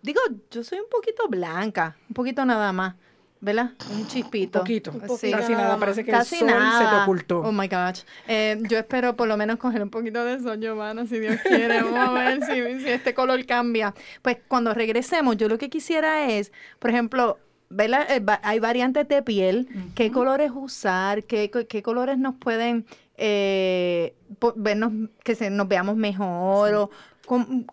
digo, 0.03 0.21
yo 0.51 0.63
soy 0.65 0.79
un 0.79 0.89
poquito 0.91 1.27
blanca, 1.29 1.97
un 2.09 2.15
poquito 2.15 2.45
nada 2.45 2.73
más, 2.73 2.95
¿verdad? 3.41 3.73
Un 3.93 4.07
chispito. 4.07 4.61
Poquito. 4.61 4.93
Sí. 5.19 5.33
Casi 5.33 5.51
nada, 5.53 5.77
parece 5.77 6.05
que 6.05 6.13
Casi 6.13 6.37
el 6.37 6.41
sol 6.43 6.49
se 6.51 6.55
te 6.55 6.61
nada. 6.61 7.03
ocultó. 7.03 7.41
Oh 7.41 7.51
my 7.51 7.67
gosh. 7.67 8.03
Eh, 8.29 8.57
yo 8.69 8.79
espero 8.79 9.17
por 9.17 9.27
lo 9.27 9.37
menos 9.37 9.57
coger 9.57 9.83
un 9.83 9.91
poquito 9.91 10.25
de 10.25 10.39
sol, 10.39 10.61
Giovanna, 10.61 11.07
si 11.07 11.19
Dios 11.19 11.41
quiere. 11.43 11.83
Vamos 11.83 12.09
a 12.11 12.13
ver 12.13 12.45
si, 12.45 12.81
si 12.85 12.89
este 12.89 13.15
color 13.15 13.45
cambia. 13.45 13.93
Pues 14.23 14.37
cuando 14.47 14.73
regresemos, 14.75 15.37
yo 15.37 15.49
lo 15.49 15.59
que 15.59 15.69
quisiera 15.71 16.29
es, 16.31 16.53
por 16.79 16.91
ejemplo, 16.91 17.41
¿verdad? 17.75 18.07
Eh, 18.11 18.21
va- 18.21 18.41
hay 18.43 18.59
variantes 18.61 19.09
de 19.09 19.23
piel, 19.23 19.69
qué 19.95 20.11
colores 20.13 20.51
usar, 20.55 21.25
qué, 21.25 21.51
qué 21.69 21.83
colores 21.83 22.19
nos 22.19 22.35
pueden 22.37 22.85
eh, 23.17 24.15
vernos, 24.57 24.93
que 25.25 25.35
se, 25.35 25.51
nos 25.51 25.69
veamos 25.69 25.97
mejor, 25.97 26.75
o 26.75 26.91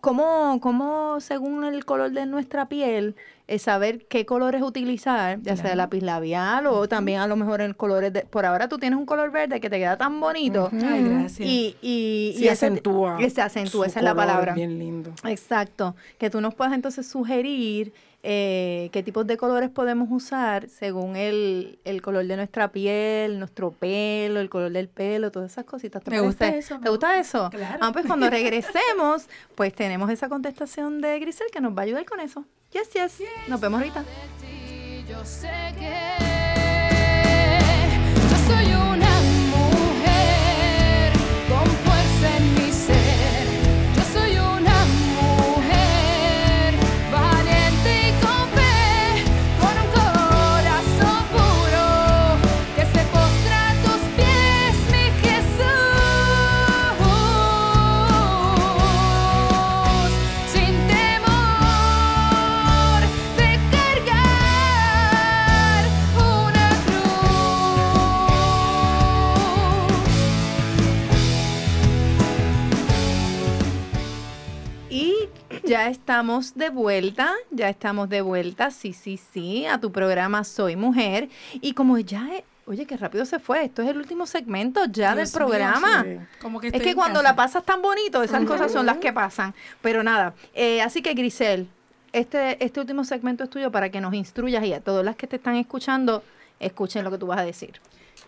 cómo, 0.00 0.58
cómo, 0.60 1.20
según 1.20 1.64
el 1.64 1.84
color 1.84 2.12
de 2.12 2.24
nuestra 2.26 2.68
piel, 2.68 3.16
eh, 3.48 3.58
saber 3.58 4.06
qué 4.06 4.24
colores 4.24 4.62
utilizar, 4.62 5.40
ya 5.42 5.56
sea 5.56 5.74
lápiz 5.74 6.02
labial 6.02 6.66
o 6.68 6.88
también 6.88 7.18
a 7.20 7.26
lo 7.26 7.34
mejor 7.34 7.60
en 7.60 7.72
colores 7.74 8.12
de... 8.12 8.20
Por 8.22 8.46
ahora 8.46 8.68
tú 8.68 8.78
tienes 8.78 8.96
un 8.96 9.06
color 9.06 9.32
verde 9.32 9.60
que 9.60 9.68
te 9.68 9.78
queda 9.78 9.96
tan 9.96 10.20
bonito. 10.20 10.70
Ay, 10.72 11.02
gracias. 11.02 11.40
Y, 11.48 11.76
y, 11.82 12.34
Sí, 12.38 12.44
y 12.44 12.48
acentúa. 12.48 13.16
que 13.18 13.28
se 13.28 13.42
acentúa, 13.42 13.86
esa 13.86 13.98
es 13.98 14.04
la 14.04 14.14
palabra. 14.14 14.54
Bien 14.54 14.78
lindo. 14.78 15.12
Exacto, 15.24 15.96
que 16.16 16.30
tú 16.30 16.40
nos 16.40 16.54
puedas 16.54 16.72
entonces 16.74 17.08
sugerir 17.08 17.92
eh, 18.22 18.90
qué 18.92 19.02
tipos 19.02 19.26
de 19.26 19.36
colores 19.36 19.70
podemos 19.70 20.08
usar 20.10 20.68
según 20.68 21.16
el, 21.16 21.78
el 21.84 22.02
color 22.02 22.26
de 22.26 22.36
nuestra 22.36 22.70
piel, 22.70 23.38
nuestro 23.38 23.70
pelo, 23.70 24.40
el 24.40 24.50
color 24.50 24.72
del 24.72 24.88
pelo, 24.88 25.30
todas 25.30 25.52
esas 25.52 25.64
cositas. 25.64 26.02
¿Te 26.02 26.10
Me 26.10 26.20
gusta 26.20 26.48
eso, 26.48 26.78
¿Te 26.80 26.90
gusta 26.90 27.18
eso? 27.18 27.48
Claro. 27.50 27.78
Ah, 27.80 27.90
pues 27.92 28.06
cuando 28.06 28.28
regresemos, 28.30 29.26
pues 29.54 29.74
tenemos 29.74 30.10
esa 30.10 30.28
contestación 30.28 31.00
de 31.00 31.18
Grisel 31.18 31.48
que 31.52 31.60
nos 31.60 31.76
va 31.76 31.80
a 31.80 31.84
ayudar 31.84 32.04
con 32.04 32.20
eso. 32.20 32.44
Yes, 32.72 32.90
yes. 32.92 33.22
Nos 33.48 33.60
vemos 33.60 33.80
ahorita. 33.80 34.00
de 34.00 34.06
ti, 34.40 35.04
yo 35.08 35.24
sé 35.24 35.50
que 35.78 36.29
ya 75.70 75.88
estamos 75.88 76.56
de 76.56 76.68
vuelta, 76.68 77.32
ya 77.52 77.68
estamos 77.68 78.08
de 78.08 78.22
vuelta, 78.22 78.72
sí, 78.72 78.92
sí, 78.92 79.16
sí, 79.32 79.66
a 79.66 79.78
tu 79.78 79.92
programa 79.92 80.42
Soy 80.42 80.74
Mujer. 80.74 81.28
Y 81.60 81.74
como 81.74 81.96
ya, 81.98 82.28
oye, 82.66 82.86
qué 82.86 82.96
rápido 82.96 83.24
se 83.24 83.38
fue, 83.38 83.64
esto 83.66 83.82
es 83.82 83.88
el 83.88 83.96
último 83.98 84.26
segmento 84.26 84.84
ya 84.86 85.14
Dios 85.14 85.32
del 85.32 85.40
mío, 85.40 85.46
programa. 85.46 86.02
Sí. 86.02 86.18
Como 86.42 86.58
que 86.60 86.68
Es 86.68 86.82
que 86.82 86.96
cuando 86.96 87.20
casa. 87.20 87.30
la 87.30 87.36
pasas 87.36 87.64
tan 87.64 87.82
bonito, 87.82 88.20
esas 88.24 88.44
cosas 88.44 88.72
son 88.72 88.84
las 88.84 88.96
que 88.96 89.12
pasan. 89.12 89.54
Pero 89.80 90.02
nada, 90.02 90.34
eh, 90.54 90.82
así 90.82 91.02
que 91.02 91.14
Grisel, 91.14 91.68
este, 92.12 92.62
este 92.64 92.80
último 92.80 93.04
segmento 93.04 93.44
es 93.44 93.50
tuyo 93.50 93.70
para 93.70 93.90
que 93.90 94.00
nos 94.00 94.12
instruyas 94.14 94.64
y 94.64 94.72
a 94.72 94.80
todas 94.80 95.04
las 95.04 95.14
que 95.14 95.28
te 95.28 95.36
están 95.36 95.54
escuchando, 95.54 96.24
escuchen 96.58 97.04
lo 97.04 97.12
que 97.12 97.18
tú 97.18 97.28
vas 97.28 97.38
a 97.38 97.44
decir. 97.44 97.80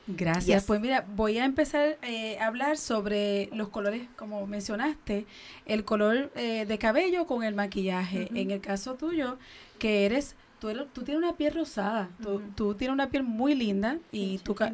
Gracias. 0.06 0.62
Yes. 0.62 0.64
Pues 0.64 0.80
mira, 0.80 1.04
voy 1.14 1.38
a 1.38 1.44
empezar 1.44 1.98
eh, 2.02 2.38
a 2.38 2.46
hablar 2.46 2.76
sobre 2.76 3.48
los 3.52 3.68
colores, 3.68 4.02
como 4.16 4.46
mencionaste, 4.46 5.26
el 5.66 5.84
color 5.84 6.30
eh, 6.34 6.66
de 6.66 6.78
cabello 6.78 7.26
con 7.26 7.44
el 7.44 7.54
maquillaje. 7.54 8.28
En 8.34 8.50
el 8.50 8.60
caso 8.60 8.94
tuyo, 8.94 9.38
que 9.78 10.04
eres, 10.06 10.36
tú, 10.62 10.68
eres- 10.68 10.86
tú 10.92 11.02
tienes 11.02 11.20
una 11.20 11.32
piel 11.36 11.52
rosada, 11.54 12.08
tú, 12.22 12.40
tú 12.54 12.74
tienes 12.76 12.94
una 12.94 13.08
piel 13.10 13.24
muy 13.24 13.56
linda 13.56 13.98
y 14.12 14.38
tu 14.38 14.54
ca- 14.54 14.72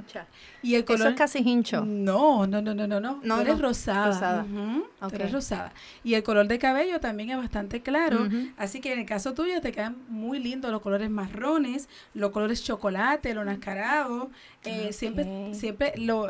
y 0.63 0.75
el 0.75 0.85
color 0.85 1.01
Eso 1.01 1.09
es 1.09 1.15
casi 1.17 1.39
hincho. 1.39 1.83
No, 1.87 2.47
no, 2.47 2.61
no, 2.61 2.75
no, 2.75 2.87
no, 2.87 3.01
no. 3.01 3.21
No, 3.23 3.37
tú 3.37 3.41
eres 3.41 3.57
no, 3.57 3.63
rosada. 3.63 4.07
rosada. 4.09 4.43
Ujú, 4.45 4.85
tú 5.09 5.15
eres 5.15 5.33
rosada. 5.33 5.73
Y 6.05 6.13
el 6.13 6.23
color 6.23 6.47
de 6.47 6.59
cabello 6.59 7.01
también 7.01 7.31
es 7.31 7.39
bastante 7.39 7.81
claro. 7.81 8.29
Así 8.59 8.81
que 8.83 8.93
en 8.93 8.99
el 8.99 9.07
caso 9.07 9.33
tuyo 9.33 9.63
te 9.63 9.73
quedan 9.73 9.97
muy 10.09 10.39
lindos 10.41 10.71
los 10.71 10.83
colores 10.83 11.09
marrones, 11.09 11.89
los 12.13 12.33
colores 12.33 12.63
chocolate, 12.63 13.33
lo 13.33 13.45
nascarado. 13.47 14.31
Eh, 14.65 14.93
Siempre, 14.93 15.55
siempre 15.55 15.95
lo 15.97 16.29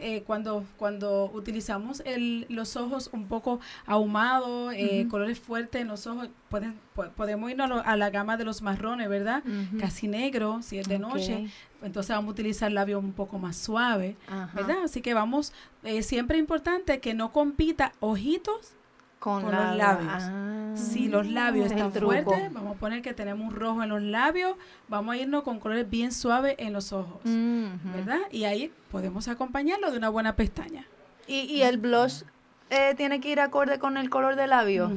eh, 0.00 0.22
cuando 0.26 0.64
cuando 0.76 1.30
utilizamos 1.34 2.02
el, 2.06 2.46
los 2.48 2.76
ojos 2.76 3.10
un 3.12 3.26
poco 3.28 3.60
ahumados, 3.86 4.72
eh, 4.74 5.06
colores 5.08 5.38
fuertes 5.38 5.82
en 5.82 5.88
los 5.88 6.06
ojos, 6.06 6.28
pueden, 6.48 6.74
po- 6.94 7.08
podemos 7.16 7.50
irnos 7.50 7.66
a, 7.70 7.74
lo- 7.74 7.84
a 7.86 7.96
la 7.96 8.10
gama 8.10 8.36
de 8.36 8.44
los 8.44 8.62
marrones, 8.62 9.08
¿verdad? 9.08 9.42
Casi 9.78 10.08
negro, 10.08 10.60
si 10.62 10.78
es 10.78 10.88
de 10.88 10.98
noche. 10.98 11.48
Entonces 11.82 12.10
vamos 12.14 12.30
a 12.30 12.32
utilizar 12.32 12.72
labios 12.72 13.02
un 13.02 13.12
poco 13.12 13.38
más 13.38 13.56
suaves. 13.56 14.16
Ajá. 14.28 14.50
¿verdad? 14.54 14.82
Así 14.84 15.00
que 15.00 15.14
vamos, 15.14 15.52
eh, 15.84 16.02
siempre 16.02 16.38
importante 16.38 17.00
que 17.00 17.14
no 17.14 17.32
compita 17.32 17.92
ojitos. 18.00 18.72
Con, 19.18 19.42
Con 19.42 19.52
la- 19.52 19.68
los 19.68 19.76
labios. 19.76 20.12
Ah, 20.16 20.72
Si 20.76 21.08
los 21.08 21.26
labios 21.26 21.66
están 21.72 21.92
fuertes, 21.92 22.52
vamos 22.52 22.76
a 22.76 22.78
poner 22.78 23.02
que 23.02 23.12
tenemos 23.12 23.48
un 23.52 23.54
rojo 23.58 23.82
en 23.82 23.88
los 23.88 24.00
labios, 24.02 24.56
vamos 24.88 25.14
a 25.14 25.18
irnos 25.18 25.42
con 25.42 25.58
colores 25.58 25.90
bien 25.90 26.12
suaves 26.12 26.54
en 26.58 26.72
los 26.72 26.92
ojos. 26.92 27.20
¿verdad? 27.24 28.20
Y 28.30 28.44
ahí 28.44 28.72
podemos 28.90 29.26
acompañarlo 29.28 29.90
de 29.90 29.98
una 29.98 30.08
buena 30.08 30.36
pestaña. 30.36 30.86
¿Y, 31.26 31.40
y 31.40 31.62
el 31.62 31.78
blush 31.78 32.22
eh, 32.70 32.94
tiene 32.96 33.20
que 33.20 33.30
ir 33.30 33.40
acorde 33.40 33.78
con 33.80 33.96
el 33.96 34.08
color 34.08 34.36
de 34.36 34.46
labio? 34.46 34.92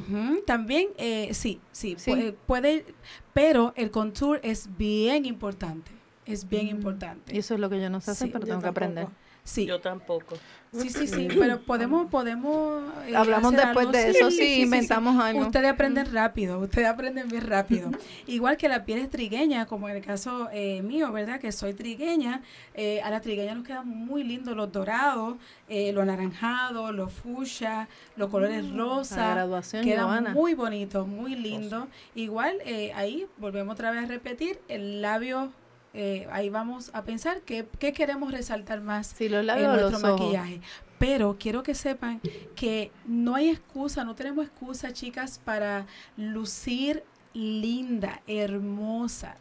También, 0.46 0.88
eh, 0.98 1.30
sí, 1.34 1.60
sí, 1.72 1.96
Sí. 1.98 2.10
Puede, 2.10 2.32
puede- 2.32 2.84
pero 3.32 3.72
el 3.76 3.90
contour 3.90 4.38
es 4.44 4.68
bien 4.76 5.24
importante, 5.26 5.90
es 6.26 6.48
bien 6.48 6.68
importante. 6.68 7.34
Y 7.34 7.38
eso 7.38 7.54
es 7.54 7.60
lo 7.60 7.68
que 7.70 7.80
yo 7.80 7.90
no 7.90 8.00
sé 8.00 8.12
hacer, 8.12 8.28
Sí, 8.28 8.32
pero 8.32 8.46
tengo 8.46 8.60
que 8.62 8.68
aprender. 8.68 9.08
Sí, 9.44 9.66
Yo 9.66 9.80
tampoco. 9.80 10.36
sí, 10.72 10.88
sí, 10.88 11.08
sí, 11.08 11.26
pero 11.38 11.60
podemos, 11.62 12.08
podemos. 12.08 12.80
eh, 13.08 13.16
Hablamos 13.16 13.50
después 13.52 13.86
algo. 13.86 13.90
de 13.90 14.10
eso, 14.10 14.30
sí, 14.30 14.62
inventamos 14.62 15.20
algo. 15.20 15.40
Ustedes 15.46 15.68
aprenden 15.68 16.12
rápido, 16.12 16.60
ustedes 16.60 16.86
aprenden 16.86 17.26
bien 17.28 17.44
rápido. 17.44 17.90
Igual 18.28 18.56
que 18.56 18.68
la 18.68 18.84
piel 18.84 19.00
es 19.00 19.10
trigueña, 19.10 19.66
como 19.66 19.88
en 19.88 19.96
el 19.96 20.02
caso 20.04 20.48
eh, 20.52 20.80
mío, 20.82 21.10
¿verdad? 21.10 21.40
Que 21.40 21.50
soy 21.50 21.74
trigueña. 21.74 22.42
eh, 22.74 23.00
a 23.02 23.10
la 23.10 23.20
trigueña 23.20 23.54
nos 23.56 23.66
quedan 23.66 23.88
muy 23.88 24.22
lindos 24.22 24.56
los 24.56 24.70
dorados, 24.70 25.36
eh, 25.68 25.92
los 25.92 26.04
anaranjados, 26.04 26.94
los 26.94 27.12
fuchsia, 27.12 27.88
los 28.16 28.30
colores 28.30 28.70
rosas. 28.72 29.18
la 29.18 29.34
graduación, 29.34 29.82
Quedan 29.84 30.04
Giovanna. 30.06 30.30
muy 30.34 30.54
bonitos, 30.54 31.06
muy 31.08 31.34
lindos. 31.34 31.88
Igual 32.14 32.58
eh, 32.64 32.92
ahí 32.94 33.26
volvemos 33.38 33.72
otra 33.74 33.90
vez 33.90 34.04
a 34.04 34.06
repetir 34.06 34.60
el 34.68 35.02
labio. 35.02 35.50
Eh, 35.94 36.26
ahí 36.30 36.48
vamos 36.48 36.90
a 36.94 37.04
pensar 37.04 37.42
qué, 37.42 37.66
qué 37.78 37.92
queremos 37.92 38.32
resaltar 38.32 38.80
más 38.80 39.08
Sí, 39.08 39.28
los 39.28 39.44
labios 39.44 39.74
en 39.74 39.80
nuestro 39.80 40.08
los 40.08 40.20
maquillaje. 40.20 40.60
Pero 40.98 41.36
quiero 41.38 41.62
que 41.62 41.74
sepan 41.74 42.20
que 42.54 42.92
no 43.06 43.34
hay 43.34 43.48
excusa, 43.48 44.04
no 44.04 44.14
tenemos 44.14 44.46
excusa, 44.46 44.92
chicas, 44.92 45.40
para 45.44 45.86
lucir 46.16 47.02
linda, 47.34 48.22
hermosa. 48.26 49.36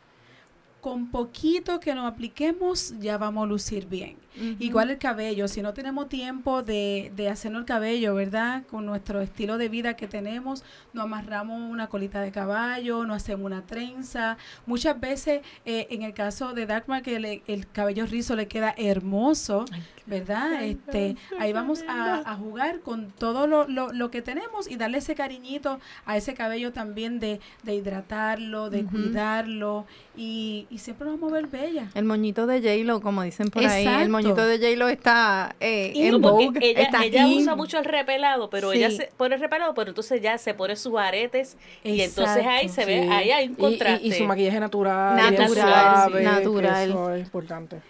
Con 0.81 1.11
poquito 1.11 1.79
que 1.79 1.93
nos 1.93 2.11
apliquemos, 2.11 2.95
ya 2.99 3.19
vamos 3.19 3.43
a 3.43 3.47
lucir 3.47 3.85
bien. 3.85 4.17
Igual 4.59 4.89
el 4.91 4.97
cabello, 4.97 5.47
si 5.47 5.61
no 5.61 5.73
tenemos 5.73 6.07
tiempo 6.07 6.63
de, 6.63 7.11
de 7.15 7.29
hacernos 7.29 7.61
el 7.61 7.65
cabello, 7.65 8.15
¿verdad? 8.15 8.63
Con 8.67 8.85
nuestro 8.85 9.21
estilo 9.21 9.57
de 9.57 9.67
vida 9.69 9.95
que 9.95 10.07
tenemos, 10.07 10.63
nos 10.93 11.03
amarramos 11.05 11.59
una 11.69 11.87
colita 11.87 12.21
de 12.21 12.31
caballo, 12.31 13.05
nos 13.05 13.17
hacemos 13.17 13.45
una 13.45 13.65
trenza. 13.65 14.37
Muchas 14.65 14.99
veces, 14.99 15.41
eh, 15.65 15.87
en 15.89 16.03
el 16.03 16.13
caso 16.13 16.53
de 16.53 16.65
Darkmark, 16.65 17.07
el, 17.09 17.41
el 17.45 17.67
cabello 17.71 18.05
rizo 18.05 18.35
le 18.35 18.47
queda 18.47 18.73
hermoso, 18.77 19.65
¿verdad? 20.05 20.63
Este, 20.63 21.15
ahí 21.39 21.53
vamos 21.53 21.83
a, 21.87 22.15
a 22.29 22.35
jugar 22.35 22.79
con 22.79 23.11
todo 23.11 23.47
lo, 23.47 23.67
lo, 23.67 23.91
lo 23.93 24.11
que 24.11 24.21
tenemos 24.21 24.69
y 24.69 24.75
darle 24.75 24.97
ese 24.99 25.13
cariñito 25.15 25.79
a 26.05 26.17
ese 26.17 26.33
cabello 26.33 26.71
también 26.71 27.19
de, 27.19 27.39
de 27.63 27.75
hidratarlo, 27.75 28.69
de 28.69 28.83
cuidarlo 28.85 29.85
y, 30.17 30.67
y 30.69 30.77
siempre 30.79 31.05
nos 31.07 31.19
vamos 31.19 31.31
a 31.33 31.35
ver 31.35 31.47
bella. 31.47 31.89
El 31.93 32.05
moñito 32.05 32.47
de 32.47 32.61
J-Lo, 32.61 33.01
como 33.01 33.23
dicen 33.23 33.49
por 33.49 33.63
ahí, 33.65 33.81
el 33.83 33.87
Exacto. 33.89 34.11
Moñito 34.23 34.45
de 34.45 34.57
J-Lo 34.57 34.89
está 34.89 35.55
eh, 35.59 35.91
Y 35.95 36.03
en 36.07 36.11
No, 36.11 36.21
porque 36.21 36.45
vogue, 36.47 36.69
ella, 36.71 36.81
está 36.83 37.03
ella 37.05 37.27
in. 37.27 37.39
usa 37.41 37.55
mucho 37.55 37.77
el 37.79 37.85
repelado, 37.85 38.49
pero 38.49 38.71
Sí. 38.71 38.77
ella 38.77 38.91
se 38.91 39.11
pone 39.17 39.35
el 39.35 39.41
repelado, 39.41 39.73
pero 39.73 39.89
entonces 39.89 40.21
ya 40.21 40.37
se 40.37 40.53
pone 40.53 40.75
sus 40.75 40.97
aretes 40.97 41.57
y 41.83 42.01
entonces 42.01 42.45
ahí 42.45 42.69
se 42.69 42.85
ve, 42.85 43.03
Sí. 43.03 43.09
ahí 43.09 43.31
hay 43.31 43.45
un 43.47 43.51
Y- 43.51 43.53
y- 43.53 43.57
contraste. 43.57 44.07
Y, 44.07 44.11
su 44.13 44.23
maquillaje 44.25 44.59
natural, 44.59 45.15
Natural, 45.17 45.49
suave, 45.53 46.19
sí. 46.19 46.25
natural. 46.25 46.89
Eso 46.89 47.13
es 47.13 47.23
importante. 47.23 47.81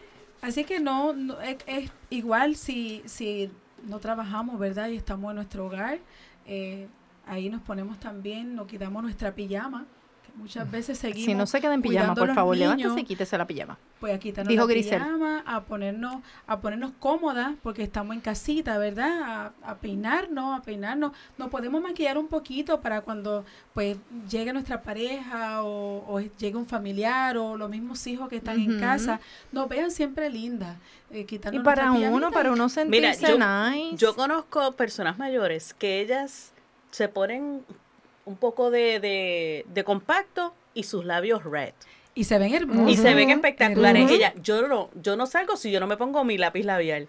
Así 0.42 0.64
que 0.64 0.80
no, 0.80 1.14
no- 1.14 1.40
es, 1.42 1.58
es 1.68 1.92
igual 2.10 2.56
si, 2.56 3.04
si 3.06 3.50
no 3.88 4.00
trabajamos, 4.00 4.58
¿verdad? 4.60 4.88
Y 4.90 4.96
estamos 4.98 5.30
en 5.32 5.36
nuestro 5.36 5.66
hogar, 5.68 6.00
eh, 6.48 6.88
ahí 7.28 7.50
nos 7.50 7.62
ponemos 7.62 8.00
también, 8.00 8.56
nos 8.56 8.68
quitamos 8.68 9.04
nuestra 9.04 9.32
pijama, 9.34 9.86
Muchas 10.36 10.70
veces 10.72 10.98
seguimos 10.98 11.26
Si 11.26 11.34
no 11.36 11.46
se 11.46 11.60
queda 11.62 11.74
en 11.74 11.82
pijama, 11.82 12.16
por 12.16 12.34
favor, 12.34 12.56
niños, 12.56 12.78
levántese 12.78 13.02
y 13.02 13.04
quítese 13.06 13.38
la 13.38 13.46
pijama. 13.46 13.78
pues 14.00 14.16
a 14.16 14.20
quitarnos 14.20 14.50
Dijo 14.50 14.66
la 14.66 14.72
Grisel. 14.74 14.98
pijama, 15.02 15.44
a 15.46 15.62
ponernos, 15.62 16.16
a 16.48 16.60
ponernos 16.60 16.92
cómodas, 17.00 17.54
porque 17.62 17.84
estamos 17.84 18.16
en 18.16 18.22
casita, 18.22 18.78
¿verdad? 18.78 19.22
A, 19.22 19.54
a 19.72 19.76
peinarnos, 19.76 20.58
a 20.60 20.64
peinarnos. 20.64 21.12
Nos 21.38 21.50
podemos 21.50 21.82
maquillar 21.82 22.18
un 22.18 22.28
poquito 22.28 22.82
para 22.82 23.02
cuando 23.02 23.46
pues 23.74 23.98
llegue 24.30 24.54
nuestra 24.54 24.82
pareja 24.82 25.64
o, 25.64 26.06
o 26.08 26.20
llegue 26.20 26.56
un 26.56 26.66
familiar 26.66 27.38
o 27.38 27.58
los 27.58 27.70
mismos 27.70 28.06
hijos 28.08 28.30
que 28.30 28.38
están 28.38 28.60
en 28.60 28.80
casa, 28.80 29.20
nos 29.52 29.68
vean 29.70 29.92
siempre 29.92 30.30
lindas. 30.30 30.78
eh, 31.12 31.26
Y 31.30 31.60
para 31.60 31.92
uno, 31.92 32.00
pijamita. 32.00 32.32
para 32.32 32.52
uno 32.52 32.68
Mira, 32.88 33.14
sentirse 33.14 33.28
yo, 33.28 33.38
nice. 33.38 33.98
yo 33.98 34.16
conozco 34.16 34.72
personas 34.74 35.18
mayores 35.18 35.74
que 35.74 36.00
ellas 36.02 36.54
se 36.90 37.08
ponen 37.08 37.64
un 38.32 38.38
poco 38.38 38.72
de, 38.72 39.00
de, 39.00 39.66
de 39.68 39.84
compacto 39.84 40.54
y 40.74 40.84
sus 40.84 41.06
labios 41.06 41.44
red. 41.44 41.74
Y 42.14 42.24
se 42.26 42.40
ven 42.40 42.54
hermosos. 42.54 42.92
Y 42.92 42.98
se 42.98 43.14
ven 43.14 43.30
espectaculares. 43.30 44.10
Ella, 44.10 44.34
yo 44.42 44.68
no, 44.68 44.90
yo 45.02 45.16
no 45.16 45.26
salgo 45.26 45.56
si 45.56 45.72
yo 45.72 45.80
no 45.80 45.88
me 45.88 45.98
pongo 45.98 46.24
mi 46.24 46.38
lápiz 46.38 46.64
labial. 46.64 47.08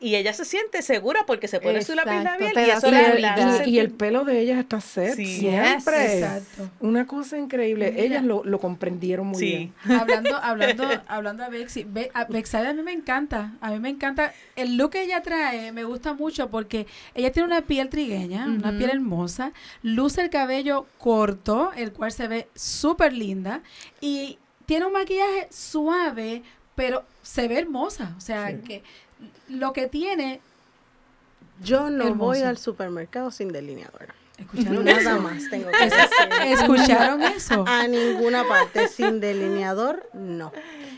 Y 0.00 0.14
ella 0.14 0.32
se 0.32 0.44
siente 0.44 0.80
segura 0.82 1.24
porque 1.26 1.48
se 1.48 1.58
pone 1.58 1.82
su 1.82 1.92
lápiz 1.96 2.12
Exacto, 2.12 2.44
labial 2.46 2.66
y 2.66 2.70
eso 2.70 2.90
la, 2.90 3.36
la 3.36 3.66
Y, 3.66 3.70
y 3.70 3.78
el 3.80 3.90
pelo 3.90 4.24
de 4.24 4.38
ellas 4.40 4.58
está 4.60 4.80
set 4.80 5.16
Sí. 5.16 5.26
siempre. 5.26 6.18
Exacto. 6.20 6.70
Una 6.78 7.06
cosa 7.08 7.36
increíble. 7.36 7.90
Mira. 7.90 8.04
Ellas 8.04 8.22
lo, 8.24 8.44
lo 8.44 8.60
comprendieron 8.60 9.26
muy 9.26 9.40
Sí. 9.40 9.46
bien. 9.46 9.74
hablando, 10.00 10.36
hablando, 10.36 10.84
hablando 11.08 11.42
a 11.44 11.48
Bexy, 11.48 11.82
Be 11.82 12.10
a 12.14 12.24
Bexaida 12.26 12.70
a 12.70 12.74
mí 12.74 12.82
me 12.82 12.92
encanta, 12.92 13.54
a 13.60 13.70
mí 13.70 13.80
me 13.80 13.88
encanta, 13.88 14.32
el 14.54 14.76
look 14.76 14.90
que 14.92 15.02
ella 15.02 15.20
trae 15.22 15.72
me 15.72 15.82
gusta 15.82 16.14
mucho 16.14 16.48
porque 16.48 16.86
ella 17.14 17.32
tiene 17.32 17.46
una 17.48 17.62
piel 17.62 17.88
trigueña, 17.88 18.46
una 18.46 18.70
piel 18.78 18.90
hermosa, 18.90 19.52
luce 19.82 20.20
el 20.22 20.30
cabello 20.30 20.86
corto, 20.98 21.72
el 21.76 21.92
cual 21.92 22.12
se 22.12 22.28
ve 22.28 22.46
súper 22.54 23.12
linda 23.12 23.62
y 24.00 24.38
tiene 24.64 24.86
un 24.86 24.92
maquillaje 24.92 25.48
suave, 25.50 26.42
pero 26.74 27.04
se 27.22 27.48
ve 27.48 27.58
hermosa, 27.58 28.14
o 28.16 28.20
sea 28.20 28.48
Sí. 28.50 28.56
que 28.64 28.82
lo 29.48 29.72
que 29.72 29.86
tiene, 29.86 30.40
Yo 31.62 31.90
no 31.90 32.14
voy 32.14 32.42
al 32.42 32.58
supermercado 32.58 33.30
sin 33.30 33.48
delineador. 33.52 34.14
¿escucharon 34.38 34.84
Nada 34.84 35.00
eso? 35.00 35.20
más 35.20 35.50
tengo 35.50 35.70
que 35.70 35.84
decir. 35.84 36.00
¿Escucharon 36.46 37.22
eso? 37.22 37.64
A 37.66 37.88
ninguna 37.88 38.46
parte 38.46 38.88
sin 38.88 39.20
delineador, 39.20 40.08
no. 40.12 40.52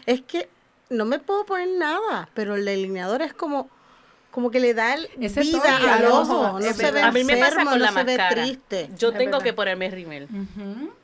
Es 0.07 0.21
que 0.21 0.49
no 0.91 1.05
me 1.07 1.19
puedo 1.19 1.47
poner 1.47 1.69
nada, 1.79 2.29
pero 2.35 2.55
el 2.57 2.65
delineador 2.65 3.23
es 3.23 3.33
como 3.33 3.71
como 4.31 4.51
que 4.51 4.61
le 4.61 4.75
da 4.75 4.95
el 4.95 5.09
Ese 5.21 5.41
vida 5.41 5.59
toque 5.61 5.89
al 5.91 6.05
ojo, 6.07 6.59
no 6.61 6.73
se 6.73 6.91
ve. 6.93 7.03
A 7.03 7.11
mí 7.13 7.25
me 7.25 7.37
pasa 7.37 7.57
con 7.65 7.65
no 7.65 7.77
la 7.79 7.89
se 7.93 8.05
ve 8.05 8.17
máscara. 8.17 8.43
triste. 8.45 8.89
Yo 8.97 9.09
Es 9.09 9.19
tengo 9.19 9.33
verdad. 9.33 9.43
que 9.45 9.53
ponerme 9.53 9.91
rímel 9.91 10.29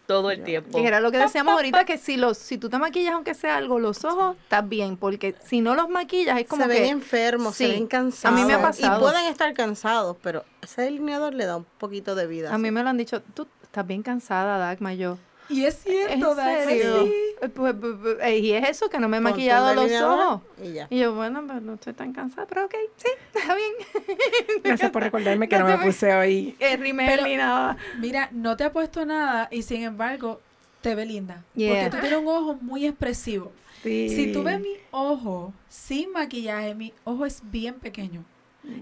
todo 0.07 0.31
el 0.31 0.45
tiempo. 0.45 0.79
Y 0.79 0.87
era 0.87 1.01
lo 1.01 1.11
que 1.11 1.19
decíamos 1.19 1.55
ahorita, 1.55 1.85
que 1.85 1.99
si 1.99 2.17
los, 2.17 2.39
si 2.39 2.59
tú 2.59 2.69
te 2.71 2.79
maquillas 2.79 3.15
aunque 3.15 3.35
sea 3.35 3.57
algo, 3.57 3.79
los 3.81 4.05
ojos, 4.05 4.37
estás 4.43 4.69
bien, 4.69 4.97
porque 4.97 5.35
si 5.45 5.61
no 5.61 5.75
los 5.75 5.89
maquillas 5.89 6.39
es 6.39 6.47
como 6.47 6.63
se 6.63 6.69
ven 6.69 6.85
enfermos, 6.85 7.57
Sí, 7.57 7.67
se 7.67 7.73
ven 7.73 7.87
cansados. 7.89 8.39
a 8.39 8.41
mí 8.41 8.47
me 8.47 8.55
ha 8.55 8.59
Y 8.59 8.63
pasado. 8.63 9.01
pueden 9.01 9.27
estar 9.27 9.53
cansados, 9.55 10.17
pero 10.23 10.45
ese 10.63 10.83
delineador 10.83 11.35
le 11.35 11.47
da 11.47 11.57
un 11.57 11.65
poquito 11.79 12.15
de 12.15 12.27
vida. 12.29 12.55
A 12.55 12.59
mí 12.59 12.69
sí. 12.69 12.73
me 12.73 12.83
lo 12.85 12.89
han 12.91 12.97
dicho, 12.97 13.21
tú 13.35 13.49
estás 13.63 13.85
bien 13.87 14.03
cansada, 14.03 14.59
Dagma, 14.59 14.95
yo. 14.95 15.19
Y 15.49 15.65
es 15.65 15.87
¿En 15.87 15.93
cierto, 15.93 16.35
serio? 16.35 17.05
sí. 17.05 17.13
Pues, 17.39 17.75
pues, 17.81 17.95
pues, 18.03 18.17
eh, 18.23 18.39
y 18.39 18.53
es 18.53 18.69
eso, 18.69 18.89
que 18.91 18.99
no 18.99 19.09
me 19.09 19.19
he 19.19 19.21
maquillado 19.21 19.75
los 19.75 19.91
ojos. 20.03 20.41
Y 20.63 20.73
ya. 20.73 20.87
Y 20.91 20.99
yo, 20.99 21.15
bueno, 21.15 21.45
pues 21.47 21.63
no 21.63 21.75
estoy 21.75 21.93
tan 21.93 22.13
cansada, 22.13 22.47
pero 22.47 22.65
ok, 22.65 22.75
sí, 22.97 23.09
está 23.35 23.55
bien. 23.55 23.73
Gracias 24.65 24.91
por 24.91 25.03
recordarme 25.03 25.49
que 25.49 25.59
no 25.59 25.67
me 25.67 25.79
puse 25.79 26.13
hoy. 26.15 26.57
Eh, 26.59 26.77
rímel 26.77 27.07
Pero- 27.07 27.25
ni 27.25 27.37
nada. 27.37 27.77
Mira, 27.99 28.29
no 28.33 28.57
te 28.57 28.65
ha 28.65 28.73
puesto 28.73 29.05
nada 29.07 29.49
y 29.51 29.63
sin 29.63 29.83
embargo 29.83 30.41
te 30.81 30.95
ve 30.95 31.07
linda. 31.07 31.45
Yeah. 31.55 31.75
Porque 31.85 31.91
tú 31.91 32.01
tienes 32.01 32.19
un 32.19 32.29
ojo 32.29 32.59
muy 32.61 32.87
expresivo. 32.87 33.53
Sí. 33.83 34.09
Si 34.09 34.33
tú 34.33 34.43
ves 34.43 34.61
mi 34.61 34.73
ojo 34.91 35.53
sin 35.69 36.11
maquillaje, 36.13 36.75
mi 36.75 36.93
ojo 37.05 37.25
es 37.27 37.41
bien 37.51 37.75
pequeño. 37.75 38.25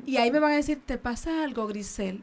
Y 0.06 0.16
ahí 0.16 0.30
me 0.30 0.38
van 0.38 0.52
a 0.52 0.56
decir, 0.56 0.80
¿te 0.84 0.96
pasa 0.96 1.42
algo, 1.44 1.66
Grisel? 1.66 2.22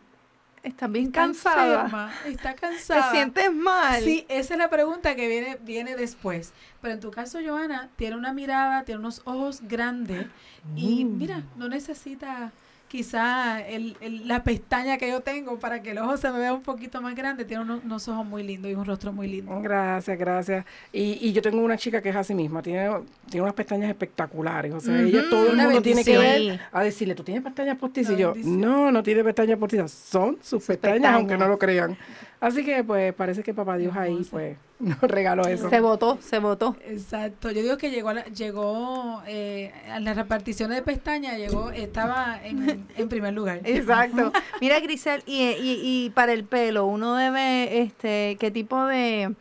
Estás 0.64 0.91
bien 0.91 1.07
¿Está 1.07 1.22
cansada. 1.22 1.76
enferma? 1.86 2.12
¿Está 2.26 2.53
¿Te 2.55 2.62
cansada? 2.62 3.12
sientes 3.12 3.53
mal? 3.53 4.01
Sí, 4.03 4.26
esa 4.30 4.53
es 4.53 4.57
la 4.59 4.70
pregunta 4.70 5.16
que 5.16 5.28
viene, 5.28 5.57
viene 5.62 5.95
después. 5.95 6.53
Pero 6.82 6.93
en 6.93 6.99
tu 6.99 7.09
caso, 7.12 7.39
Joana, 7.43 7.89
tiene 7.95 8.16
una 8.16 8.32
mirada, 8.34 8.84
tiene 8.84 8.99
unos 8.99 9.22
ojos 9.26 9.62
grandes 9.64 10.28
y 10.76 11.03
Mm. 11.05 11.18
mira, 11.18 11.43
no 11.55 11.68
necesita 11.68 12.51
quizá 12.92 13.66
el, 13.66 13.96
el- 14.02 14.28
la 14.28 14.44
pestaña 14.44 14.98
que 14.98 15.08
yo 15.10 15.22
tengo 15.22 15.58
para 15.58 15.82
que 15.82 15.92
el 15.92 15.98
ojo 16.00 16.18
se 16.18 16.30
me 16.30 16.39
vea 16.39 16.54
un 16.54 16.62
poquito 16.62 17.02
más 17.02 17.16
grande. 17.16 17.46
Tiene 17.46 17.64
unos, 17.64 17.86
unos 17.86 18.06
ojos 18.10 18.26
muy 18.26 18.44
lindos 18.44 18.70
y 18.70 18.76
un 18.76 18.84
rostro 18.86 19.14
muy 19.14 19.30
lindo. 19.30 19.62
Gracias, 19.62 20.20
gracias. 20.20 20.66
Y, 20.92 21.18
y 21.26 21.32
yo 21.32 21.42
tengo 21.42 21.62
una 21.62 21.78
chica 21.78 22.02
que 22.02 22.10
es 22.10 22.16
así 22.18 22.36
misma, 22.36 22.62
tiene, 22.62 22.89
tiene 23.30 23.44
unas 23.44 23.54
pestañas 23.56 23.89
espectaculares. 23.89 24.74
O 24.74 24.82
sea, 24.82 25.02
ella 25.02 25.22
todo 25.30 25.52
el 25.52 25.56
mundo 25.58 25.82
tiene 25.82 26.04
que 26.04 26.18
ver 26.18 26.60
a 26.70 26.84
decirle, 26.84 27.16
¿tú 27.16 27.24
tienes 27.24 27.42
pestañas 27.44 27.78
postizas? 27.78 28.14
Y 28.14 28.18
yo, 28.18 28.34
no, 28.44 28.92
no 28.92 29.02
tiene 29.02 29.24
pestañas 29.24 29.58
postizas, 29.58 29.89
son 29.92 30.38
sus, 30.42 30.62
pestañas, 30.66 30.96
pestañas. 30.96 31.16
aunque 31.16 31.38
no 31.38 31.48
lo 31.48 31.58
crean. 31.58 31.98
Así 32.42 32.66
que, 32.66 32.84
pues, 32.84 33.14
parece 33.14 33.44
que 33.44 33.54
papá 33.54 33.78
Dios 33.78 33.96
ahí, 33.96 34.26
pues, 34.32 34.58
nos 34.80 35.00
regaló 35.02 35.48
eso. 35.48 35.70
Se 35.70 35.80
votó, 35.80 36.18
se 36.20 36.39
votó. 36.39 36.76
Exacto. 36.88 37.52
Yo 37.52 37.62
digo 37.62 37.78
que 37.78 37.92
llegó 37.92 38.10
a 38.10 38.16
la, 38.16 38.24
llegó 38.26 39.22
eh, 39.28 39.72
a 39.88 40.00
las 40.00 40.18
reparticiones 40.18 40.78
de 40.78 40.82
pestañas, 40.82 41.38
llegó, 41.38 41.70
estaba 41.70 42.39
en, 42.44 42.88
en 42.98 43.10
primer 43.10 43.36
lugar. 43.36 43.62
Exacto. 43.64 44.34
Mira, 44.60 44.80
Grisel, 44.80 45.22
y, 45.28 45.44
y, 45.44 45.82
y 45.84 46.10
para 46.10 46.34
el 46.34 46.44
pelo, 46.44 46.88
uno 46.88 47.16
debe, 47.16 47.84
este, 47.84 48.38
¿qué 48.39 48.50
tipo 48.50 48.86
de, 48.86 49.36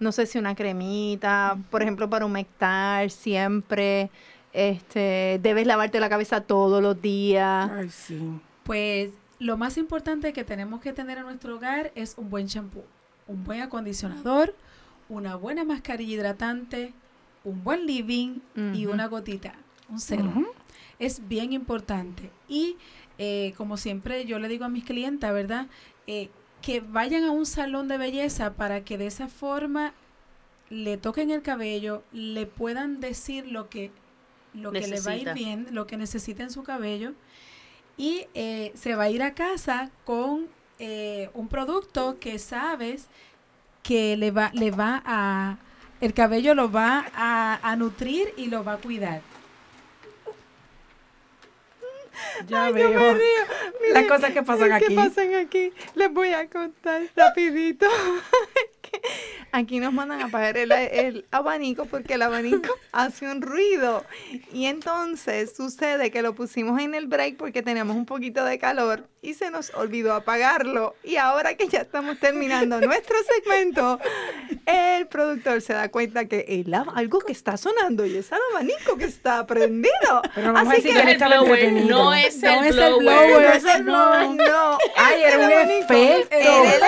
no 0.00 0.10
sé 0.10 0.24
si 0.24 0.38
una 0.38 0.54
cremita, 0.54 1.58
por 1.70 1.82
ejemplo, 1.82 2.08
para 2.08 2.24
humectar 2.24 3.10
siempre, 3.10 4.08
este, 4.54 5.38
debes 5.42 5.66
lavarte 5.66 6.00
la 6.00 6.08
cabeza 6.08 6.40
todos 6.40 6.82
los 6.82 7.02
días? 7.02 7.70
Ay, 7.70 7.90
sí. 7.90 8.18
Pues 8.64 9.10
lo 9.38 9.56
más 9.56 9.76
importante 9.76 10.32
que 10.32 10.44
tenemos 10.44 10.80
que 10.80 10.92
tener 10.92 11.18
en 11.18 11.24
nuestro 11.24 11.56
hogar 11.56 11.92
es 11.94 12.14
un 12.16 12.30
buen 12.30 12.46
champú, 12.46 12.82
un 13.26 13.44
buen 13.44 13.60
acondicionador, 13.60 14.54
una 15.08 15.36
buena 15.36 15.64
mascarilla 15.64 16.14
hidratante, 16.14 16.92
un 17.44 17.62
buen 17.62 17.86
living 17.86 18.40
y 18.74 18.86
una 18.86 19.06
gotita, 19.06 19.54
un 19.88 20.00
serum. 20.00 20.46
Es 20.98 21.28
bien 21.28 21.52
importante. 21.52 22.30
Y 22.48 22.76
eh, 23.18 23.54
como 23.56 23.76
siempre 23.76 24.24
yo 24.24 24.38
le 24.38 24.48
digo 24.48 24.64
a 24.64 24.68
mis 24.68 24.84
clientas, 24.84 25.32
¿verdad? 25.32 25.66
Eh, 26.06 26.30
que 26.62 26.80
vayan 26.80 27.24
a 27.24 27.30
un 27.30 27.46
salón 27.46 27.86
de 27.88 27.98
belleza 27.98 28.54
para 28.54 28.84
que 28.84 28.98
de 28.98 29.06
esa 29.06 29.28
forma 29.28 29.92
le 30.70 30.96
toquen 30.96 31.30
el 31.30 31.42
cabello, 31.42 32.02
le 32.12 32.46
puedan 32.46 33.00
decir 33.00 33.46
lo 33.46 33.68
que, 33.68 33.92
lo 34.52 34.72
que 34.72 34.88
le 34.88 35.00
va 35.00 35.12
a 35.12 35.16
ir 35.16 35.32
bien, 35.34 35.68
lo 35.70 35.86
que 35.86 35.96
necesita 35.96 36.42
en 36.42 36.50
su 36.50 36.64
cabello. 36.64 37.12
Y 37.96 38.26
eh, 38.34 38.72
se 38.74 38.94
va 38.94 39.04
a 39.04 39.10
ir 39.10 39.22
a 39.22 39.34
casa 39.34 39.90
con 40.04 40.48
eh, 40.78 41.30
un 41.34 41.48
producto 41.48 42.18
que 42.18 42.38
sabes 42.38 43.06
que 43.82 44.16
le 44.16 44.30
va, 44.30 44.50
le 44.52 44.70
va 44.70 45.02
a, 45.06 45.58
el 46.00 46.12
cabello 46.12 46.54
lo 46.54 46.70
va 46.70 47.06
a, 47.14 47.58
a 47.62 47.76
nutrir 47.76 48.34
y 48.36 48.46
lo 48.46 48.64
va 48.64 48.74
a 48.74 48.78
cuidar. 48.78 49.22
Ya 52.46 52.70
veo 52.70 53.16
las 53.92 54.04
cosas 54.06 54.32
que 54.32 54.42
pasan 54.42 54.72
aquí. 54.72 54.86
¿Qué 54.88 54.94
pasan 54.94 55.34
aquí? 55.34 55.72
Les 55.94 56.12
voy 56.12 56.32
a 56.32 56.48
contar 56.48 57.02
rapidito. 57.14 57.86
Aquí 59.52 59.80
nos 59.80 59.92
mandan 59.92 60.20
a 60.20 60.26
apagar 60.26 60.56
el, 60.56 60.72
el 60.72 61.24
abanico 61.30 61.86
porque 61.86 62.14
el 62.14 62.22
abanico 62.22 62.74
hace 62.92 63.26
un 63.30 63.42
ruido. 63.42 64.04
Y 64.52 64.66
entonces 64.66 65.54
sucede 65.56 66.10
que 66.10 66.22
lo 66.22 66.34
pusimos 66.34 66.80
en 66.80 66.94
el 66.94 67.06
break 67.06 67.36
porque 67.36 67.62
teníamos 67.62 67.96
un 67.96 68.06
poquito 68.06 68.44
de 68.44 68.58
calor 68.58 69.08
y 69.22 69.34
se 69.34 69.50
nos 69.50 69.70
olvidó 69.74 70.14
apagarlo. 70.14 70.94
Y 71.02 71.16
ahora 71.16 71.54
que 71.56 71.68
ya 71.68 71.80
estamos 71.80 72.18
terminando 72.20 72.80
nuestro 72.80 73.16
segmento, 73.34 73.98
el 74.66 75.06
productor 75.06 75.62
se 75.62 75.72
da 75.72 75.88
cuenta 75.88 76.26
que 76.26 76.44
el 76.48 76.72
algo 76.74 77.20
que 77.20 77.32
está 77.32 77.56
sonando 77.56 78.04
y 78.06 78.16
es 78.16 78.30
el 78.32 78.38
abanico 78.52 78.96
que 78.96 79.04
está 79.04 79.46
prendido. 79.46 80.22
Pero 80.34 80.52
vamos 80.52 80.68
a 80.68 80.72
Así 80.76 80.82
decir 80.82 81.00
que 81.00 81.06
que 81.06 81.12
Es 81.12 81.22
el 81.22 81.28
blower, 81.28 81.72
no 81.72 82.14
es 82.14 82.42
No 82.42 82.60
el 82.62 82.66
es 82.66 82.76
el 82.76 82.76
blower. 82.76 82.98
blower. 83.00 83.42
No 83.42 83.52
es 83.54 83.64
el 83.64 83.82
blower, 83.84 84.28
no. 84.30 84.78
Ay, 84.96 85.22
era 85.22 85.38
un 85.38 85.50
efecto. 85.70 86.34
Era 86.34 86.74
el 86.74 86.80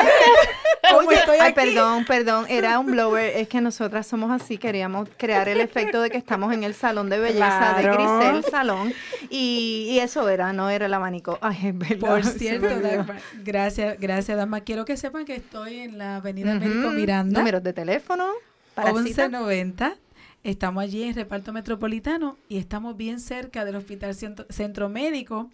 Como 0.94 1.09
Oye, 1.09 1.18
estoy 1.18 1.38
ay, 1.49 1.55
perdón, 1.55 2.05
perdón, 2.05 2.46
era 2.49 2.78
un 2.78 2.86
blower. 2.86 3.32
Es 3.38 3.49
que 3.49 3.61
nosotras 3.61 4.07
somos 4.07 4.30
así, 4.30 4.59
queríamos 4.59 5.09
crear 5.16 5.49
el 5.49 5.61
efecto 5.61 6.01
de 6.01 6.11
que 6.11 6.18
estamos 6.18 6.53
en 6.53 6.64
el 6.64 6.74
salón 6.74 7.09
de 7.11 7.18
belleza 7.18 7.74
de. 7.76 7.84
Grisel 7.84 8.44
Salón. 8.51 8.92
Y, 9.30 9.86
y 9.90 9.99
eso 10.01 10.28
era, 10.28 10.53
no 10.53 10.70
era 10.70 10.86
el 10.86 10.94
abanico. 10.94 11.38
Ay, 11.40 11.68
es 11.68 11.78
verdad. 11.78 12.09
Por 12.09 12.24
cierto. 12.24 12.80
Dagmar, 12.80 13.20
gracias, 13.44 13.99
gracias, 14.01 14.36
Dama. 14.36 14.61
Quiero 14.61 14.84
que 14.84 14.96
sepan 14.96 15.24
que 15.24 15.36
estoy 15.36 15.80
en 15.80 15.99
la 15.99 16.16
Avenida 16.16 16.57
Ujú. 16.57 16.64
Américo 16.64 16.90
Miranda, 16.90 17.40
Números 17.40 17.62
de 17.62 17.72
teléfono. 17.72 18.26
Para 18.74 18.90
cita. 18.90 19.28
1190. 19.28 19.96
Estamos 20.44 20.84
allí 20.84 21.03
en 21.03 21.14
Reparto 21.14 21.53
Metropolitano 21.53 22.36
y 22.49 22.59
estamos 22.59 22.96
bien 22.96 23.18
cerca 23.18 23.64
del 23.64 23.74
Hospital 23.76 24.14
Centro, 24.14 24.46
Centro 24.51 24.88
Médico. 24.88 25.51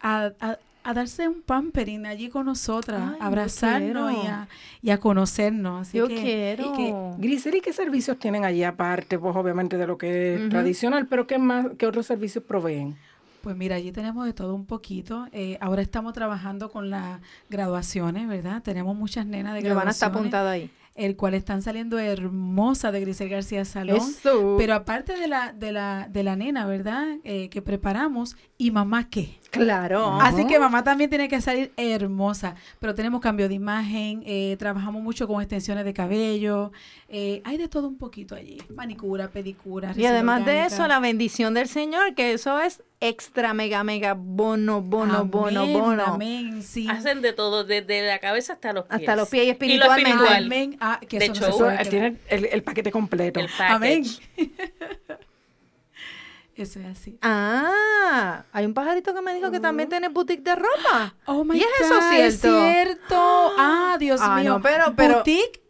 a, 0.00 0.30
a- 0.40 0.58
a 0.84 0.94
darse 0.94 1.28
un 1.28 1.42
pampering 1.42 2.06
allí 2.06 2.28
con 2.30 2.46
nosotras, 2.46 3.02
Ay, 3.12 3.18
abrazarnos 3.20 4.12
y 4.24 4.26
a, 4.28 4.48
y 4.80 4.90
a 4.90 4.98
conocernos. 4.98 5.88
Así 5.88 5.98
Yo 5.98 6.06
que- 6.08 6.14
quiero. 6.22 6.72
que- 6.72 6.94
Grisel, 7.18 7.56
¿y 7.56 7.60
qué 7.60 7.72
servicios 7.74 8.18
tienen 8.18 8.44
allí 8.44 8.62
aparte, 8.62 9.18
pues 9.18 9.34
obviamente 9.36 9.76
de 9.76 9.86
lo 9.88 9.98
que 9.98 10.36
es 10.36 10.48
tradicional, 10.48 11.06
pero 11.08 11.26
qué 11.26 11.38
más, 11.38 11.66
qué 11.76 11.84
otros 11.84 12.06
servicios 12.06 12.42
proveen? 12.44 12.96
Pues 13.40 13.56
mira, 13.56 13.76
allí 13.76 13.92
tenemos 13.92 14.26
de 14.26 14.32
todo 14.32 14.54
un 14.54 14.66
poquito. 14.66 15.26
Eh, 15.32 15.56
ahora 15.60 15.82
estamos 15.82 16.12
trabajando 16.12 16.70
con 16.70 16.90
las 16.90 17.20
graduaciones, 17.48 18.28
¿verdad? 18.28 18.62
Tenemos 18.62 18.96
muchas 18.96 19.26
nenas 19.26 19.54
de 19.54 19.62
Giovanna 19.62 19.90
está 19.90 20.06
graduaciones, 20.06 20.34
apuntada 20.34 20.50
ahí. 20.52 20.70
el 20.94 21.16
cual 21.16 21.34
están 21.34 21.62
saliendo 21.62 21.98
hermosas 21.98 22.92
de 22.92 23.00
Grisel 23.00 23.28
García 23.28 23.64
Salón. 23.64 23.96
Eso. 23.96 24.56
Pero 24.58 24.74
aparte 24.74 25.16
de 25.16 25.28
la, 25.28 25.52
de 25.52 25.72
la, 25.72 26.08
de 26.10 26.22
la 26.24 26.34
nena, 26.36 26.66
¿verdad? 26.66 27.06
Eh, 27.24 27.48
que 27.50 27.62
preparamos, 27.62 28.36
¿y 28.58 28.70
mamá 28.72 29.08
qué? 29.08 29.38
Claro. 29.50 30.18
Así 30.20 30.46
que 30.46 30.58
mamá 30.58 30.84
también 30.84 31.10
tiene 31.10 31.28
que 31.28 31.40
salir 31.40 31.72
hermosa. 31.76 32.54
Pero 32.78 32.94
tenemos 32.94 33.20
cambio 33.20 33.48
de 33.48 33.54
imagen, 33.54 34.22
eh, 34.26 34.56
trabajamos 34.58 35.02
mucho 35.02 35.26
con 35.26 35.40
extensiones 35.40 35.84
de 35.84 35.92
cabello. 35.94 36.72
eh, 37.08 37.40
hay 37.44 37.56
de 37.56 37.68
todo 37.68 37.88
un 37.88 37.96
poquito 37.98 38.34
allí. 38.34 38.58
Manicura, 38.74 39.28
pedicura. 39.28 39.92
Y 39.96 40.04
además 40.06 40.44
de 40.44 40.64
eso, 40.64 40.86
la 40.86 41.00
bendición 41.00 41.54
del 41.54 41.68
Señor, 41.68 42.14
que 42.14 42.32
eso 42.32 42.60
es 42.60 42.82
extra, 43.00 43.54
mega, 43.54 43.84
mega, 43.84 44.14
bono, 44.14 44.82
bono, 44.82 45.24
bono, 45.24 45.62
Amén, 45.62 45.72
bono. 45.78 46.04
Amén, 46.04 46.62
sí. 46.64 46.88
Hacen 46.90 47.22
de 47.22 47.32
todo, 47.32 47.62
desde 47.64 48.04
la 48.06 48.18
cabeza 48.18 48.54
hasta 48.54 48.72
los 48.72 48.84
pies. 48.86 49.00
Hasta 49.00 49.14
los 49.16 49.28
pies 49.28 49.44
y 49.44 49.46
lo 49.46 49.52
espiritualmente. 49.52 50.10
espiritual. 50.10 50.44
Amén. 50.44 50.76
Ah, 50.80 51.00
que 51.08 51.18
De 51.20 51.26
eso 51.26 51.48
no 51.48 51.52
se 51.52 51.62
quedar. 51.62 51.86
tiene 51.86 52.16
el, 52.28 52.44
el 52.46 52.62
paquete 52.64 52.90
completo. 52.90 53.38
El 53.40 53.46
package. 53.46 53.72
Amén. 53.72 54.04
Eso 56.62 56.80
es 56.80 56.86
así. 56.86 57.16
Ah, 57.22 58.44
hay 58.52 58.66
un 58.66 58.74
pajarito 58.74 59.14
que 59.14 59.22
me 59.22 59.32
dijo 59.34 59.50
que 59.50 59.60
también 59.60 59.88
tiene 59.88 60.08
boutique 60.08 60.42
de 60.42 60.54
ropa. 60.56 61.14
Oh 61.26 61.44
my 61.44 61.56
¿Y 61.56 61.60
es 61.62 61.68
eso 61.80 61.94
God, 61.94 62.12
es 62.14 62.40
cierto? 62.40 62.60
cierto. 62.60 63.52
Ah, 63.58 63.96
Dios 63.98 64.20
Ah, 64.22 64.36
mío. 64.40 64.54
no, 64.54 64.60
pero- 64.62 64.92
pero- 64.96 65.14
Boutique 65.16 65.62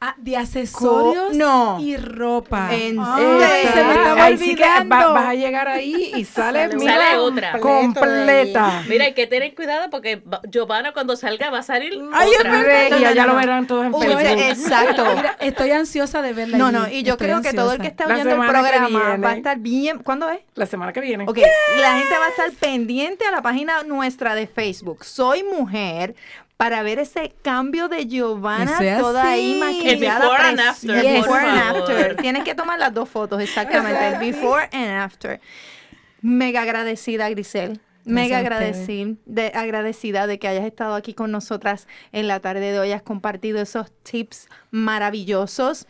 ah, 0.00 0.14
de 0.18 0.36
accesorios 0.36 1.34
no. 1.36 1.78
y 1.80 1.96
ropa. 1.96 2.68
¿En 2.74 2.96
serio? 2.96 3.72
se 3.72 3.84
me 3.84 3.92
estaba 3.94 4.24
Ahí 4.24 4.38
sí 4.38 4.54
que 4.54 4.62
va- 4.62 4.76
olvidando. 4.80 5.14
vas 5.14 5.26
a 5.26 5.34
llegar 5.34 5.68
ahí 5.68 6.12
y 6.16 6.24
sale, 6.24 6.62
Sale 6.64 6.76
mira, 6.76 6.94
Sale 6.96 7.18
otra. 7.18 7.60
completa. 7.60 8.82
Mira, 8.88 9.04
hay 9.06 9.14
que 9.14 9.26
tener 9.26 9.54
cuidado 9.54 9.90
porque 9.90 10.16
va- 10.16 10.40
Giovanna 10.50 10.92
cuando 10.92 11.16
salga 11.16 11.50
va 11.50 11.58
a 11.58 11.62
salir 11.62 11.92
Ay, 12.12 12.30
es. 12.32 13.00
Y 13.00 13.04
allá 13.04 13.26
lo 13.26 13.34
verán 13.36 13.66
todos 13.66 13.86
en 13.86 13.94
Uy, 13.94 14.06
Facebook. 14.06 14.42
exacto. 14.48 15.04
Mira, 15.16 15.36
estoy 15.40 15.70
ansiosa 15.70 16.22
de 16.22 16.32
verla. 16.32 16.58
No, 16.58 16.66
allí. 16.66 16.76
no, 16.76 16.88
y 16.88 17.02
yo 17.02 17.12
Estoy 17.14 17.26
creo 17.28 17.42
que 17.42 17.52
todo 17.52 17.72
el 17.72 17.80
que 17.80 17.88
está 17.88 18.06
oyendo 18.06 18.30
el 18.42 18.48
programa 18.48 19.16
va 19.16 19.30
a 19.30 19.34
estar 19.36 19.58
bien. 19.58 19.98
¿Cuándo 19.98 20.28
es? 20.30 20.40
La 20.54 20.66
semana 20.66 20.92
que 20.92 21.00
viene. 21.00 21.24
Ok, 21.26 21.38
la 21.80 21.98
gente 21.98 22.14
va 22.18 22.26
a 22.26 22.28
estar 22.28 22.50
pendiente 22.60 23.24
a 23.26 23.30
la 23.30 23.42
página 23.42 23.82
nuestra 23.84 24.34
de 24.34 24.46
Facebook. 24.46 25.04
Soy 25.04 25.42
mujer 25.42 26.14
para 26.56 26.82
ver 26.82 26.98
ese 26.98 27.34
cambio 27.42 27.88
de 27.88 28.06
Giovanna 28.06 28.78
toda 28.98 29.30
ahí 29.30 29.58
maquillada. 29.58 30.24
El 30.24 30.30
before 30.30 30.48
and 30.48 30.60
after, 30.60 31.02
por 31.02 31.12
before 31.12 31.40
and 31.40 31.58
after. 31.58 32.16
Tienen 32.16 32.44
que 32.44 32.54
tomar 32.54 32.78
las 32.78 32.94
dos 32.94 33.08
fotos, 33.08 33.40
exactamente. 33.40 34.06
El 34.06 34.18
before 34.18 34.68
and 34.72 34.90
after. 34.90 35.40
Mega 36.22 36.62
agradecida, 36.62 37.28
Grisel. 37.28 37.80
Mega 38.06 38.38
agradecida 38.38 39.16
de, 39.24 39.46
agradecida 39.54 40.26
de 40.26 40.38
que 40.38 40.46
hayas 40.46 40.64
estado 40.66 40.94
aquí 40.94 41.14
con 41.14 41.30
nosotras 41.30 41.88
en 42.12 42.28
la 42.28 42.40
tarde 42.40 42.72
de 42.72 42.78
hoy, 42.78 42.92
has 42.92 43.02
compartido 43.02 43.60
esos 43.60 43.90
tips 44.02 44.48
maravillosos. 44.70 45.86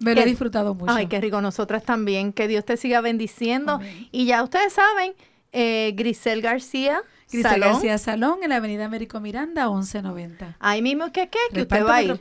Me 0.00 0.14
lo 0.14 0.22
he 0.22 0.24
disfrutado 0.24 0.74
mucho. 0.74 0.92
Ay, 0.92 1.06
qué 1.06 1.20
rico, 1.20 1.40
nosotras 1.40 1.84
también. 1.84 2.32
Que 2.32 2.48
Dios 2.48 2.64
te 2.64 2.76
siga 2.76 3.00
bendiciendo. 3.00 3.74
Amén. 3.74 4.08
Y 4.10 4.26
ya 4.26 4.42
ustedes 4.42 4.72
saben, 4.72 5.14
eh, 5.52 5.92
Grisel 5.94 6.42
García, 6.42 7.02
Grisel 7.32 7.50
Salón. 7.50 7.72
García 7.72 7.98
Salón 7.98 8.38
en 8.42 8.50
la 8.50 8.56
avenida 8.56 8.84
Américo 8.84 9.18
Miranda, 9.20 9.68
1190. 9.68 10.56
Ahí 10.60 10.82
mismo 10.82 11.10
que, 11.12 11.28
que, 11.28 11.38
que 11.52 11.62
usted 11.62 11.84
va 11.84 11.96
a 11.96 12.02
ir. 12.02 12.18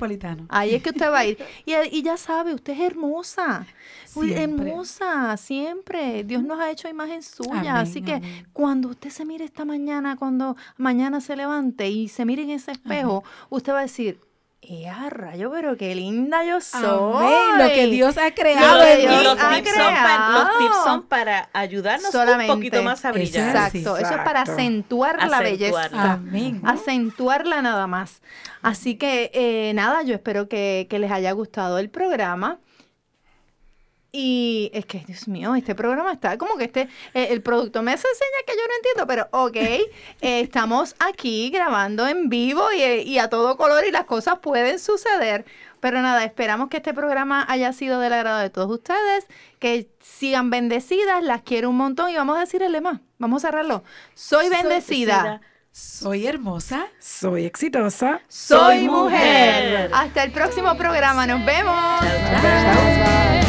Ahí 0.50 0.76
es 0.76 0.82
que 0.84 0.90
usted 0.90 1.12
va 1.12 1.20
a 1.20 1.26
ir. 1.26 1.38
Y, 1.66 1.74
y 1.92 2.02
ya 2.02 2.18
sabe, 2.18 2.54
usted 2.54 2.74
es 2.74 2.80
hermosa. 2.80 3.68
Uy, 4.16 4.30
Siempre. 4.34 4.70
hermosa, 4.70 5.38
siempre. 5.38 6.24
Dios 6.24 6.44
nos 6.44 6.60
ha 6.60 6.70
hecho 6.72 6.90
imagen 6.90 7.22
suya. 7.24 7.52
Amén, 7.60 7.76
Así 7.76 8.02
que 8.02 8.16
amén. 8.16 8.48
cuando 8.54 8.90
usted 8.90 9.10
se 9.10 9.26
mire 9.26 9.46
esta 9.46 9.66
mañana, 9.66 10.16
cuando 10.18 10.56
mañana 10.78 11.22
se 11.22 11.36
levante 11.36 11.90
y 11.90 12.08
se 12.08 12.26
mire 12.26 12.44
en 12.44 12.50
ese 12.52 12.72
espejo, 12.72 13.24
usted 13.50 13.74
va 13.74 13.80
a 13.80 13.84
decir, 13.84 14.20
¡eh, 14.62 14.88
a 14.88 15.10
rayo, 15.10 15.50
pero 15.52 15.76
qué 15.76 15.96
linda 15.96 16.44
yo 16.46 16.62
soy! 16.62 16.84
Amén. 16.84 17.58
Lo 17.58 17.74
que 17.74 17.88
Dios 17.88 18.18
ha 18.18 18.28
Y 18.28 18.32
creado 18.32 18.78
Lo 18.78 18.84
los, 18.84 18.88
en 18.90 19.00
y 19.00 19.08
Dios 19.08 19.18
mí. 19.18 19.24
los 19.24 19.40
ha 19.40 19.50
tips 19.56 19.70
son 19.74 19.94
pa- 19.94 20.30
los 20.32 20.44
tips 20.58 20.58
creado. 20.70 20.84
son 20.84 21.04
para 21.08 21.50
ayudarnos 21.54 22.12
Solamente. 22.12 22.52
un 22.54 22.58
poquito 22.60 22.84
más 22.84 23.04
a 23.06 23.12
brillar. 23.12 23.48
Exacto, 23.56 23.98
eso 23.98 24.12
es 24.16 24.22
para 24.22 24.42
acentuar 24.44 25.28
la 25.30 25.40
belleza. 25.42 25.90
Amén. 26.14 26.62
Acentuarla 26.64 27.62
nada 27.62 27.88
más. 27.88 28.22
Así 28.62 28.96
que 28.96 29.32
eh, 29.34 29.74
nada, 29.74 30.04
yo 30.04 30.14
espero 30.14 30.48
que, 30.48 30.86
que 30.90 31.00
les 31.00 31.12
haya 31.12 31.32
gustado 31.32 31.80
el 31.80 31.90
programa. 31.90 32.60
Y 34.14 34.70
es 34.74 34.86
que, 34.86 35.00
Dios 35.08 35.30
mío, 35.30 35.56
este 35.56 35.74
programa 35.74 36.12
está 36.12 36.38
como 36.38 36.58
que 36.58 36.66
este, 36.66 36.82
eh, 37.14 37.28
el 37.30 37.42
producto 37.42 37.82
me 37.82 37.94
hace 37.94 38.08
señas 38.14 38.44
que 38.46 38.54
yo 38.54 38.68
no 38.68 38.76
entiendo, 38.76 39.08
pero 39.08 39.28
ok, 39.32 39.56
eh, 39.56 39.88
estamos 40.42 40.96
aquí 41.00 41.50
grabando 41.50 42.06
en 42.08 42.28
vivo 42.28 42.74
y, 42.74 42.82
eh, 42.82 43.04
y 43.04 43.20
a 43.20 43.30
todo 43.30 43.56
color 43.56 43.86
y 43.86 43.92
las 43.92 44.04
cosas 44.06 44.40
pueden 44.40 44.80
suceder. 44.80 45.46
Pero 45.80 46.02
nada, 46.02 46.26
esperamos 46.26 46.68
que 46.70 46.78
este 46.78 46.94
programa 46.94 47.46
haya 47.48 47.72
sido 47.72 48.00
del 48.00 48.14
agrado 48.14 48.40
de 48.40 48.50
todos 48.50 48.70
ustedes, 48.70 49.28
que 49.60 49.90
sigan 50.02 50.50
bendecidas, 50.50 51.24
las 51.24 51.42
quiero 51.42 51.70
un 51.70 51.78
montón 51.78 52.10
y 52.10 52.16
vamos 52.16 52.38
a 52.38 52.42
decir 52.42 52.62
el 52.62 52.74
lema, 52.74 53.02
vamos 53.18 53.44
a 53.44 53.48
cerrarlo. 53.48 53.84
Soy 54.14 54.50
bendecida. 54.50 55.42
Soy 55.72 56.28
hermosa. 56.28 56.88
Soy 57.00 57.46
exitosa. 57.46 58.22
Soy 58.28 58.90
mujer. 58.90 58.90
mujer. 58.90 59.92
Hasta 59.94 60.24
el 60.24 60.32
próximo 60.34 60.76
programa. 60.76 61.26
Nos 61.26 61.46
vemos. 61.46 62.02
Chao, 62.02 62.10
chao. 62.42 62.42
Chao. 62.42 63.41